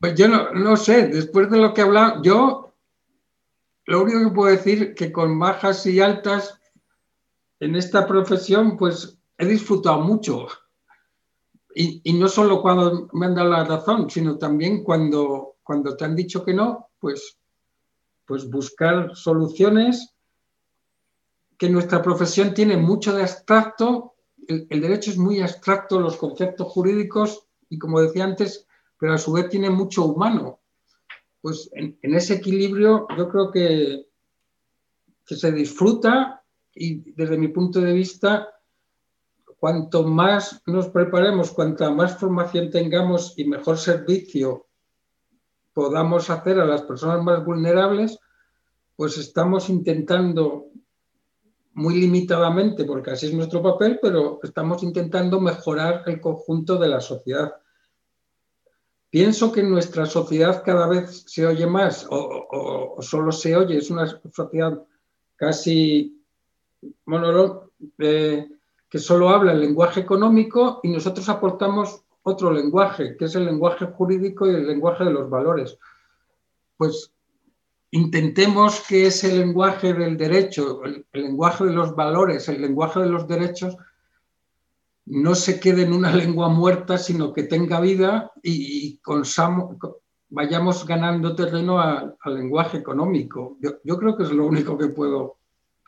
Pues 0.00 0.14
yo 0.14 0.28
no, 0.28 0.50
no 0.52 0.76
sé, 0.76 1.08
después 1.08 1.50
de 1.50 1.58
lo 1.58 1.74
que 1.74 1.82
he 1.82 1.84
hablado, 1.84 2.22
yo 2.22 2.69
lo 3.90 4.02
único 4.02 4.20
que 4.20 4.34
puedo 4.34 4.56
decir 4.56 4.94
que 4.94 5.10
con 5.10 5.36
bajas 5.36 5.84
y 5.84 6.00
altas 6.00 6.60
en 7.58 7.74
esta 7.74 8.06
profesión, 8.06 8.76
pues 8.76 9.18
he 9.36 9.44
disfrutado 9.44 10.00
mucho. 10.02 10.46
Y, 11.74 12.12
no 12.12 12.28
solo 12.28 12.62
cuando 12.62 13.08
me 13.12 13.26
han 13.26 13.34
dado 13.34 13.48
la 13.48 13.64
razón, 13.64 14.08
sino 14.08 14.38
también 14.38 14.84
cuando, 14.84 15.56
cuando 15.64 15.96
te 15.96 16.04
han 16.04 16.14
dicho 16.14 16.44
que 16.44 16.54
no, 16.54 16.90
pues, 17.00 17.36
pues 18.26 18.48
buscar 18.48 19.16
soluciones 19.16 20.14
que 21.58 21.68
nuestra 21.68 22.00
profesión 22.00 22.54
tiene 22.54 22.76
mucho 22.76 23.12
de 23.12 23.22
abstracto, 23.22 24.14
el, 24.46 24.68
derecho 24.68 25.10
es 25.10 25.18
muy 25.18 25.40
abstracto, 25.40 25.98
los 25.98 26.16
conceptos 26.16 26.68
jurídicos, 26.68 27.44
y 27.68 27.76
como 27.76 28.00
decía 28.00 28.22
antes, 28.22 28.68
pero 28.96 29.14
a 29.14 29.18
su 29.18 29.32
vez 29.32 29.48
tiene 29.48 29.68
mucho 29.68 30.04
humano. 30.04 30.59
Pues 31.40 31.70
en, 31.72 31.96
ese 32.02 32.34
equilibrio 32.34 33.06
yo 33.16 33.28
creo 33.28 33.50
que, 33.50 34.06
que 35.24 35.36
se 35.36 35.52
disfruta 35.52 36.42
y 36.74 37.12
desde 37.12 37.38
mi 37.38 37.48
punto 37.48 37.80
de 37.80 37.92
vista 37.92 38.48
cuanto 39.58 40.04
más 40.04 40.62
nos 40.66 40.88
preparemos, 40.88 41.50
cuanta 41.50 41.90
más 41.90 42.16
formación 42.18 42.70
tengamos 42.70 43.34
y 43.36 43.44
mejor 43.44 43.76
servicio 43.78 44.66
podamos 45.72 46.30
hacer 46.30 46.58
a 46.58 46.64
las 46.64 46.82
personas 46.82 47.22
más 47.22 47.44
vulnerables, 47.44 48.18
pues 48.96 49.18
estamos 49.18 49.68
intentando 49.68 50.66
muy 51.74 51.94
limitadamente, 52.00 52.84
porque 52.84 53.12
así 53.12 53.26
es 53.26 53.34
nuestro 53.34 53.62
papel, 53.62 53.98
pero 54.02 54.40
estamos 54.42 54.82
intentando 54.82 55.40
mejorar 55.40 56.02
el 56.06 56.20
conjunto 56.20 56.76
de 56.78 56.88
la 56.88 57.00
sociedad. 57.00 57.54
Pienso 59.10 59.50
que 59.50 59.62
nuestra 59.62 60.06
sociedad 60.06 60.62
cada 60.64 60.86
vez 60.86 61.24
se 61.26 61.44
oye 61.44 61.66
más 61.66 62.06
o, 62.08 62.94
o 62.96 63.02
solo 63.02 63.32
se 63.32 63.56
oye, 63.56 63.78
es 63.78 63.90
una 63.90 64.06
sociedad 64.32 64.80
casi 65.36 66.20
monólogo, 67.06 67.70
eh, 67.98 68.48
que 68.88 68.98
solo 68.98 69.30
habla 69.30 69.52
el 69.52 69.60
lenguaje 69.60 70.00
económico 70.00 70.80
y 70.82 70.88
nosotros 70.88 71.28
aportamos 71.28 72.02
otro 72.22 72.52
lenguaje, 72.52 73.16
que 73.16 73.24
es 73.24 73.34
el 73.34 73.46
lenguaje 73.46 73.86
jurídico 73.86 74.46
y 74.46 74.54
el 74.54 74.66
lenguaje 74.66 75.04
de 75.04 75.12
los 75.12 75.30
valores. 75.30 75.78
Pues 76.76 77.12
intentemos 77.92 78.80
que 78.80 79.06
ese 79.06 79.36
lenguaje 79.36 79.94
del 79.94 80.16
derecho, 80.16 80.84
el, 80.84 81.06
lenguaje 81.12 81.64
de 81.64 81.72
los 81.72 81.94
valores, 81.94 82.48
el 82.48 82.60
lenguaje 82.60 83.00
de 83.00 83.08
los 83.08 83.26
derechos, 83.26 83.76
no 85.10 85.34
se 85.34 85.58
quede 85.58 85.82
en 85.82 85.92
una 85.92 86.12
lengua 86.14 86.48
muerta, 86.48 86.96
sino 86.96 87.32
que 87.32 87.42
tenga 87.42 87.80
vida 87.80 88.32
y, 88.42 89.00
vayamos 90.32 90.86
ganando 90.86 91.34
terreno 91.34 91.80
al 91.80 92.16
lenguaje 92.26 92.78
económico. 92.78 93.56
Yo, 93.60 93.98
creo 93.98 94.16
que 94.16 94.22
es 94.22 94.30
lo 94.30 94.46
único 94.46 94.78
que 94.78 94.86
puedo, 94.88 95.38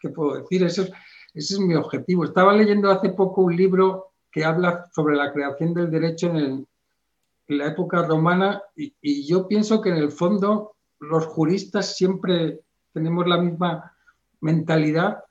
que 0.00 0.08
puedo 0.08 0.34
decir. 0.34 0.64
Ese 0.64 0.90
es 1.34 1.58
mi 1.60 1.74
objetivo. 1.74 2.24
Estaba 2.24 2.52
leyendo 2.52 2.90
hace 2.90 3.10
poco 3.10 3.42
un 3.42 3.56
libro 3.56 4.08
que 4.32 4.44
habla 4.44 4.88
sobre 4.92 5.14
la 5.14 5.32
creación 5.32 5.72
del 5.72 5.90
derecho 5.90 6.26
en, 6.28 6.66
la 7.48 7.66
época 7.66 8.02
romana 8.06 8.62
y, 8.74 9.26
yo 9.26 9.46
pienso 9.46 9.82
que 9.82 9.90
en 9.90 9.96
el 9.96 10.10
fondo 10.10 10.72
los 11.00 11.26
juristas 11.26 11.96
siempre 11.96 12.60
tenemos 12.94 13.26
la 13.28 13.36
misma 13.36 13.92
mentalidad 14.40 15.22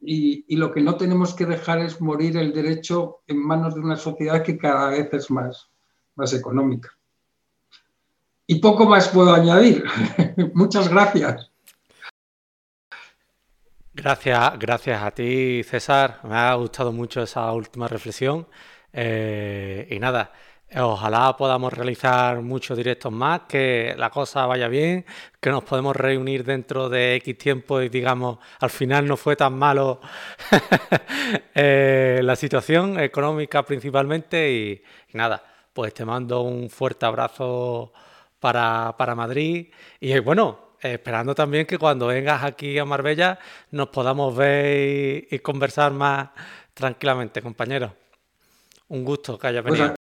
y, 0.00 0.56
lo 0.56 0.72
que 0.72 0.80
no 0.80 0.96
tenemos 0.96 1.34
que 1.34 1.46
dejar 1.46 1.80
es 1.80 2.00
morir 2.00 2.36
el 2.36 2.52
derecho 2.52 3.20
en 3.26 3.44
manos 3.44 3.74
de 3.74 3.80
una 3.80 3.96
sociedad 3.96 4.42
que 4.42 4.56
cada 4.56 4.90
vez 4.90 5.12
es 5.12 5.30
más, 5.30 5.70
más 6.14 6.32
económica. 6.32 6.90
Y 8.46 8.56
poco 8.56 8.86
más 8.86 9.08
puedo 9.08 9.32
añadir. 9.32 9.84
Muchas 10.54 10.88
gracias. 10.88 11.50
Gracias, 13.92 14.58
gracias 14.58 15.02
a 15.02 15.10
ti, 15.10 15.62
César. 15.62 16.20
Me 16.24 16.34
ha 16.34 16.54
gustado 16.54 16.92
mucho 16.92 17.22
esa 17.22 17.52
última 17.52 17.86
reflexión. 17.86 18.46
Eh, 18.92 19.86
y 19.90 19.98
nada, 19.98 20.32
ojalá 20.76 21.36
podamos 21.36 21.72
realizar 21.72 22.40
muchos 22.42 22.76
directos 22.76 23.12
más, 23.12 23.42
que 23.48 23.94
la 23.98 24.10
cosa 24.10 24.46
vaya 24.46 24.68
bien, 24.68 25.04
que 25.40 25.50
nos 25.50 25.64
podemos 25.64 25.96
reunir 25.96 26.44
dentro 26.44 26.88
de 26.88 27.16
X 27.16 27.38
tiempo 27.38 27.80
y 27.80 27.88
digamos, 27.88 28.38
al 28.60 28.70
final 28.70 29.06
no 29.06 29.16
fue 29.16 29.36
tan 29.36 29.54
malo 29.54 30.00
eh, 31.54 32.20
la 32.22 32.36
situación 32.36 33.00
económica 33.00 33.64
principalmente. 33.64 34.50
Y, 34.52 34.82
y, 35.12 35.16
nada, 35.16 35.42
pues 35.72 35.92
te 35.94 36.04
mando 36.04 36.42
un 36.42 36.70
fuerte 36.70 37.06
abrazo 37.06 37.92
para, 38.38 38.94
para 38.96 39.14
Madrid. 39.14 39.68
Y 40.00 40.18
bueno, 40.20 40.70
esperando 40.80 41.34
también 41.34 41.66
que 41.66 41.78
cuando 41.78 42.06
vengas 42.06 42.42
aquí 42.44 42.78
a 42.78 42.84
Marbella 42.84 43.38
nos 43.70 43.88
podamos 43.88 44.34
ver 44.36 45.26
y, 45.30 45.38
conversar 45.40 45.92
más 45.92 46.30
tranquilamente, 46.74 47.42
compañeros. 47.42 47.92
Un 48.88 49.04
gusto 49.04 49.38
que 49.38 49.46
hayas 49.46 49.62
pues 49.62 49.78
venido. 49.78 49.99